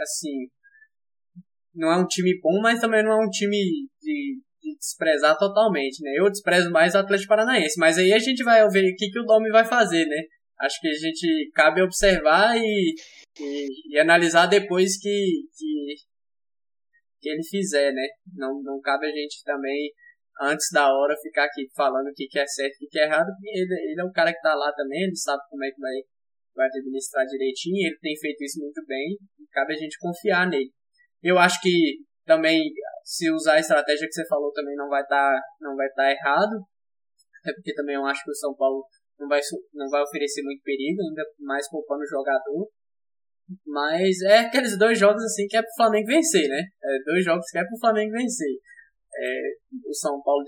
assim, 0.00 0.48
não 1.74 1.92
é 1.92 1.96
um 1.96 2.06
time 2.06 2.38
bom, 2.40 2.60
mas 2.62 2.80
também 2.80 3.02
não 3.02 3.12
é 3.12 3.26
um 3.26 3.30
time 3.30 3.56
de, 3.56 3.88
de 4.00 4.40
de 4.62 4.76
desprezar 4.76 5.36
totalmente, 5.38 6.02
né? 6.02 6.12
Eu 6.16 6.30
desprezo 6.30 6.70
mais 6.70 6.94
o 6.94 6.98
Atlético 6.98 7.30
Paranaense, 7.30 7.78
mas 7.78 7.96
aí 7.96 8.12
a 8.12 8.18
gente 8.18 8.44
vai 8.44 8.60
ver 8.68 8.92
o 8.92 8.96
que, 8.96 9.10
que 9.10 9.18
o 9.18 9.24
Domi 9.24 9.50
vai 9.50 9.64
fazer, 9.64 10.04
né? 10.04 10.22
Acho 10.60 10.78
que 10.80 10.88
a 10.88 10.92
gente 10.92 11.50
cabe 11.54 11.80
observar 11.80 12.54
e, 12.58 12.94
e, 13.38 13.94
e 13.94 13.98
analisar 13.98 14.46
depois 14.46 14.98
que, 14.98 15.42
que, 15.56 15.94
que 17.20 17.28
ele 17.28 17.42
fizer, 17.42 17.92
né? 17.92 18.06
Não, 18.34 18.62
não 18.62 18.80
cabe 18.80 19.06
a 19.06 19.10
gente 19.10 19.42
também 19.44 19.92
antes 20.40 20.68
da 20.72 20.88
hora 20.88 21.14
ficar 21.20 21.44
aqui 21.44 21.68
falando 21.76 22.08
o 22.08 22.14
que, 22.14 22.26
que 22.26 22.38
é 22.38 22.46
certo 22.46 22.80
e 22.80 22.86
o 22.86 22.88
que, 22.88 22.98
é 22.98 23.04
errado, 23.04 23.26
porque 23.26 23.50
ele, 23.50 23.92
ele 23.92 24.00
é 24.00 24.04
um 24.04 24.12
cara 24.12 24.32
que 24.32 24.40
tá 24.40 24.54
lá 24.54 24.72
também, 24.72 25.04
ele 25.04 25.16
sabe 25.16 25.42
como 25.50 25.64
é 25.64 25.70
que 25.70 25.80
vai, 25.80 25.96
vai 26.54 26.66
administrar 26.66 27.26
direitinho, 27.26 27.86
ele 27.86 27.98
tem 28.00 28.16
feito 28.16 28.42
isso 28.42 28.58
muito 28.58 28.82
bem, 28.86 29.18
e 29.38 29.46
cabe 29.52 29.74
a 29.74 29.76
gente 29.76 29.98
confiar 29.98 30.48
nele. 30.48 30.72
Eu 31.22 31.38
acho 31.38 31.60
que 31.60 31.98
também, 32.24 32.72
se 33.04 33.30
usar 33.30 33.54
a 33.54 33.60
estratégia 33.60 34.06
que 34.06 34.14
você 34.14 34.26
falou, 34.26 34.50
também 34.52 34.74
não 34.76 34.88
vai 34.88 35.02
estar 35.02 35.30
tá, 35.30 35.42
não 35.60 35.76
vai 35.76 35.88
tá 35.90 36.10
errado, 36.10 36.56
até 37.40 37.52
porque 37.52 37.74
também 37.74 37.96
eu 37.96 38.06
acho 38.06 38.24
que 38.24 38.30
o 38.30 38.34
São 38.34 38.54
Paulo 38.54 38.84
não 39.18 39.28
vai, 39.28 39.40
não 39.74 39.88
vai 39.90 40.02
oferecer 40.02 40.42
muito 40.42 40.62
perigo, 40.62 41.00
ainda 41.02 41.22
mais 41.38 41.68
poupando 41.68 42.02
o 42.02 42.06
jogador. 42.06 42.68
Mas 43.66 44.20
é 44.22 44.38
aqueles 44.40 44.78
dois 44.78 44.98
jogos 44.98 45.22
assim 45.24 45.46
que 45.48 45.56
é 45.56 45.62
pro 45.62 45.74
Flamengo 45.76 46.06
vencer, 46.06 46.48
né? 46.48 46.62
É 46.82 47.04
dois 47.04 47.24
jogos 47.24 47.46
que 47.50 47.58
é 47.58 47.64
pro 47.64 47.78
Flamengo 47.78 48.12
vencer 48.12 48.56
é, 49.14 49.52
o 49.86 49.94
São 49.94 50.20
Paulo 50.22 50.44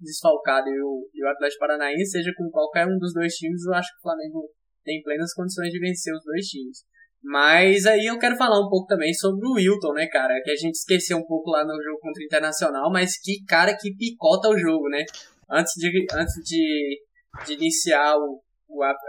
desfalcado 0.00 0.68
e 0.68 0.80
o, 0.82 1.08
e 1.12 1.24
o 1.24 1.28
Atlético 1.28 1.60
Paranaense, 1.60 2.12
seja 2.12 2.32
com 2.36 2.50
qualquer 2.50 2.86
um 2.86 2.98
dos 2.98 3.12
dois 3.12 3.34
times, 3.34 3.64
eu 3.64 3.74
acho 3.74 3.90
que 3.90 3.98
o 3.98 4.02
Flamengo 4.02 4.50
tem 4.84 5.02
plenas 5.02 5.32
condições 5.32 5.70
de 5.70 5.80
vencer 5.80 6.12
os 6.14 6.24
dois 6.24 6.46
times. 6.46 6.84
Mas 7.22 7.86
aí 7.86 8.04
eu 8.04 8.18
quero 8.18 8.36
falar 8.36 8.60
um 8.60 8.68
pouco 8.68 8.86
também 8.86 9.12
sobre 9.14 9.46
o 9.46 9.54
Wilton, 9.54 9.94
né, 9.94 10.06
cara? 10.08 10.38
Que 10.44 10.50
a 10.50 10.56
gente 10.56 10.74
esqueceu 10.74 11.16
um 11.16 11.24
pouco 11.24 11.50
lá 11.50 11.64
no 11.64 11.82
jogo 11.82 11.98
contra 12.00 12.20
o 12.20 12.24
Internacional, 12.24 12.92
mas 12.92 13.18
que 13.18 13.42
cara 13.46 13.74
que 13.74 13.96
picota 13.96 14.48
o 14.48 14.58
jogo, 14.58 14.90
né? 14.90 15.04
Antes 15.50 15.72
de, 15.76 16.06
antes 16.12 16.34
de, 16.44 17.00
de 17.46 17.52
iniciar 17.54 18.14
o, 18.16 18.42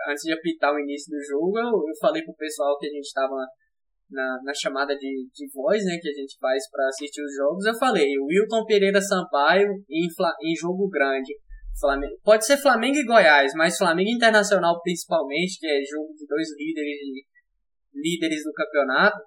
antes 0.10 0.24
de 0.24 0.34
apitar 0.34 0.74
o 0.74 0.80
início 0.80 1.10
do 1.10 1.24
jogo, 1.24 1.58
eu, 1.58 1.90
eu 1.90 1.96
falei 2.00 2.24
pro 2.24 2.36
pessoal 2.36 2.78
que 2.78 2.88
a 2.88 2.92
gente 2.92 3.12
tava 3.14 3.36
na, 4.10 4.40
na 4.44 4.54
chamada 4.54 4.96
de, 4.96 5.28
de 5.34 5.52
voz, 5.54 5.84
né, 5.84 5.98
que 6.02 6.10
a 6.10 6.14
gente 6.14 6.38
faz 6.40 6.70
para 6.70 6.88
assistir 6.88 7.22
os 7.22 7.36
jogos, 7.36 7.66
eu 7.66 7.76
falei, 7.76 8.18
o 8.18 8.26
Wilton 8.26 8.66
Pereira 8.66 9.02
Sampaio 9.02 9.70
em, 9.90 10.08
em 10.44 10.56
jogo 10.56 10.88
grande. 10.90 11.34
Flamengo, 11.78 12.16
pode 12.24 12.46
ser 12.46 12.56
Flamengo 12.56 12.96
e 12.96 13.06
Goiás, 13.06 13.52
mas 13.54 13.78
Flamengo 13.78 14.10
Internacional 14.10 14.80
principalmente, 14.82 15.60
que 15.60 15.68
é 15.68 15.84
jogo 15.84 16.14
de 16.14 16.26
dois 16.26 16.48
líderes, 16.58 17.00
líderes 17.94 18.44
do 18.46 18.54
campeonato, 18.54 19.18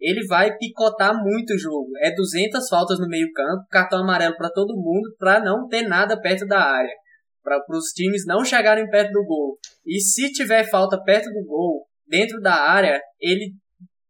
ele 0.00 0.24
vai 0.26 0.56
picotar 0.56 1.12
muito 1.20 1.54
o 1.54 1.58
jogo. 1.58 1.88
É 2.00 2.14
200 2.14 2.68
faltas 2.68 3.00
no 3.00 3.08
meio 3.08 3.32
campo, 3.32 3.66
cartão 3.68 4.00
amarelo 4.00 4.36
para 4.36 4.50
todo 4.50 4.76
mundo, 4.76 5.12
para 5.18 5.40
não 5.40 5.66
ter 5.66 5.82
nada 5.82 6.20
perto 6.20 6.46
da 6.46 6.60
área. 6.60 6.94
Para 7.42 7.60
os 7.70 7.86
times 7.92 8.24
não 8.24 8.44
chegarem 8.44 8.88
perto 8.88 9.12
do 9.12 9.24
gol. 9.24 9.58
E 9.88 9.98
se 10.00 10.30
tiver 10.32 10.68
falta 10.68 11.02
perto 11.02 11.30
do 11.30 11.42
gol, 11.46 11.86
dentro 12.06 12.38
da 12.40 12.54
área, 12.54 13.00
ele 13.18 13.54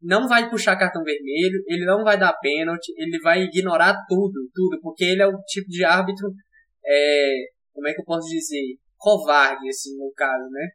não 0.03 0.27
vai 0.27 0.51
puxar 0.51 0.77
cartão 0.77 1.05
vermelho, 1.05 1.63
ele 1.69 1.85
não 1.85 2.03
vai 2.03 2.19
dar 2.19 2.37
pênalti, 2.41 2.93
ele 2.97 3.19
vai 3.21 3.43
ignorar 3.43 3.95
tudo, 4.09 4.51
tudo, 4.53 4.81
porque 4.83 5.05
ele 5.05 5.23
é 5.23 5.27
o 5.27 5.41
tipo 5.47 5.69
de 5.69 5.85
árbitro, 5.85 6.33
é, 6.85 7.35
como 7.73 7.87
é 7.89 7.95
que 7.95 8.01
eu 8.01 8.05
posso 8.05 8.29
dizer, 8.29 8.77
covarde, 8.97 9.69
assim, 9.69 9.97
no 9.97 10.13
caso, 10.17 10.51
né? 10.51 10.69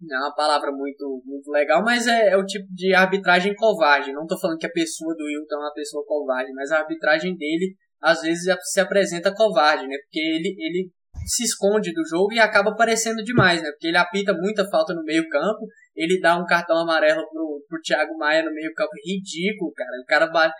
Não 0.00 0.16
é 0.16 0.20
uma 0.20 0.34
palavra 0.34 0.72
muito, 0.72 1.22
muito 1.24 1.50
legal, 1.50 1.82
mas 1.84 2.06
é, 2.06 2.30
é 2.30 2.36
o 2.36 2.44
tipo 2.44 2.66
de 2.72 2.92
arbitragem 2.92 3.54
covarde. 3.54 4.12
Não 4.12 4.26
tô 4.26 4.38
falando 4.40 4.58
que 4.58 4.66
a 4.66 4.72
pessoa 4.72 5.14
do 5.14 5.24
Wilton 5.24 5.56
é 5.56 5.58
uma 5.58 5.74
pessoa 5.74 6.04
covarde, 6.04 6.52
mas 6.54 6.72
a 6.72 6.78
arbitragem 6.78 7.36
dele, 7.36 7.76
às 8.00 8.22
vezes, 8.22 8.44
se 8.62 8.80
apresenta 8.80 9.32
covarde, 9.32 9.86
né? 9.86 9.96
Porque 10.02 10.18
ele, 10.18 10.56
ele 10.58 10.90
se 11.26 11.44
esconde 11.44 11.92
do 11.92 12.04
jogo 12.06 12.32
e 12.32 12.38
acaba 12.38 12.70
aparecendo 12.70 13.22
demais, 13.22 13.62
né? 13.62 13.70
Porque 13.70 13.88
ele 13.88 13.96
apita 13.96 14.32
muita 14.34 14.68
falta 14.68 14.94
no 14.94 15.02
meio 15.02 15.28
campo, 15.28 15.66
ele 15.94 16.20
dá 16.20 16.36
um 16.38 16.44
cartão 16.44 16.76
amarelo 16.78 17.22
pro, 17.30 17.64
pro 17.68 17.80
Thiago 17.80 18.16
Maia 18.18 18.44
no 18.44 18.52
meio 18.52 18.72
campo, 18.74 18.90
ridículo, 19.04 19.72
cara. 19.74 19.90
O 20.02 20.06
cara 20.06 20.26
bate... 20.26 20.54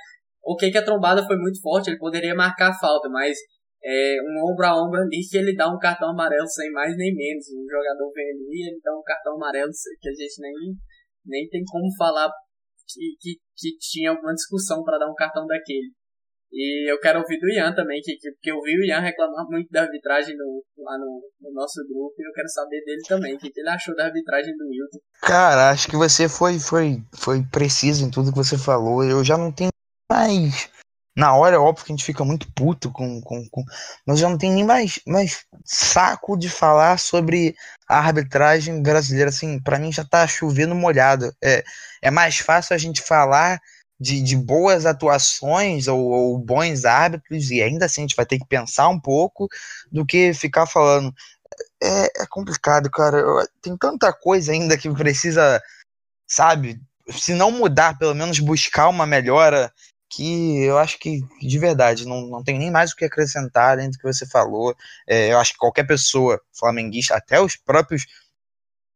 Ok 0.44 0.72
que 0.72 0.78
a 0.78 0.84
trombada 0.84 1.24
foi 1.24 1.36
muito 1.36 1.60
forte, 1.60 1.88
ele 1.88 1.98
poderia 1.98 2.34
marcar 2.34 2.70
a 2.70 2.78
falta, 2.78 3.08
mas 3.08 3.38
é, 3.84 4.16
um 4.22 4.50
ombro 4.50 4.66
a 4.66 4.74
ombro 4.74 5.00
ali 5.00 5.20
que 5.28 5.36
ele 5.36 5.54
dá 5.54 5.68
um 5.68 5.78
cartão 5.78 6.10
amarelo 6.10 6.46
sem 6.46 6.70
mais 6.72 6.96
nem 6.96 7.14
menos. 7.14 7.46
O 7.48 7.66
jogador 7.70 8.12
vem 8.12 8.24
ali 8.24 8.68
ele 8.68 8.80
dá 8.82 8.92
um 8.92 9.02
cartão 9.04 9.34
amarelo 9.34 9.70
que 10.00 10.08
a 10.08 10.12
gente 10.12 10.40
nem, 10.40 10.54
nem 11.26 11.48
tem 11.48 11.62
como 11.64 11.86
falar 11.96 12.30
que, 12.88 13.16
que, 13.20 13.40
que 13.56 13.78
tinha 13.78 14.10
alguma 14.10 14.34
discussão 14.34 14.82
para 14.82 14.98
dar 14.98 15.10
um 15.10 15.14
cartão 15.14 15.46
daquele. 15.46 15.92
E 16.52 16.90
eu 16.90 17.00
quero 17.00 17.18
ouvir 17.20 17.38
do 17.38 17.48
Ian 17.50 17.74
também, 17.74 18.00
que, 18.02 18.14
que, 18.16 18.30
porque 18.32 18.52
eu 18.52 18.60
vi 18.60 18.78
o 18.78 18.84
Ian 18.84 19.00
reclamar 19.00 19.46
muito 19.48 19.70
da 19.70 19.82
arbitragem 19.82 20.36
no, 20.36 20.62
lá 20.78 20.98
no, 20.98 21.22
no 21.40 21.52
nosso 21.54 21.80
grupo 21.88 22.14
e 22.18 22.28
eu 22.28 22.32
quero 22.34 22.48
saber 22.50 22.84
dele 22.84 23.00
também, 23.08 23.34
o 23.34 23.38
que, 23.38 23.50
que 23.50 23.60
ele 23.60 23.70
achou 23.70 23.96
da 23.96 24.04
arbitragem 24.04 24.54
do 24.54 24.68
Wilton. 24.68 24.98
Cara, 25.22 25.70
acho 25.70 25.88
que 25.88 25.96
você 25.96 26.28
foi, 26.28 26.60
foi, 26.60 27.02
foi 27.14 27.42
preciso 27.50 28.04
em 28.04 28.10
tudo 28.10 28.30
que 28.30 28.36
você 28.36 28.58
falou. 28.58 29.02
Eu 29.02 29.24
já 29.24 29.38
não 29.38 29.50
tenho 29.50 29.70
mais. 30.10 30.68
Na 31.16 31.34
hora, 31.34 31.56
é 31.56 31.58
óbvio 31.58 31.86
que 31.86 31.92
a 31.92 31.96
gente 31.96 32.04
fica 32.04 32.24
muito 32.24 32.50
puto 32.52 32.90
com. 32.90 33.20
com, 33.22 33.46
com 33.50 33.62
mas 34.06 34.20
eu 34.20 34.28
não 34.28 34.36
tenho 34.36 34.54
nem 34.54 34.64
mais, 34.64 34.98
mais 35.06 35.46
saco 35.64 36.38
de 36.38 36.50
falar 36.50 36.98
sobre 36.98 37.54
a 37.88 37.98
arbitragem 37.98 38.82
brasileira. 38.82 39.30
Assim, 39.30 39.58
para 39.58 39.78
mim 39.78 39.92
já 39.92 40.04
tá 40.04 40.26
chovendo 40.26 40.74
molhado. 40.74 41.30
É, 41.42 41.64
é 42.02 42.10
mais 42.10 42.38
fácil 42.38 42.74
a 42.74 42.78
gente 42.78 43.00
falar 43.02 43.58
de, 44.02 44.20
de 44.20 44.36
boas 44.36 44.84
atuações 44.84 45.86
ou, 45.86 46.00
ou, 46.00 46.38
bons 46.38 46.84
árbitros, 46.84 47.50
e 47.50 47.62
ainda 47.62 47.86
assim 47.86 48.02
a 48.02 48.04
gente 48.04 48.16
vai 48.16 48.26
ter 48.26 48.38
que 48.38 48.46
pensar 48.46 48.88
um 48.88 48.98
pouco, 48.98 49.48
do 49.90 50.04
que 50.04 50.34
ficar 50.34 50.66
falando. 50.66 51.14
É, 51.80 52.22
é 52.22 52.26
complicado, 52.28 52.90
cara. 52.90 53.22
Tem 53.62 53.76
tanta 53.76 54.12
coisa 54.12 54.52
ainda 54.52 54.76
que 54.76 54.90
precisa, 54.90 55.62
sabe? 56.26 56.80
Se 57.10 57.34
não 57.34 57.52
mudar, 57.52 57.98
pelo 57.98 58.14
menos 58.14 58.38
buscar 58.40 58.88
uma 58.88 59.06
melhora 59.06 59.72
que 60.10 60.62
eu 60.64 60.78
acho 60.78 60.98
que, 60.98 61.20
de 61.40 61.58
verdade, 61.58 62.06
não, 62.06 62.26
não 62.26 62.42
tem 62.42 62.58
nem 62.58 62.70
mais 62.70 62.92
o 62.92 62.96
que 62.96 63.04
acrescentar 63.04 63.72
além 63.72 63.90
do 63.90 63.96
que 63.96 64.04
você 64.04 64.26
falou. 64.26 64.76
É, 65.08 65.32
eu 65.32 65.38
acho 65.38 65.52
que 65.52 65.58
qualquer 65.58 65.84
pessoa 65.84 66.40
flamenguista, 66.52 67.14
até 67.14 67.40
os 67.40 67.56
próprios 67.56 68.04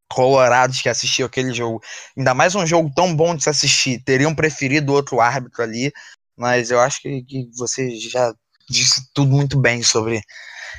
colorados 0.09 0.81
que 0.81 0.89
assistiam 0.89 1.27
aquele 1.27 1.53
jogo, 1.53 1.81
ainda 2.17 2.35
mais 2.35 2.55
um 2.55 2.67
jogo 2.67 2.91
tão 2.95 3.15
bom 3.15 3.35
de 3.35 3.43
se 3.43 3.51
assistir, 3.51 4.03
teriam 4.05 4.35
preferido 4.35 4.93
outro 4.93 5.21
árbitro 5.21 5.63
ali, 5.63 5.93
mas 6.37 6.71
eu 6.71 6.81
acho 6.81 7.01
que, 7.01 7.23
que 7.23 7.51
você 7.57 7.91
já 7.97 8.33
disse 8.69 9.11
tudo 9.15 9.31
muito 9.31 9.59
bem 9.59 9.83
sobre 9.83 10.21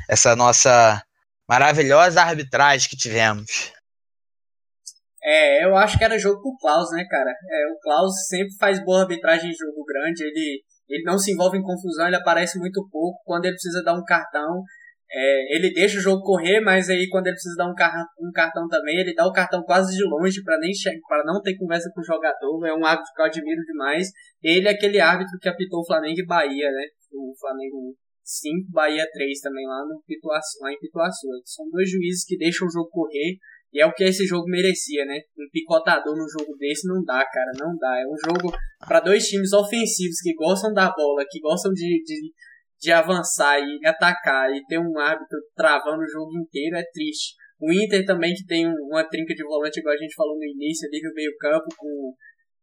essa 0.07 0.35
nossa 0.35 1.01
maravilhosa 1.47 2.21
arbitragem 2.21 2.89
que 2.89 2.97
tivemos. 2.97 3.71
É, 5.23 5.65
eu 5.65 5.75
acho 5.75 5.97
que 5.97 6.03
era 6.03 6.17
jogo 6.17 6.41
pro 6.41 6.57
Klaus, 6.57 6.89
né, 6.91 7.03
cara? 7.09 7.29
É, 7.29 7.73
o 7.73 7.79
Klaus 7.81 8.13
sempre 8.27 8.55
faz 8.57 8.83
boa 8.83 9.01
arbitragem 9.01 9.49
em 9.49 9.53
jogo 9.53 9.83
grande, 9.85 10.23
ele, 10.23 10.63
ele 10.87 11.03
não 11.03 11.17
se 11.17 11.31
envolve 11.31 11.57
em 11.57 11.63
confusão, 11.63 12.07
ele 12.07 12.15
aparece 12.15 12.57
muito 12.57 12.87
pouco. 12.89 13.19
Quando 13.25 13.45
ele 13.45 13.55
precisa 13.55 13.83
dar 13.83 13.93
um 13.93 14.03
cartão, 14.05 14.63
é, 15.09 15.55
ele 15.55 15.73
deixa 15.73 15.97
o 15.97 16.01
jogo 16.01 16.21
correr, 16.21 16.59
mas 16.59 16.89
aí 16.89 17.07
quando 17.09 17.27
ele 17.27 17.35
precisa 17.35 17.55
dar 17.55 17.71
um, 17.71 17.73
car 17.73 18.05
um 18.19 18.31
cartão 18.31 18.67
também, 18.67 18.99
ele 18.99 19.13
dá 19.13 19.25
o 19.25 19.31
cartão 19.31 19.63
quase 19.63 19.95
de 19.95 20.03
longe 20.03 20.43
para 20.43 20.59
nem 20.59 20.71
para 21.07 21.23
não 21.23 21.41
ter 21.41 21.55
conversa 21.55 21.89
com 21.93 22.01
o 22.01 22.03
jogador. 22.03 22.65
É 22.65 22.73
um 22.73 22.85
árbitro 22.85 23.13
que 23.15 23.21
eu 23.21 23.25
admiro 23.25 23.61
demais. 23.63 24.09
Ele 24.43 24.67
é 24.67 24.71
aquele 24.71 24.99
árbitro 24.99 25.39
que 25.39 25.47
apitou 25.47 25.79
o 25.79 25.85
Flamengo 25.85 26.19
e 26.19 26.25
Bahia, 26.25 26.69
né? 26.71 26.87
O 27.13 27.33
Flamengo 27.39 27.95
5, 28.23 28.71
Bahia 28.71 29.07
3 29.09 29.39
também 29.39 29.65
lá 29.65 29.85
no 29.87 30.03
Pituaçu, 30.05 30.59
lá 30.61 30.71
em 30.73 30.79
Pituaçu. 30.79 31.27
São 31.45 31.69
dois 31.69 31.89
juízes 31.89 32.25
que 32.25 32.37
deixam 32.37 32.67
o 32.67 32.71
jogo 32.71 32.89
correr 32.89 33.37
e 33.73 33.81
é 33.81 33.85
o 33.85 33.93
que 33.93 34.03
esse 34.03 34.25
jogo 34.25 34.47
merecia, 34.47 35.05
né? 35.05 35.19
Um 35.37 35.49
picotador 35.51 36.15
num 36.15 36.27
jogo 36.27 36.57
desse 36.57 36.87
não 36.87 37.03
dá, 37.03 37.23
cara, 37.25 37.51
não 37.59 37.77
dá. 37.77 37.99
É 37.99 38.05
um 38.07 38.17
jogo 38.25 38.51
para 38.87 38.99
dois 38.99 39.25
times 39.27 39.53
ofensivos 39.53 40.19
que 40.21 40.33
gostam 40.33 40.73
da 40.73 40.91
bola, 40.91 41.25
que 41.29 41.39
gostam 41.39 41.71
de, 41.73 42.03
de 42.03 42.33
de 42.79 42.91
avançar 42.91 43.59
e 43.59 43.85
atacar 43.85 44.51
e 44.51 44.63
ter 44.65 44.79
um 44.79 44.99
árbitro 44.99 45.39
travando 45.55 46.01
o 46.01 46.09
jogo 46.09 46.31
inteiro 46.39 46.77
é 46.77 46.83
triste. 46.91 47.35
O 47.59 47.71
Inter 47.73 48.05
também 48.05 48.33
que 48.33 48.45
tem 48.45 48.67
uma 48.67 49.03
trinca 49.03 49.33
de 49.33 49.43
volante, 49.43 49.79
igual 49.79 49.95
a 49.95 49.97
gente 49.97 50.13
falou 50.15 50.37
no 50.37 50.43
início, 50.43 50.87
ali 50.87 51.01
no 51.01 51.13
meio 51.13 51.31
campo, 51.39 51.65
com, 51.75 52.13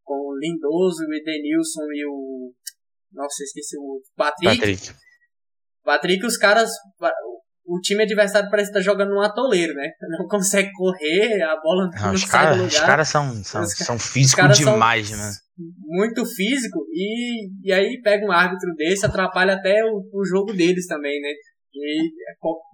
com 0.03 0.13
o 0.13 0.37
Lindoso, 0.39 1.05
o 1.05 1.13
Edenilson 1.13 1.83
e 1.93 2.05
o... 2.05 2.53
Nossa, 3.11 3.43
esqueci 3.43 3.77
o 3.77 4.01
Patrick. 4.15 4.57
Patrick. 4.57 4.93
Patrick, 5.83 6.25
os 6.25 6.37
caras... 6.37 6.69
O 7.65 7.79
time 7.79 8.03
adversário 8.03 8.49
parece 8.49 8.69
estar 8.69 8.81
jogando 8.81 9.09
num 9.09 9.21
atoleiro, 9.21 9.73
né? 9.73 9.89
Não 10.19 10.27
consegue 10.27 10.71
correr, 10.73 11.41
a 11.41 11.59
bola 11.59 11.89
não, 11.89 12.07
não 12.07 12.13
os 12.13 12.21
sai 12.21 12.29
cara, 12.29 12.55
do 12.55 12.63
lugar. 12.63 12.67
Os 12.67 12.79
caras 12.79 13.07
são, 13.07 13.43
são, 13.43 13.65
são 13.65 13.97
físicos 13.97 14.57
demais, 14.57 15.09
são, 15.09 15.17
né? 15.17 15.31
muito 15.85 16.25
físico 16.25 16.85
e, 16.91 17.49
e 17.63 17.71
aí 17.71 18.01
pega 18.03 18.25
um 18.25 18.31
árbitro 18.31 18.73
desse, 18.75 19.05
atrapalha 19.05 19.53
até 19.53 19.83
o, 19.85 20.03
o 20.13 20.25
jogo 20.25 20.53
deles 20.53 20.85
também, 20.85 21.19
né? 21.21 21.29
E 21.73 22.11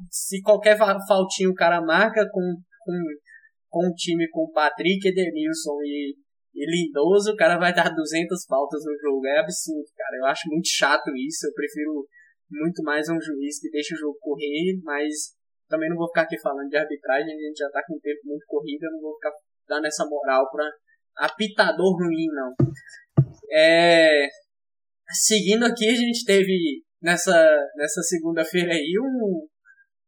se 0.09 0.41
qualquer 0.41 0.77
faltinha 0.77 1.49
o 1.49 1.55
cara 1.55 1.81
marca 1.81 2.27
com, 2.31 2.41
com, 2.79 2.93
com 3.69 3.87
um 3.87 3.93
time 3.93 4.27
com 4.29 4.51
Patrick, 4.51 5.07
Edenilson 5.07 5.77
e, 5.83 6.15
e 6.53 6.65
Lindoso, 6.69 7.31
o 7.31 7.35
cara 7.35 7.57
vai 7.57 7.73
dar 7.73 7.89
200 7.89 8.45
faltas 8.45 8.81
no 8.85 8.93
jogo. 9.01 9.25
É 9.25 9.39
absurdo, 9.39 9.87
cara. 9.97 10.17
Eu 10.17 10.25
acho 10.25 10.47
muito 10.49 10.67
chato 10.67 11.09
isso. 11.15 11.47
Eu 11.47 11.53
prefiro 11.53 12.05
muito 12.51 12.83
mais 12.83 13.07
um 13.09 13.19
juiz 13.19 13.59
que 13.59 13.69
deixa 13.71 13.95
o 13.95 13.97
jogo 13.97 14.17
correr, 14.19 14.79
mas 14.83 15.35
também 15.69 15.89
não 15.89 15.97
vou 15.97 16.07
ficar 16.07 16.23
aqui 16.23 16.37
falando 16.39 16.69
de 16.69 16.77
arbitragem, 16.77 17.33
a 17.33 17.47
gente 17.47 17.57
já 17.57 17.69
tá 17.69 17.81
com 17.87 17.95
um 17.95 17.99
tempo 17.99 18.19
muito 18.25 18.45
corrido, 18.45 18.83
eu 18.83 18.91
não 18.91 19.01
vou 19.01 19.15
ficar 19.15 19.31
dando 19.67 19.87
essa 19.87 20.05
moral 20.05 20.49
pra 20.51 20.69
apitador 21.17 21.97
ruim, 21.97 22.27
não. 22.27 22.53
É, 23.49 24.27
seguindo 25.09 25.65
aqui, 25.65 25.89
a 25.89 25.95
gente 25.95 26.25
teve 26.25 26.83
nessa, 27.01 27.33
nessa 27.75 28.01
segunda-feira 28.03 28.73
aí 28.73 28.93
um, 28.99 29.47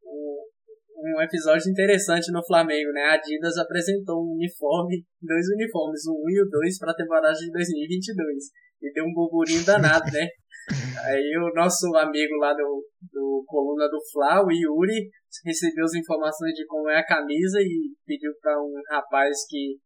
um, 0.06 1.18
um 1.18 1.22
episódio 1.22 1.72
interessante 1.72 2.32
no 2.32 2.46
Flamengo, 2.46 2.92
né? 2.92 3.02
A 3.04 3.14
Adidas 3.14 3.58
apresentou 3.58 4.22
um 4.22 4.36
uniforme, 4.36 5.04
dois 5.22 5.46
uniformes, 5.56 6.06
o 6.08 6.14
1 6.14 6.30
e 6.30 6.42
o 6.42 6.50
2 6.50 6.78
para 6.78 6.92
a 6.92 6.96
temporada 6.96 7.34
de 7.34 7.52
2022. 7.52 8.44
E 8.82 8.94
deu 8.94 9.06
um 9.06 9.14
burburinho 9.14 9.64
danado, 9.66 10.12
né? 10.12 10.28
Aí 10.70 11.38
o 11.38 11.54
nosso 11.54 11.94
amigo 11.96 12.36
lá 12.38 12.54
do, 12.54 12.86
do 13.12 13.44
coluna 13.46 13.88
do 13.90 14.00
Fla, 14.12 14.46
o 14.46 14.52
Yuri, 14.52 15.10
recebeu 15.46 15.84
as 15.84 15.94
informações 15.94 16.54
de 16.54 16.66
como 16.66 16.90
é 16.90 17.00
a 17.00 17.06
camisa 17.06 17.60
e 17.60 17.92
pediu 18.06 18.32
para 18.42 18.62
um 18.62 18.74
rapaz 18.90 19.46
que 19.50 19.78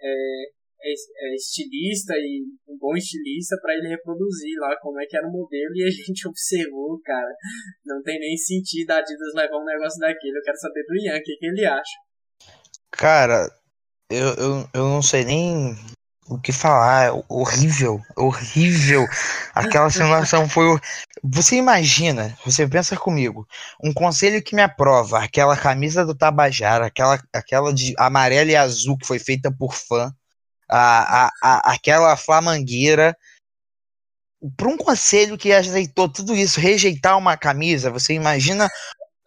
é, 0.00 0.12
é, 0.84 0.92
é, 0.92 1.34
estilista 1.34 2.14
e 2.16 2.44
um 2.68 2.76
bom 2.78 2.94
estilista 2.96 3.56
para 3.60 3.74
ele 3.74 3.88
reproduzir 3.88 4.58
lá 4.58 4.76
como 4.80 5.00
é 5.00 5.06
que 5.06 5.16
era 5.16 5.26
o 5.26 5.32
modelo 5.32 5.74
e 5.74 5.84
a 5.84 5.90
gente 5.90 6.28
observou, 6.28 7.00
cara, 7.02 7.34
não 7.84 8.02
tem 8.02 8.18
nem 8.18 8.36
sentido 8.36 8.90
a 8.90 8.98
Adidas 8.98 9.34
levar 9.34 9.58
um 9.58 9.64
negócio 9.64 9.98
daquele. 10.00 10.38
Eu 10.38 10.42
quero 10.42 10.58
saber 10.58 10.84
do 10.84 10.96
Ian, 10.96 11.18
o 11.18 11.22
que, 11.22 11.36
que 11.36 11.46
ele 11.46 11.64
acha. 11.64 11.98
Cara, 12.90 13.48
eu, 14.10 14.28
eu, 14.34 14.68
eu 14.74 14.84
não 14.84 15.02
sei 15.02 15.24
nem 15.24 15.74
o 16.34 16.40
que 16.40 16.52
falar, 16.52 17.12
horrível, 17.28 18.00
horrível. 18.16 19.06
Aquela 19.54 19.90
simulação 19.90 20.48
foi. 20.48 20.78
Você 21.22 21.56
imagina, 21.56 22.36
você 22.44 22.66
pensa 22.66 22.96
comigo, 22.96 23.46
um 23.82 23.92
conselho 23.92 24.42
que 24.42 24.54
me 24.54 24.62
aprova 24.62 25.20
aquela 25.22 25.56
camisa 25.56 26.04
do 26.04 26.14
Tabajara, 26.14 26.86
aquela, 26.86 27.22
aquela 27.32 27.72
de 27.72 27.94
amarelo 27.98 28.50
e 28.50 28.56
azul 28.56 28.96
que 28.96 29.06
foi 29.06 29.18
feita 29.18 29.52
por 29.52 29.74
fã, 29.74 30.12
a, 30.68 31.26
a, 31.26 31.32
a 31.42 31.72
aquela 31.72 32.16
flamangueira. 32.16 33.16
Para 34.56 34.68
um 34.68 34.76
conselho 34.76 35.38
que 35.38 35.52
aceitou 35.52 36.08
tudo 36.08 36.34
isso, 36.34 36.58
rejeitar 36.58 37.16
uma 37.16 37.36
camisa, 37.36 37.90
você 37.90 38.12
imagina 38.12 38.68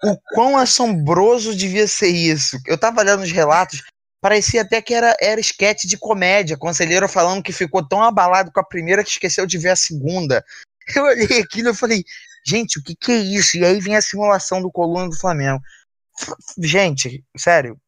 o 0.04 0.18
quão 0.34 0.58
assombroso 0.58 1.56
devia 1.56 1.88
ser 1.88 2.10
isso. 2.10 2.58
Eu 2.68 2.78
tava 2.78 3.00
olhando 3.00 3.24
os 3.24 3.32
relatos, 3.32 3.82
parecia 4.26 4.64
até 4.64 4.82
que 4.82 4.92
era, 4.92 5.16
era 5.22 5.40
esquete 5.40 5.88
de 5.88 6.00
comédia. 6.00 6.58
Conselheiro 6.58 7.08
falando 7.08 7.44
que 7.44 7.52
ficou 7.52 7.88
tão 7.88 8.02
abalado 8.02 8.52
com 8.52 8.60
a 8.60 8.66
primeira 8.66 9.04
que 9.04 9.12
esqueceu 9.12 9.46
de 9.46 9.56
ver 9.60 9.70
a 9.70 9.76
segunda. 9.76 10.44
Eu 10.96 11.04
olhei 11.04 11.42
aquilo 11.42 11.70
e 11.70 11.76
falei, 11.76 12.04
gente, 12.44 12.80
o 12.80 12.84
que, 12.84 12.96
que 12.96 13.12
é 13.12 13.18
isso? 13.18 13.56
E 13.56 13.64
aí 13.64 13.80
vem 13.80 13.96
a 13.96 14.02
simulação 14.02 14.64
do 14.64 14.72
coluna 14.72 15.08
do 15.10 15.16
Flamengo. 15.16 15.62
Gente, 16.58 17.24
sério. 17.38 17.80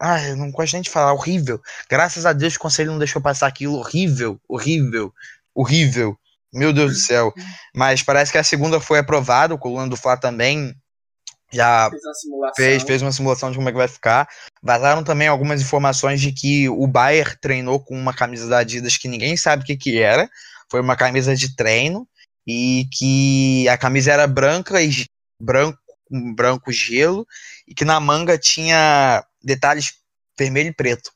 Ah, 0.00 0.20
eu 0.20 0.36
não 0.36 0.50
gosto 0.50 0.72
nem 0.72 0.82
de 0.82 0.90
falar, 0.90 1.12
horrível. 1.12 1.60
Graças 1.88 2.26
a 2.26 2.32
Deus 2.32 2.56
o 2.56 2.58
conselho 2.58 2.90
não 2.90 2.98
deixou 2.98 3.22
passar 3.22 3.46
aquilo. 3.46 3.74
Horrível, 3.74 4.40
horrível, 4.48 5.14
horrível. 5.54 6.18
Meu 6.52 6.72
Deus 6.72 6.94
do 6.94 6.98
céu. 6.98 7.32
Mas 7.72 8.02
parece 8.02 8.32
que 8.32 8.38
a 8.38 8.42
segunda 8.42 8.80
foi 8.80 8.98
aprovada, 8.98 9.54
o 9.54 9.58
coluna 9.58 9.88
do 9.88 9.96
Fla 9.96 10.16
também 10.16 10.74
já 11.54 11.88
fez 11.90 12.02
uma, 12.26 12.52
fez, 12.54 12.82
fez 12.82 13.02
uma 13.02 13.12
simulação 13.12 13.50
de 13.50 13.56
como 13.56 13.68
é 13.68 13.72
que 13.72 13.78
vai 13.78 13.88
ficar. 13.88 14.28
Vazaram 14.62 15.02
também 15.04 15.28
algumas 15.28 15.60
informações 15.60 16.20
de 16.20 16.32
que 16.32 16.68
o 16.68 16.86
Bayer 16.86 17.38
treinou 17.40 17.80
com 17.80 17.96
uma 17.96 18.14
camisa 18.14 18.48
da 18.48 18.58
Adidas 18.58 18.96
que 18.96 19.08
ninguém 19.08 19.36
sabe 19.36 19.62
o 19.62 19.66
que, 19.66 19.76
que 19.76 19.98
era. 20.00 20.28
Foi 20.70 20.80
uma 20.80 20.96
camisa 20.96 21.34
de 21.34 21.54
treino 21.54 22.06
e 22.46 22.86
que 22.92 23.68
a 23.68 23.78
camisa 23.78 24.12
era 24.12 24.26
branca 24.26 24.82
e 24.82 25.06
branco, 25.40 25.78
branco 26.34 26.72
gelo 26.72 27.26
e 27.66 27.74
que 27.74 27.84
na 27.84 27.98
manga 28.00 28.36
tinha 28.38 29.24
detalhes 29.42 29.94
vermelho 30.38 30.68
e 30.68 30.74
preto. 30.74 31.10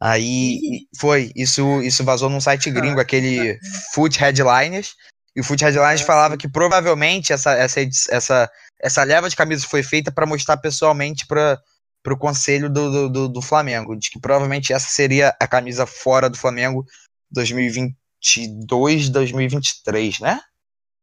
Aí 0.00 0.60
foi, 0.98 1.32
isso, 1.34 1.80
isso 1.82 2.04
vazou 2.04 2.28
num 2.28 2.40
site 2.40 2.70
gringo, 2.70 3.00
aquele 3.00 3.58
Foot 3.94 4.18
Headliners, 4.18 4.94
e 5.34 5.40
o 5.40 5.44
Foot 5.44 5.62
Headliners 5.62 6.02
falava 6.02 6.36
que 6.36 6.48
provavelmente 6.48 7.32
essa, 7.32 7.52
essa, 7.52 7.80
essa 8.10 8.50
essa 8.80 9.02
leva 9.02 9.28
de 9.28 9.36
camisas 9.36 9.64
foi 9.64 9.82
feita 9.82 10.12
para 10.12 10.26
mostrar 10.26 10.56
pessoalmente 10.56 11.26
para 11.26 11.60
o 12.06 12.16
conselho 12.16 12.68
do, 12.70 13.08
do, 13.08 13.28
do, 13.28 13.42
Flamengo, 13.42 13.96
de 13.96 14.10
que 14.10 14.20
provavelmente 14.20 14.72
essa 14.72 14.88
seria 14.88 15.34
a 15.40 15.46
camisa 15.46 15.86
fora 15.86 16.28
do 16.28 16.36
Flamengo 16.36 16.84
2022, 17.30 19.08
2023, 19.08 20.20
né? 20.20 20.40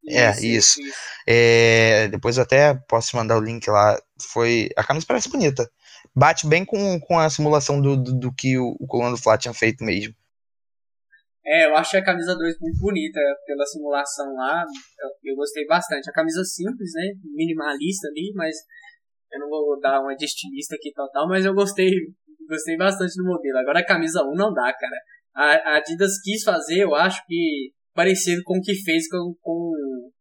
É, 0.08 0.32
isso, 0.32 0.40
é, 0.40 0.48
isso. 0.48 0.82
isso. 0.82 0.94
É, 1.26 2.08
depois 2.10 2.38
eu 2.38 2.44
até 2.44 2.74
posso 2.88 3.16
mandar 3.16 3.38
o 3.38 3.44
link 3.44 3.68
lá. 3.70 4.00
Foi 4.22 4.70
A 4.76 4.84
camisa 4.84 5.06
parece 5.08 5.30
bonita. 5.30 5.70
Bate 6.16 6.46
bem 6.46 6.64
com, 6.64 7.00
com 7.00 7.18
a 7.18 7.30
simulação 7.30 7.82
do, 7.82 7.98
do, 7.98 8.14
do 8.14 8.34
que 8.34 8.58
o, 8.58 8.76
o 8.80 8.86
Coluna 8.86 9.12
do 9.12 9.18
Flá 9.18 9.38
tinha 9.38 9.54
feito 9.54 9.84
mesmo. 9.84 10.14
É, 11.46 11.66
eu 11.66 11.76
achei 11.76 12.00
a 12.00 12.04
camisa 12.04 12.36
2 12.36 12.56
muito 12.62 12.80
bonita 12.80 13.20
pela 13.46 13.66
simulação 13.66 14.34
lá. 14.34 14.64
Eu, 15.00 15.32
eu, 15.32 15.36
gostei 15.36 15.66
bastante. 15.66 16.10
A 16.10 16.14
camisa 16.14 16.44
simples, 16.44 16.92
né? 16.94 17.14
Minimalista 17.36 18.08
ali, 18.08 18.32
mas 18.34 18.56
eu 19.32 19.40
não 19.40 19.50
vou 19.50 19.80
dar 19.80 20.00
uma 20.02 20.16
de 20.16 20.26
estilista 20.26 20.76
aqui 20.76 20.92
total, 20.94 21.28
mas 21.28 21.44
eu 21.44 21.54
gostei, 21.54 21.92
gostei 22.48 22.78
bastante 22.78 23.16
do 23.18 23.26
modelo. 23.26 23.58
Agora 23.58 23.80
a 23.80 23.86
camisa 23.86 24.24
1 24.24 24.36
não 24.36 24.54
dá, 24.54 24.74
cara. 24.74 24.98
A, 25.36 25.72
a 25.72 25.78
Adidas 25.78 26.22
quis 26.24 26.44
fazer, 26.44 26.84
eu 26.84 26.96
acho 26.96 27.22
que 27.26 27.74
parecido 27.94 28.42
com 28.44 28.58
o 28.58 28.62
que 28.62 28.76
fez 28.76 29.10
com, 29.10 29.36
com, 29.42 30.12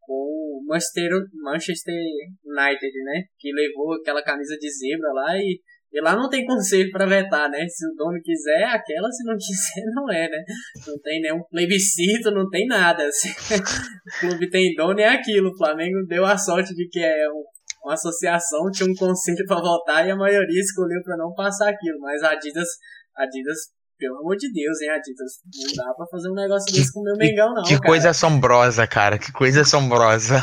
com 0.00 0.64
Manchester, 0.66 1.10
Manchester 1.34 2.02
United, 2.44 3.02
né? 3.04 3.24
Que 3.38 3.52
levou 3.52 3.94
aquela 3.94 4.22
camisa 4.22 4.56
de 4.56 4.70
zebra 4.70 5.12
lá 5.12 5.36
e 5.36 5.60
e 5.94 6.00
lá 6.00 6.16
não 6.16 6.28
tem 6.28 6.44
conselho 6.44 6.90
para 6.90 7.06
vetar, 7.06 7.48
né? 7.48 7.64
Se 7.68 7.86
o 7.86 7.94
dono 7.94 8.20
quiser, 8.20 8.62
é 8.62 8.64
aquela, 8.64 9.08
se 9.12 9.22
não 9.22 9.34
quiser, 9.38 9.84
não 9.94 10.10
é, 10.10 10.28
né? 10.28 10.44
Não 10.84 10.98
tem 10.98 11.20
nenhum 11.20 11.40
plebiscito, 11.48 12.32
não 12.32 12.50
tem 12.50 12.66
nada. 12.66 13.08
Se 13.12 13.28
o 14.26 14.28
clube 14.28 14.50
tem 14.50 14.74
dono, 14.74 14.98
é 14.98 15.06
aquilo. 15.06 15.50
O 15.50 15.56
Flamengo 15.56 16.04
deu 16.08 16.26
a 16.26 16.36
sorte 16.36 16.74
de 16.74 16.88
que 16.88 16.98
é 16.98 17.28
um, 17.30 17.44
uma 17.84 17.94
associação, 17.94 18.68
tinha 18.72 18.90
um 18.90 18.94
conselho 18.96 19.46
para 19.46 19.60
votar 19.60 20.04
e 20.04 20.10
a 20.10 20.16
maioria 20.16 20.60
escolheu 20.60 21.00
para 21.04 21.16
não 21.16 21.32
passar 21.32 21.70
aquilo. 21.70 22.00
Mas 22.00 22.24
a 22.24 22.32
Adidas, 22.32 22.68
Adidas, 23.16 23.58
pelo 23.96 24.18
amor 24.18 24.34
de 24.36 24.52
Deus, 24.52 24.80
hein, 24.80 24.90
Adidas? 24.90 25.32
Não 25.46 25.84
dá 25.84 25.94
pra 25.94 26.06
fazer 26.10 26.28
um 26.28 26.34
negócio 26.34 26.74
desse 26.74 26.92
com 26.92 27.02
o 27.02 27.04
meu 27.04 27.16
Mengão, 27.16 27.54
não. 27.54 27.62
Que 27.62 27.78
cara. 27.78 27.86
coisa 27.86 28.10
assombrosa, 28.10 28.84
cara. 28.88 29.16
Que 29.16 29.30
coisa 29.30 29.60
assombrosa. 29.60 30.42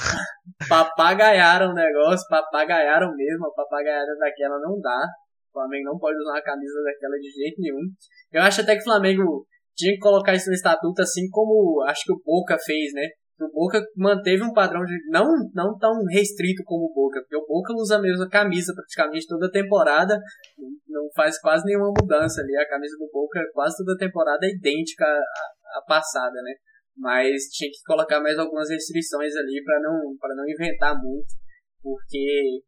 papagaiaram 0.70 1.72
o 1.72 1.74
negócio, 1.74 2.26
papagaiaram 2.30 3.14
mesmo. 3.14 3.47
A 3.47 3.54
papagaiada 3.54 4.16
daquela 4.18 4.58
não 4.62 4.80
dá. 4.80 5.08
O 5.52 5.60
Flamengo 5.60 5.91
não 5.91 5.99
pode 5.99 6.18
usar 6.18 6.32
uma 6.32 6.41
camisa 6.41 6.82
daquela 6.84 7.18
de 7.18 7.30
jeito 7.30 7.60
nenhum. 7.60 7.91
Eu 8.32 8.41
acho 8.41 8.62
até 8.62 8.76
que 8.76 8.82
o 8.82 8.86
Flamengo 8.86 9.45
tinha 9.76 9.93
que 9.93 9.99
colocar 9.99 10.34
isso 10.34 10.47
no 10.47 10.56
estatuto, 10.56 11.02
assim 11.02 11.30
como 11.30 11.84
acho 11.84 12.04
que 12.06 12.14
o 12.14 12.22
Boca 12.24 12.58
fez, 12.58 12.93
né? 12.93 13.08
O 13.41 13.52
Boca 13.52 13.84
manteve 13.97 14.43
um 14.43 14.54
padrão 14.54 14.86
de 14.86 14.95
não, 15.10 15.26
não 15.54 15.78
tão 15.78 15.91
restrito 16.10 16.64
como 16.64 16.86
o 16.86 16.93
Boca, 16.93 17.20
porque 17.22 17.36
o 17.36 17.45
Boca 17.47 17.74
usa 17.74 17.97
a 17.97 18.02
mesma 18.02 18.30
camisa 18.30 18.72
praticamente 18.74 19.28
toda 19.28 19.47
a 19.47 19.52
temporada, 19.52 20.20
não 20.88 21.10
faz 21.16 21.39
quase 21.39 21.66
nenhuma 21.66 21.91
mudança 21.99 22.41
ali. 22.41 22.56
A 22.56 22.70
camisa 22.70 22.95
do 22.97 23.10
Boca 23.12 23.41
quase 23.54 23.78
toda 23.78 23.93
a 23.93 23.97
temporada 23.97 24.45
é 24.45 24.56
idêntica 24.56 25.06
à, 25.06 25.80
à 25.80 25.82
passada, 25.88 26.39
né? 26.43 26.54
Mas 26.95 27.45
tinha 27.52 27.70
que 27.72 27.82
colocar 27.86 28.22
mais 28.22 28.38
algumas 28.38 28.70
restrições 28.70 29.36
ali 29.36 29.64
para 29.64 29.80
não, 29.82 30.16
pra 30.20 30.36
não 30.36 30.47
inventar 30.47 30.95
muito, 31.02 31.34
porque 31.82 32.62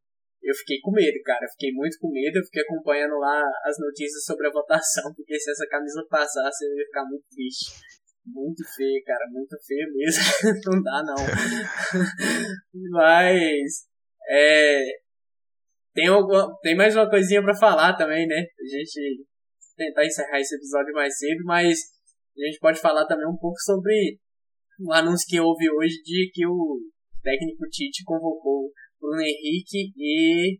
eu 0.43 0.53
fiquei 0.55 0.79
com 0.81 0.91
medo, 0.91 1.17
cara. 1.23 1.47
fiquei 1.51 1.71
muito 1.71 1.97
com 1.99 2.11
medo. 2.11 2.37
Eu 2.37 2.43
fiquei 2.43 2.63
acompanhando 2.63 3.17
lá 3.17 3.41
as 3.63 3.79
notícias 3.79 4.25
sobre 4.25 4.47
a 4.47 4.51
votação, 4.51 5.11
porque 5.15 5.39
se 5.39 5.49
essa 5.49 5.65
camisa 5.67 6.05
passasse, 6.09 6.65
eu 6.65 6.77
ia 6.77 6.85
ficar 6.85 7.05
muito 7.05 7.25
triste. 7.31 7.71
Muito 8.25 8.63
feio, 8.75 9.03
cara. 9.05 9.25
Muito 9.31 9.55
feio 9.65 9.87
mesmo. 9.93 10.21
não 10.67 10.83
dá, 10.83 11.03
não. 11.03 11.15
Mas. 12.91 13.87
É. 14.29 14.83
Tem, 15.93 16.07
alguma, 16.07 16.57
tem 16.61 16.75
mais 16.75 16.95
uma 16.95 17.09
coisinha 17.09 17.41
para 17.41 17.55
falar 17.55 17.95
também, 17.95 18.27
né? 18.27 18.35
A 18.35 18.77
gente 18.77 19.25
tentar 19.77 20.05
encerrar 20.05 20.39
esse 20.39 20.55
episódio 20.55 20.93
mais 20.93 21.17
cedo, 21.17 21.43
mas 21.45 21.79
a 22.37 22.45
gente 22.45 22.59
pode 22.59 22.79
falar 22.79 23.05
também 23.05 23.27
um 23.27 23.37
pouco 23.37 23.59
sobre 23.59 24.19
um 24.79 24.91
anúncio 24.91 25.27
que 25.27 25.39
houve 25.39 25.69
hoje 25.69 26.01
de 26.03 26.31
que 26.33 26.47
o 26.47 26.79
técnico 27.21 27.67
Tite 27.69 28.03
convocou 28.03 28.71
Bruno 29.03 29.21
Henrique 29.21 29.91
e 29.97 30.59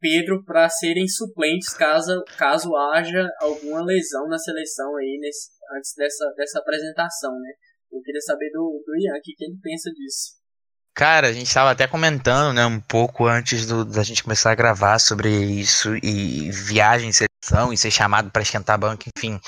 Pedro 0.00 0.44
para 0.44 0.68
serem 0.68 1.08
suplentes 1.08 1.74
caso, 1.74 2.22
caso 2.38 2.74
haja 2.76 3.28
alguma 3.40 3.84
lesão 3.84 4.28
na 4.28 4.38
seleção 4.38 4.96
aí 4.96 5.18
nesse, 5.20 5.50
antes 5.76 5.92
dessa, 5.96 6.32
dessa 6.36 6.58
apresentação, 6.60 7.32
né? 7.32 7.50
Eu 7.92 8.00
queria 8.02 8.20
saber 8.20 8.48
do, 8.52 8.82
do 8.86 8.96
Ian 8.96 9.18
o 9.18 9.20
que, 9.20 9.34
que 9.34 9.44
ele 9.44 9.58
pensa 9.60 9.90
disso. 9.90 10.38
Cara, 10.94 11.28
a 11.28 11.32
gente 11.32 11.46
estava 11.46 11.70
até 11.70 11.86
comentando, 11.86 12.54
né, 12.54 12.64
um 12.64 12.80
pouco 12.80 13.26
antes 13.26 13.66
do, 13.66 13.84
da 13.84 14.02
gente 14.02 14.22
começar 14.22 14.52
a 14.52 14.56
gravar 14.56 14.98
sobre 14.98 15.30
isso 15.30 15.96
e 15.96 16.50
viagem 16.50 17.08
em 17.08 17.12
seleção 17.12 17.72
e 17.72 17.76
ser 17.76 17.90
chamado 17.90 18.30
para 18.30 18.42
esquentar 18.42 18.78
banco, 18.78 19.04
enfim. 19.16 19.40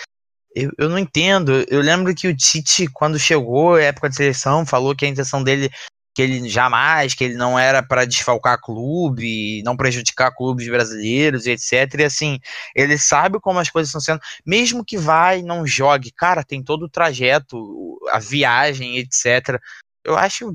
Eu, 0.54 0.70
eu 0.78 0.88
não 0.88 0.98
entendo. 0.98 1.64
Eu 1.68 1.80
lembro 1.80 2.14
que 2.14 2.28
o 2.28 2.36
Tite, 2.36 2.86
quando 2.92 3.18
chegou, 3.18 3.78
época 3.78 4.08
de 4.08 4.16
seleção, 4.16 4.66
falou 4.66 4.94
que 4.94 5.04
a 5.04 5.08
intenção 5.08 5.42
dele 5.42 5.70
que 6.14 6.22
ele 6.22 6.48
jamais, 6.48 7.14
que 7.14 7.24
ele 7.24 7.34
não 7.34 7.58
era 7.58 7.82
para 7.82 8.04
desfalcar 8.04 8.60
clube, 8.60 9.62
não 9.64 9.76
prejudicar 9.76 10.34
clubes 10.34 10.68
brasileiros, 10.68 11.46
etc. 11.46 11.94
E 11.98 12.04
assim, 12.04 12.38
ele 12.74 12.98
sabe 12.98 13.40
como 13.40 13.58
as 13.58 13.70
coisas 13.70 13.88
estão 13.88 14.00
sendo, 14.00 14.20
mesmo 14.44 14.84
que 14.84 14.98
vai 14.98 15.40
e 15.40 15.42
não 15.42 15.66
jogue, 15.66 16.12
cara, 16.12 16.44
tem 16.44 16.62
todo 16.62 16.84
o 16.84 16.90
trajeto, 16.90 17.98
a 18.10 18.18
viagem, 18.18 18.98
etc. 18.98 19.60
Eu 20.04 20.16
acho 20.16 20.54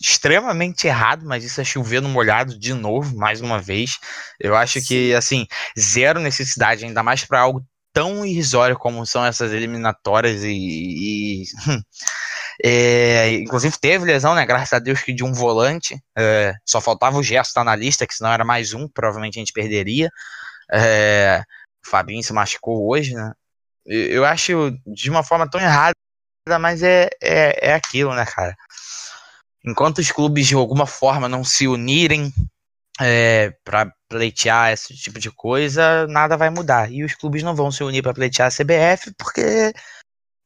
extremamente 0.00 0.86
errado, 0.86 1.26
mas 1.26 1.44
isso 1.44 1.60
é 1.60 1.64
chover 1.64 2.00
no 2.00 2.08
molhado 2.08 2.58
de 2.58 2.72
novo, 2.72 3.16
mais 3.16 3.40
uma 3.40 3.60
vez. 3.60 3.98
Eu 4.38 4.56
acho 4.56 4.80
que, 4.80 5.14
assim, 5.14 5.46
zero 5.78 6.20
necessidade, 6.20 6.84
ainda 6.84 7.02
mais 7.02 7.24
para 7.24 7.40
algo 7.40 7.64
tão 7.92 8.24
irrisório 8.24 8.78
como 8.78 9.04
são 9.04 9.24
essas 9.24 9.52
eliminatórias 9.52 10.42
e. 10.42 10.50
e 10.52 11.44
é, 12.62 13.32
inclusive 13.34 13.78
teve 13.78 14.04
lesão, 14.04 14.34
né? 14.34 14.44
Graças 14.44 14.72
a 14.72 14.78
Deus 14.78 15.02
que 15.02 15.12
de 15.12 15.24
um 15.24 15.32
volante. 15.32 16.02
É, 16.16 16.54
só 16.64 16.80
faltava 16.80 17.18
o 17.18 17.22
gesto 17.22 17.50
estar 17.50 17.64
na 17.64 17.76
lista, 17.76 18.06
que 18.06 18.14
senão 18.14 18.32
era 18.32 18.44
mais 18.44 18.74
um, 18.74 18.88
provavelmente 18.88 19.38
a 19.38 19.40
gente 19.40 19.52
perderia. 19.52 20.10
É, 20.72 21.42
o 21.84 21.88
Fabinho 21.88 22.22
se 22.22 22.32
machucou 22.32 22.88
hoje, 22.88 23.14
né? 23.14 23.32
Eu 23.86 24.24
acho 24.24 24.76
de 24.86 25.10
uma 25.10 25.22
forma 25.22 25.48
tão 25.50 25.60
errada, 25.60 25.94
mas 26.60 26.82
é, 26.82 27.08
é, 27.22 27.70
é 27.70 27.74
aquilo, 27.74 28.14
né, 28.14 28.26
cara? 28.26 28.54
Enquanto 29.64 29.98
os 29.98 30.10
clubes 30.10 30.46
de 30.46 30.54
alguma 30.54 30.86
forma 30.86 31.28
não 31.28 31.44
se 31.44 31.66
unirem 31.66 32.32
é, 33.00 33.54
para 33.64 33.92
pleitear 34.08 34.72
esse 34.72 34.94
tipo 34.94 35.18
de 35.18 35.30
coisa, 35.30 36.06
nada 36.08 36.36
vai 36.36 36.50
mudar. 36.50 36.90
E 36.90 37.04
os 37.04 37.14
clubes 37.14 37.42
não 37.42 37.54
vão 37.54 37.70
se 37.70 37.82
unir 37.82 38.02
para 38.02 38.14
pleitear 38.14 38.48
a 38.48 38.50
CBF, 38.50 39.12
porque 39.16 39.72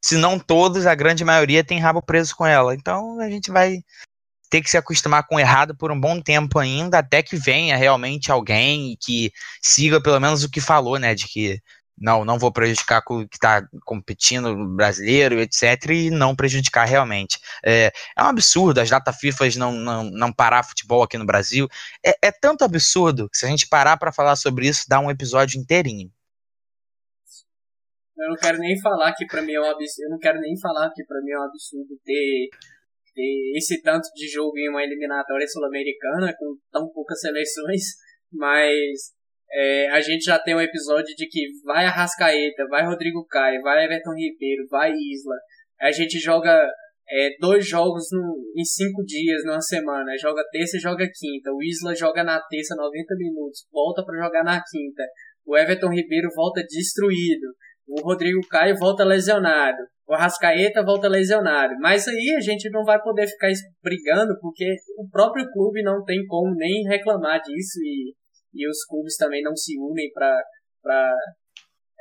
se 0.05 0.19
não 0.19 0.39
todos, 0.39 0.87
a 0.87 0.95
grande 0.95 1.25
maioria 1.25 1.65
tem 1.65 1.81
rabo 1.81 2.03
preso 2.03 2.37
com 2.37 2.45
ela. 2.45 2.75
Então 2.75 3.19
a 3.21 3.31
gente 3.31 3.51
vai 3.51 3.79
ter 4.51 4.61
que 4.61 4.69
se 4.69 4.77
acostumar 4.77 5.27
com 5.27 5.37
o 5.37 5.41
errado 5.41 5.75
por 5.75 5.91
um 5.91 5.99
bom 5.99 6.21
tempo 6.21 6.59
ainda, 6.59 6.99
até 6.99 7.23
que 7.23 7.37
venha 7.37 7.75
realmente 7.75 8.31
alguém 8.31 8.99
que 9.01 9.33
siga 9.63 10.03
pelo 10.03 10.21
menos 10.21 10.45
o 10.45 10.51
que 10.51 10.61
falou, 10.61 10.99
né? 10.99 11.15
De 11.15 11.27
que 11.27 11.59
não, 11.99 12.23
não 12.23 12.39
vou 12.39 12.53
prejudicar 12.53 13.03
o 13.09 13.27
que 13.27 13.37
está 13.37 13.67
competindo 13.87 14.55
brasileiro, 14.77 15.41
etc., 15.41 15.91
e 15.93 16.11
não 16.11 16.37
prejudicar 16.37 16.85
realmente. 16.85 17.39
É, 17.65 17.91
é 18.15 18.23
um 18.23 18.27
absurdo 18.27 18.81
as 18.81 18.91
data 18.91 19.11
FIFA 19.11 19.49
não, 19.57 19.73
não, 19.73 20.05
não 20.05 20.31
parar 20.31 20.65
futebol 20.65 21.03
aqui 21.03 21.17
no 21.17 21.25
Brasil. 21.25 21.67
É, 22.05 22.29
é 22.29 22.31
tanto 22.31 22.63
absurdo 22.63 23.31
que 23.31 23.39
se 23.39 23.47
a 23.47 23.49
gente 23.49 23.67
parar 23.69 23.97
para 23.97 24.13
falar 24.13 24.37
sobre 24.37 24.69
isso, 24.69 24.85
dá 24.87 25.01
um 25.01 25.11
episódio 25.11 25.59
inteirinho. 25.59 26.13
Eu 28.17 28.29
não 28.29 28.37
quero 28.37 28.59
nem 28.59 28.81
falar 28.81 29.12
que 29.15 29.27
para 29.27 29.43
mim 29.43 29.53
é 29.53 29.61
um 29.61 29.71
absurdo. 29.71 30.05
Eu 30.05 30.11
não 30.11 30.19
quero 30.19 30.41
nem 30.41 30.59
falar 30.61 30.91
que 30.93 31.05
para 31.05 31.21
mim 31.21 31.33
é 31.33 31.39
um 31.39 31.45
absurdo 31.45 31.99
ter, 32.05 32.49
ter 33.15 33.53
esse 33.57 33.83
tanto 33.83 34.09
de 34.15 34.29
jogo 34.29 34.57
em 34.57 34.71
uma 34.71 34.83
eliminatória 34.83 35.47
sul-americana 35.49 36.35
com 36.39 36.57
tão 36.71 36.89
poucas 36.93 37.21
seleções, 37.21 37.83
mas 38.33 39.15
é, 39.53 39.89
a 39.91 40.01
gente 40.01 40.25
já 40.25 40.39
tem 40.39 40.55
um 40.55 40.61
episódio 40.61 41.15
de 41.17 41.27
que 41.29 41.47
vai 41.65 41.87
Arrascaeta, 41.87 42.67
vai 42.69 42.85
Rodrigo 42.85 43.27
Caio, 43.27 43.62
vai 43.62 43.85
Everton 43.85 44.15
Ribeiro, 44.15 44.67
vai 44.69 44.93
Isla. 44.93 45.37
A 45.81 45.91
gente 45.91 46.19
joga 46.19 46.71
é, 47.09 47.37
dois 47.39 47.67
jogos 47.67 48.07
no, 48.12 48.53
em 48.57 48.65
cinco 48.65 49.05
dias, 49.05 49.45
numa 49.45 49.61
semana. 49.61 50.17
Joga 50.19 50.43
terça 50.51 50.77
e 50.77 50.81
joga 50.81 51.07
quinta. 51.12 51.53
O 51.53 51.62
Isla 51.62 51.95
joga 51.95 52.25
na 52.25 52.41
terça 52.41 52.75
90 52.75 53.15
minutos, 53.17 53.67
volta 53.73 54.05
para 54.05 54.25
jogar 54.25 54.45
na 54.45 54.62
quinta. 54.62 55.03
O 55.47 55.57
Everton 55.57 55.91
Ribeiro 55.91 56.29
volta 56.35 56.62
destruído. 56.62 57.55
O 57.87 58.01
Rodrigo 58.03 58.41
Caio 58.49 58.76
volta 58.76 59.05
lesionado. 59.05 59.78
O 60.07 60.14
Arrascaeta 60.14 60.85
volta 60.85 61.09
lesionado. 61.09 61.74
Mas 61.80 62.07
aí 62.09 62.35
a 62.37 62.41
gente 62.41 62.68
não 62.70 62.85
vai 62.85 63.01
poder 63.01 63.26
ficar 63.26 63.49
brigando 63.82 64.35
porque 64.41 64.74
o 64.99 65.09
próprio 65.09 65.51
clube 65.53 65.82
não 65.82 66.05
tem 66.05 66.24
como 66.26 66.55
nem 66.55 66.85
reclamar 66.87 67.41
disso 67.41 67.78
e 67.82 68.14
e 68.55 68.68
os 68.68 68.85
clubes 68.85 69.16
também 69.16 69.43
não 69.43 69.55
se 69.57 69.76
unem 69.76 70.11
para 70.12 71.16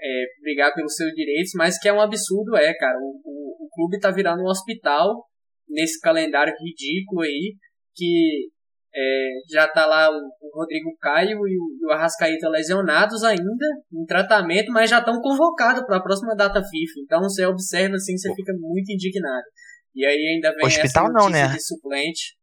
é, 0.01 0.25
brigar 0.41 0.73
pelos 0.73 0.95
seus 0.95 1.11
direitos, 1.13 1.51
mas 1.55 1.79
que 1.79 1.89
é 1.89 1.93
um 1.93 2.01
absurdo, 2.01 2.55
é, 2.55 2.73
cara. 2.75 2.97
O, 2.99 3.19
o, 3.25 3.65
o 3.65 3.69
clube 3.73 3.99
tá 3.99 4.11
virando 4.11 4.43
um 4.43 4.49
hospital 4.49 5.25
nesse 5.67 5.99
calendário 5.99 6.53
ridículo 6.59 7.21
aí, 7.21 7.55
que 7.95 8.49
é, 8.95 9.29
já 9.49 9.67
tá 9.67 9.85
lá 9.85 10.09
o, 10.09 10.13
o 10.13 10.59
Rodrigo 10.59 10.95
Caio 11.01 11.47
e 11.47 11.57
o, 11.57 11.89
o, 11.89 11.91
Arrascaeta 11.91 12.47
lesionados 12.47 13.23
ainda, 13.23 13.65
em 13.91 14.05
tratamento, 14.05 14.71
mas 14.71 14.89
já 14.89 14.99
estão 14.99 15.19
convocados 15.19 15.83
para 15.85 15.97
a 15.97 16.03
próxima 16.03 16.35
data 16.35 16.61
FIFA. 16.61 16.93
Então 17.03 17.21
você 17.21 17.45
observa 17.45 17.95
assim, 17.95 18.15
você 18.17 18.33
fica 18.35 18.53
muito 18.53 18.91
indignado. 18.91 19.45
E 19.95 20.05
aí 20.05 20.33
ainda 20.35 20.51
vem 20.55 20.65
Hospital 20.65 21.05
essa 21.05 21.13
não, 21.13 21.29
né? 21.29 21.47
de 21.47 21.59
suplente. 21.59 22.35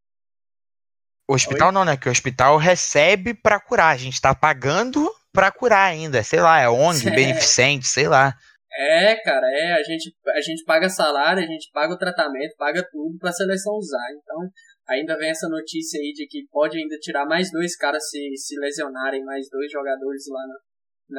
O 1.28 1.34
hospital 1.34 1.68
Oi? 1.68 1.74
não, 1.74 1.84
né? 1.84 1.96
Que 1.96 2.08
o 2.08 2.12
hospital 2.12 2.56
recebe 2.56 3.34
para 3.34 3.60
curar. 3.60 3.94
A 3.94 3.96
gente 3.96 4.20
tá 4.20 4.34
pagando 4.34 5.08
para 5.32 5.52
curar 5.52 5.88
ainda. 5.88 6.24
Sei 6.24 6.40
lá, 6.40 6.60
é 6.60 6.68
ONG, 6.68 7.06
é. 7.08 7.14
beneficente, 7.14 7.86
sei 7.86 8.08
lá. 8.08 8.34
É, 8.72 9.14
cara, 9.16 9.46
é. 9.46 9.72
A 9.74 9.82
gente, 9.84 10.12
a 10.26 10.40
gente 10.40 10.64
paga 10.64 10.88
salário, 10.88 11.42
a 11.42 11.46
gente 11.46 11.70
paga 11.72 11.94
o 11.94 11.98
tratamento, 11.98 12.56
paga 12.56 12.84
tudo 12.90 13.16
pra 13.18 13.32
seleção 13.32 13.74
usar. 13.74 14.06
Então, 14.12 14.50
ainda 14.90 15.16
vem 15.16 15.30
essa 15.30 15.48
notícia 15.48 15.98
aí 16.00 16.12
de 16.12 16.26
que 16.26 16.46
pode 16.50 16.76
ainda 16.76 16.96
tirar 16.98 17.24
mais 17.24 17.50
dois 17.50 17.76
caras 17.76 18.02
se, 18.10 18.18
se 18.36 18.58
lesionarem, 18.58 19.24
mais 19.24 19.48
dois 19.48 19.70
jogadores 19.70 20.24
lá 20.28 20.46
na, 20.46 20.58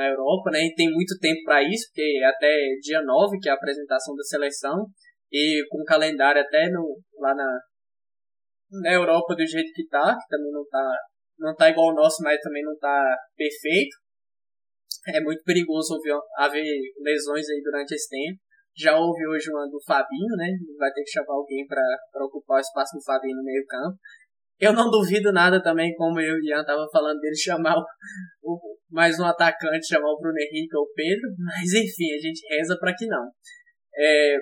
na 0.03 0.09
Europa, 0.09 0.51
né? 0.51 0.59
E 0.65 0.76
tem 0.76 0.91
muito 0.91 1.17
tempo 1.19 1.41
para 1.43 1.63
isso, 1.63 1.88
porque 1.88 2.19
é 2.22 2.26
até 2.26 2.51
dia 2.82 3.01
9, 3.01 3.39
que 3.39 3.47
é 3.47 3.51
a 3.51 3.55
apresentação 3.55 4.15
da 4.15 4.24
seleção, 4.24 4.86
e 5.32 5.65
com 5.69 5.82
o 5.82 5.86
calendário 5.86 6.41
até 6.41 6.69
no, 6.69 6.99
lá 7.19 7.34
na, 7.34 7.59
na 8.84 8.93
Europa 8.93 9.36
do 9.36 9.45
jeito 9.45 9.72
que 9.74 9.88
tá, 9.88 10.17
que 10.17 10.28
também 10.28 10.51
não 10.51 10.65
tá, 10.67 10.97
não 11.39 11.55
tá 11.55 11.69
igual 11.69 11.88
o 11.88 11.95
nosso, 11.95 12.22
mas 12.24 12.41
também 12.41 12.63
não 12.63 12.78
tá 12.78 13.17
perfeito. 13.36 13.95
É 15.07 15.22
muito 15.22 15.43
perigoso 15.43 15.97
haver 16.38 16.63
lesões 16.99 17.49
aí 17.49 17.61
durante 17.63 17.93
esse 17.93 18.09
tempo. 18.09 18.39
Já 18.82 18.97
houve 18.97 19.27
hoje 19.27 19.49
uma 19.51 19.67
do 19.69 19.79
Fabinho, 19.86 20.36
né? 20.38 20.49
Vai 20.77 20.91
ter 20.91 21.03
que 21.03 21.11
chamar 21.11 21.34
alguém 21.34 21.65
para 21.67 22.25
ocupar 22.25 22.57
o 22.57 22.61
espaço 22.61 22.97
do 22.97 23.03
Fabinho 23.03 23.38
no 23.38 23.43
meio 23.43 23.65
campo. 23.67 23.97
Eu 24.59 24.73
não 24.73 24.89
duvido 24.89 25.32
nada 25.32 25.61
também, 25.61 25.93
como 25.95 26.19
eu 26.19 26.36
e 26.38 26.39
o 26.39 26.45
Ian 26.49 26.63
tava 26.63 26.88
falando 26.91 27.19
dele, 27.19 27.36
chamar 27.36 27.75
o, 27.77 27.84
o, 28.43 28.77
mais 28.91 29.19
um 29.19 29.25
atacante, 29.25 29.88
chamar 29.88 30.11
o 30.11 30.19
Bruno 30.19 30.38
Henrique 30.38 30.75
ou 30.75 30.84
o 30.84 30.93
Pedro, 30.93 31.29
mas 31.39 31.73
enfim, 31.73 32.13
a 32.13 32.19
gente 32.19 32.41
reza 32.47 32.77
para 32.79 32.93
que 32.95 33.07
não. 33.07 33.32
É, 33.97 34.38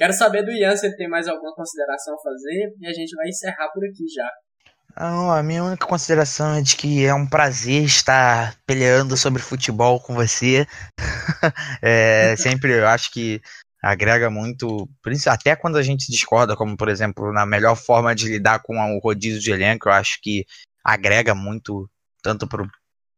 Quero 0.00 0.14
saber 0.14 0.42
do 0.42 0.50
Ian 0.50 0.74
se 0.74 0.86
ele 0.86 0.96
tem 0.96 1.10
mais 1.10 1.28
alguma 1.28 1.54
consideração 1.54 2.14
a 2.14 2.22
fazer 2.22 2.72
e 2.80 2.86
a 2.86 2.92
gente 2.94 3.14
vai 3.14 3.28
encerrar 3.28 3.68
por 3.68 3.84
aqui 3.84 4.04
já. 4.08 4.30
Não, 4.98 5.30
a 5.30 5.42
minha 5.42 5.62
única 5.62 5.86
consideração 5.86 6.54
é 6.54 6.62
de 6.62 6.74
que 6.74 7.04
é 7.04 7.12
um 7.12 7.28
prazer 7.28 7.84
estar 7.84 8.56
peleando 8.66 9.14
sobre 9.14 9.42
futebol 9.42 10.00
com 10.00 10.14
você. 10.14 10.66
é, 11.82 12.34
sempre 12.38 12.78
eu 12.78 12.86
acho 12.86 13.12
que 13.12 13.42
agrega 13.82 14.30
muito, 14.30 14.88
até 15.26 15.56
quando 15.56 15.76
a 15.76 15.82
gente 15.82 16.10
discorda, 16.10 16.56
como 16.56 16.76
por 16.76 16.88
exemplo, 16.88 17.32
na 17.32 17.46
melhor 17.46 17.76
forma 17.76 18.14
de 18.14 18.28
lidar 18.28 18.60
com 18.60 18.76
o 18.96 18.98
rodízio 18.98 19.40
de 19.40 19.50
elenco, 19.50 19.88
eu 19.88 19.92
acho 19.92 20.18
que 20.22 20.44
agrega 20.84 21.34
muito, 21.34 21.88
tanto 22.22 22.46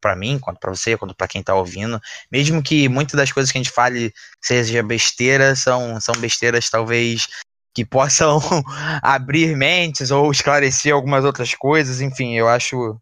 para 0.00 0.16
mim, 0.16 0.38
quanto 0.38 0.58
para 0.58 0.74
você, 0.74 0.96
quanto 0.96 1.14
para 1.14 1.28
quem 1.28 1.42
tá 1.42 1.54
ouvindo. 1.54 2.00
Mesmo 2.30 2.62
que 2.62 2.88
muitas 2.88 3.16
das 3.16 3.32
coisas 3.32 3.50
que 3.50 3.58
a 3.58 3.62
gente 3.62 3.72
fale 3.72 4.12
seja 4.42 4.82
besteira, 4.82 5.54
são, 5.56 6.00
são 6.00 6.14
besteiras 6.16 6.68
talvez 6.68 7.28
que 7.74 7.84
possam 7.84 8.38
abrir 9.02 9.56
mentes 9.56 10.10
ou 10.10 10.30
esclarecer 10.30 10.92
algumas 10.92 11.24
outras 11.24 11.54
coisas. 11.54 12.00
Enfim, 12.00 12.36
eu 12.36 12.48
acho. 12.48 13.00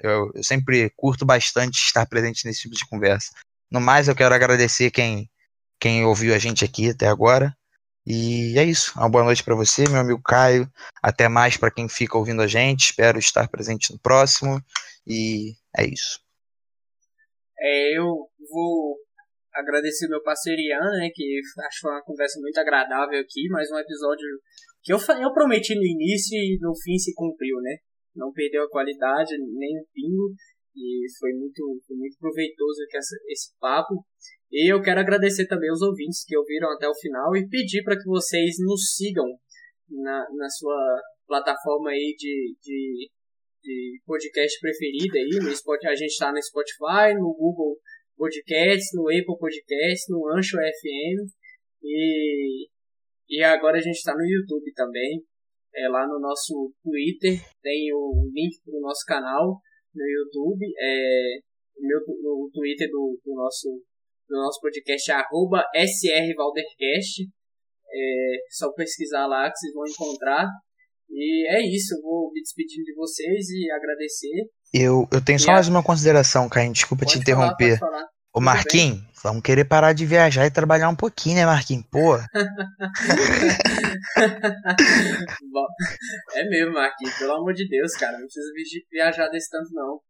Eu, 0.00 0.30
eu 0.34 0.44
sempre 0.44 0.90
curto 0.96 1.24
bastante 1.24 1.76
estar 1.76 2.06
presente 2.06 2.44
nesse 2.44 2.62
tipo 2.62 2.74
de 2.74 2.86
conversa. 2.86 3.30
No 3.70 3.80
mais, 3.80 4.08
eu 4.08 4.14
quero 4.14 4.34
agradecer 4.34 4.90
quem, 4.90 5.30
quem 5.82 6.04
ouviu 6.04 6.32
a 6.32 6.38
gente 6.38 6.64
aqui 6.64 6.90
até 6.90 7.08
agora. 7.08 7.52
E 8.06 8.56
é 8.56 8.62
isso. 8.62 8.92
Uma 8.96 9.10
boa 9.10 9.24
noite 9.24 9.42
para 9.42 9.56
você, 9.56 9.82
meu 9.90 9.98
amigo 9.98 10.22
Caio. 10.22 10.70
Até 11.02 11.28
mais 11.28 11.56
para 11.56 11.72
quem 11.72 11.88
fica 11.88 12.16
ouvindo 12.16 12.40
a 12.40 12.46
gente. 12.46 12.90
Espero 12.90 13.18
estar 13.18 13.48
presente 13.50 13.92
no 13.92 13.98
próximo. 13.98 14.62
E 15.04 15.54
é 15.76 15.84
isso. 15.84 16.20
É, 17.58 17.98
eu 17.98 18.06
vou 18.48 18.96
agradecer 19.52 20.06
meu 20.06 20.22
parceiro 20.22 20.60
Ian, 20.60 21.00
né, 21.00 21.10
que 21.12 21.40
acho 21.66 21.76
que 21.76 21.80
foi 21.80 21.90
uma 21.90 22.04
conversa 22.04 22.40
muito 22.40 22.58
agradável 22.58 23.20
aqui, 23.20 23.48
mais 23.48 23.70
um 23.70 23.78
episódio 23.78 24.26
que 24.82 24.92
eu, 24.92 24.98
eu 25.20 25.32
prometi 25.34 25.74
no 25.74 25.84
início 25.84 26.38
e 26.38 26.58
no 26.60 26.72
fim 26.74 26.96
se 26.96 27.12
cumpriu, 27.12 27.56
né? 27.60 27.76
Não 28.14 28.32
perdeu 28.32 28.64
a 28.64 28.70
qualidade, 28.70 29.36
nem 29.36 29.78
o 29.78 29.86
pingo, 29.92 30.34
e 30.74 31.04
foi 31.18 31.32
muito, 31.34 31.80
foi 31.86 31.96
muito 31.96 32.16
proveitoso 32.18 32.80
esse 33.28 33.52
papo. 33.60 34.04
E 34.52 34.72
eu 34.72 34.82
quero 34.82 35.00
agradecer 35.00 35.46
também 35.46 35.70
aos 35.70 35.80
ouvintes 35.80 36.24
que 36.26 36.36
ouviram 36.36 36.70
até 36.72 36.86
o 36.86 36.94
final 36.94 37.34
e 37.34 37.48
pedir 37.48 37.82
para 37.82 37.96
que 37.96 38.04
vocês 38.04 38.56
nos 38.60 38.94
sigam 38.94 39.26
na, 39.88 40.26
na 40.36 40.48
sua 40.50 41.00
plataforma 41.26 41.90
aí 41.90 42.14
de, 42.18 42.54
de 42.62 43.10
de 43.62 44.00
podcast 44.04 44.58
preferida 44.60 45.18
aí. 45.18 45.38
No 45.40 45.54
Spotify, 45.54 45.88
a 45.88 45.94
gente 45.94 46.10
está 46.10 46.32
no 46.32 46.42
Spotify, 46.42 47.14
no 47.14 47.32
Google 47.32 47.78
Podcasts, 48.16 48.90
no 48.94 49.08
Apple 49.08 49.38
Podcasts, 49.38 50.06
no 50.08 50.28
Ancho 50.36 50.56
FM 50.56 51.30
e, 51.82 52.68
e 53.28 53.42
agora 53.42 53.78
a 53.78 53.80
gente 53.80 53.96
está 53.96 54.14
no 54.14 54.24
YouTube 54.24 54.72
também. 54.74 55.22
é, 55.74 55.88
lá 55.88 56.06
no 56.06 56.20
nosso 56.20 56.72
Twitter, 56.82 57.38
tem 57.62 57.92
o 57.94 58.30
link 58.32 58.60
pro 58.64 58.80
nosso 58.80 59.04
canal 59.06 59.58
no 59.94 60.04
YouTube, 60.04 60.64
é, 60.78 61.38
o, 61.76 61.86
meu, 61.86 61.98
o 62.06 62.50
Twitter 62.52 62.88
do, 62.90 63.18
do 63.24 63.34
nosso, 63.34 63.82
do 64.32 64.38
nosso 64.42 64.60
podcast 64.60 65.10
é 65.10 65.14
arroba 65.14 65.62
srvaldercast, 65.74 67.28
é 67.94 68.36
só 68.50 68.72
pesquisar 68.72 69.26
lá 69.26 69.50
que 69.50 69.56
vocês 69.58 69.74
vão 69.74 69.84
encontrar. 69.86 70.46
E 71.10 71.46
é 71.54 71.60
isso, 71.68 71.94
eu 71.94 72.00
vou 72.02 72.30
me 72.32 72.40
despedir 72.40 72.82
de 72.82 72.94
vocês 72.94 73.50
e 73.50 73.70
agradecer. 73.70 74.46
Eu, 74.72 75.06
eu 75.12 75.22
tenho 75.22 75.38
só 75.38 75.48
E 75.48 75.50
a- 75.50 75.54
mais 75.54 75.68
uma 75.68 75.82
consideração, 75.82 76.48
Caio, 76.48 76.72
desculpa 76.72 77.04
te 77.04 77.18
Pode 77.18 77.30
falar, 77.30 77.44
interromper. 77.52 77.78
falar. 77.78 78.04
Ô 78.34 78.38
Tudo 78.38 78.44
Marquinhos, 78.46 79.02
vamos 79.22 79.42
querer 79.42 79.66
parar 79.66 79.92
de 79.92 80.06
viajar 80.06 80.46
e 80.46 80.50
trabalhar 80.50 80.88
um 80.88 80.96
pouquinho, 80.96 81.36
né, 81.36 81.44
Marquinhos? 81.44 81.84
Pô, 81.92 82.16
é 86.34 86.44
mesmo, 86.48 86.72
Marquinhos, 86.72 87.14
pelo 87.18 87.34
amor 87.34 87.52
de 87.52 87.68
Deus, 87.68 87.92
cara, 87.92 88.12
não 88.18 88.24
precisa 88.24 88.46
vi- 88.54 88.86
viajar 88.90 89.28
desse 89.28 89.50
tanto, 89.50 89.68
não. 89.72 90.00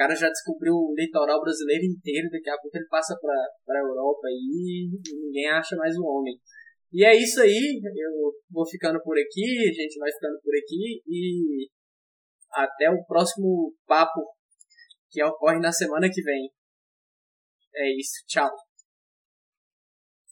O 0.00 0.02
cara 0.02 0.16
já 0.16 0.30
descobriu 0.30 0.72
o 0.72 0.94
litoral 0.96 1.42
brasileiro 1.42 1.84
inteiro, 1.84 2.30
daqui 2.30 2.48
a 2.48 2.56
pouco 2.56 2.74
ele 2.74 2.88
passa 2.88 3.14
pra, 3.20 3.36
pra 3.66 3.80
Europa 3.80 4.28
e 4.30 4.88
ninguém 5.12 5.46
acha 5.50 5.76
mais 5.76 5.94
um 5.98 6.06
homem. 6.06 6.40
E 6.90 7.04
é 7.04 7.14
isso 7.14 7.42
aí, 7.42 7.78
eu 7.84 8.32
vou 8.50 8.66
ficando 8.66 8.98
por 9.02 9.14
aqui, 9.18 9.44
a 9.68 9.72
gente 9.74 9.98
vai 9.98 10.10
ficando 10.10 10.40
por 10.42 10.56
aqui 10.56 11.02
e 11.06 11.68
até 12.50 12.88
o 12.88 13.04
próximo 13.04 13.74
papo 13.86 14.24
que 15.10 15.22
ocorre 15.22 15.60
na 15.60 15.70
semana 15.70 16.08
que 16.10 16.22
vem. 16.22 16.50
É 17.74 17.94
isso, 17.94 18.24
tchau. 18.26 18.48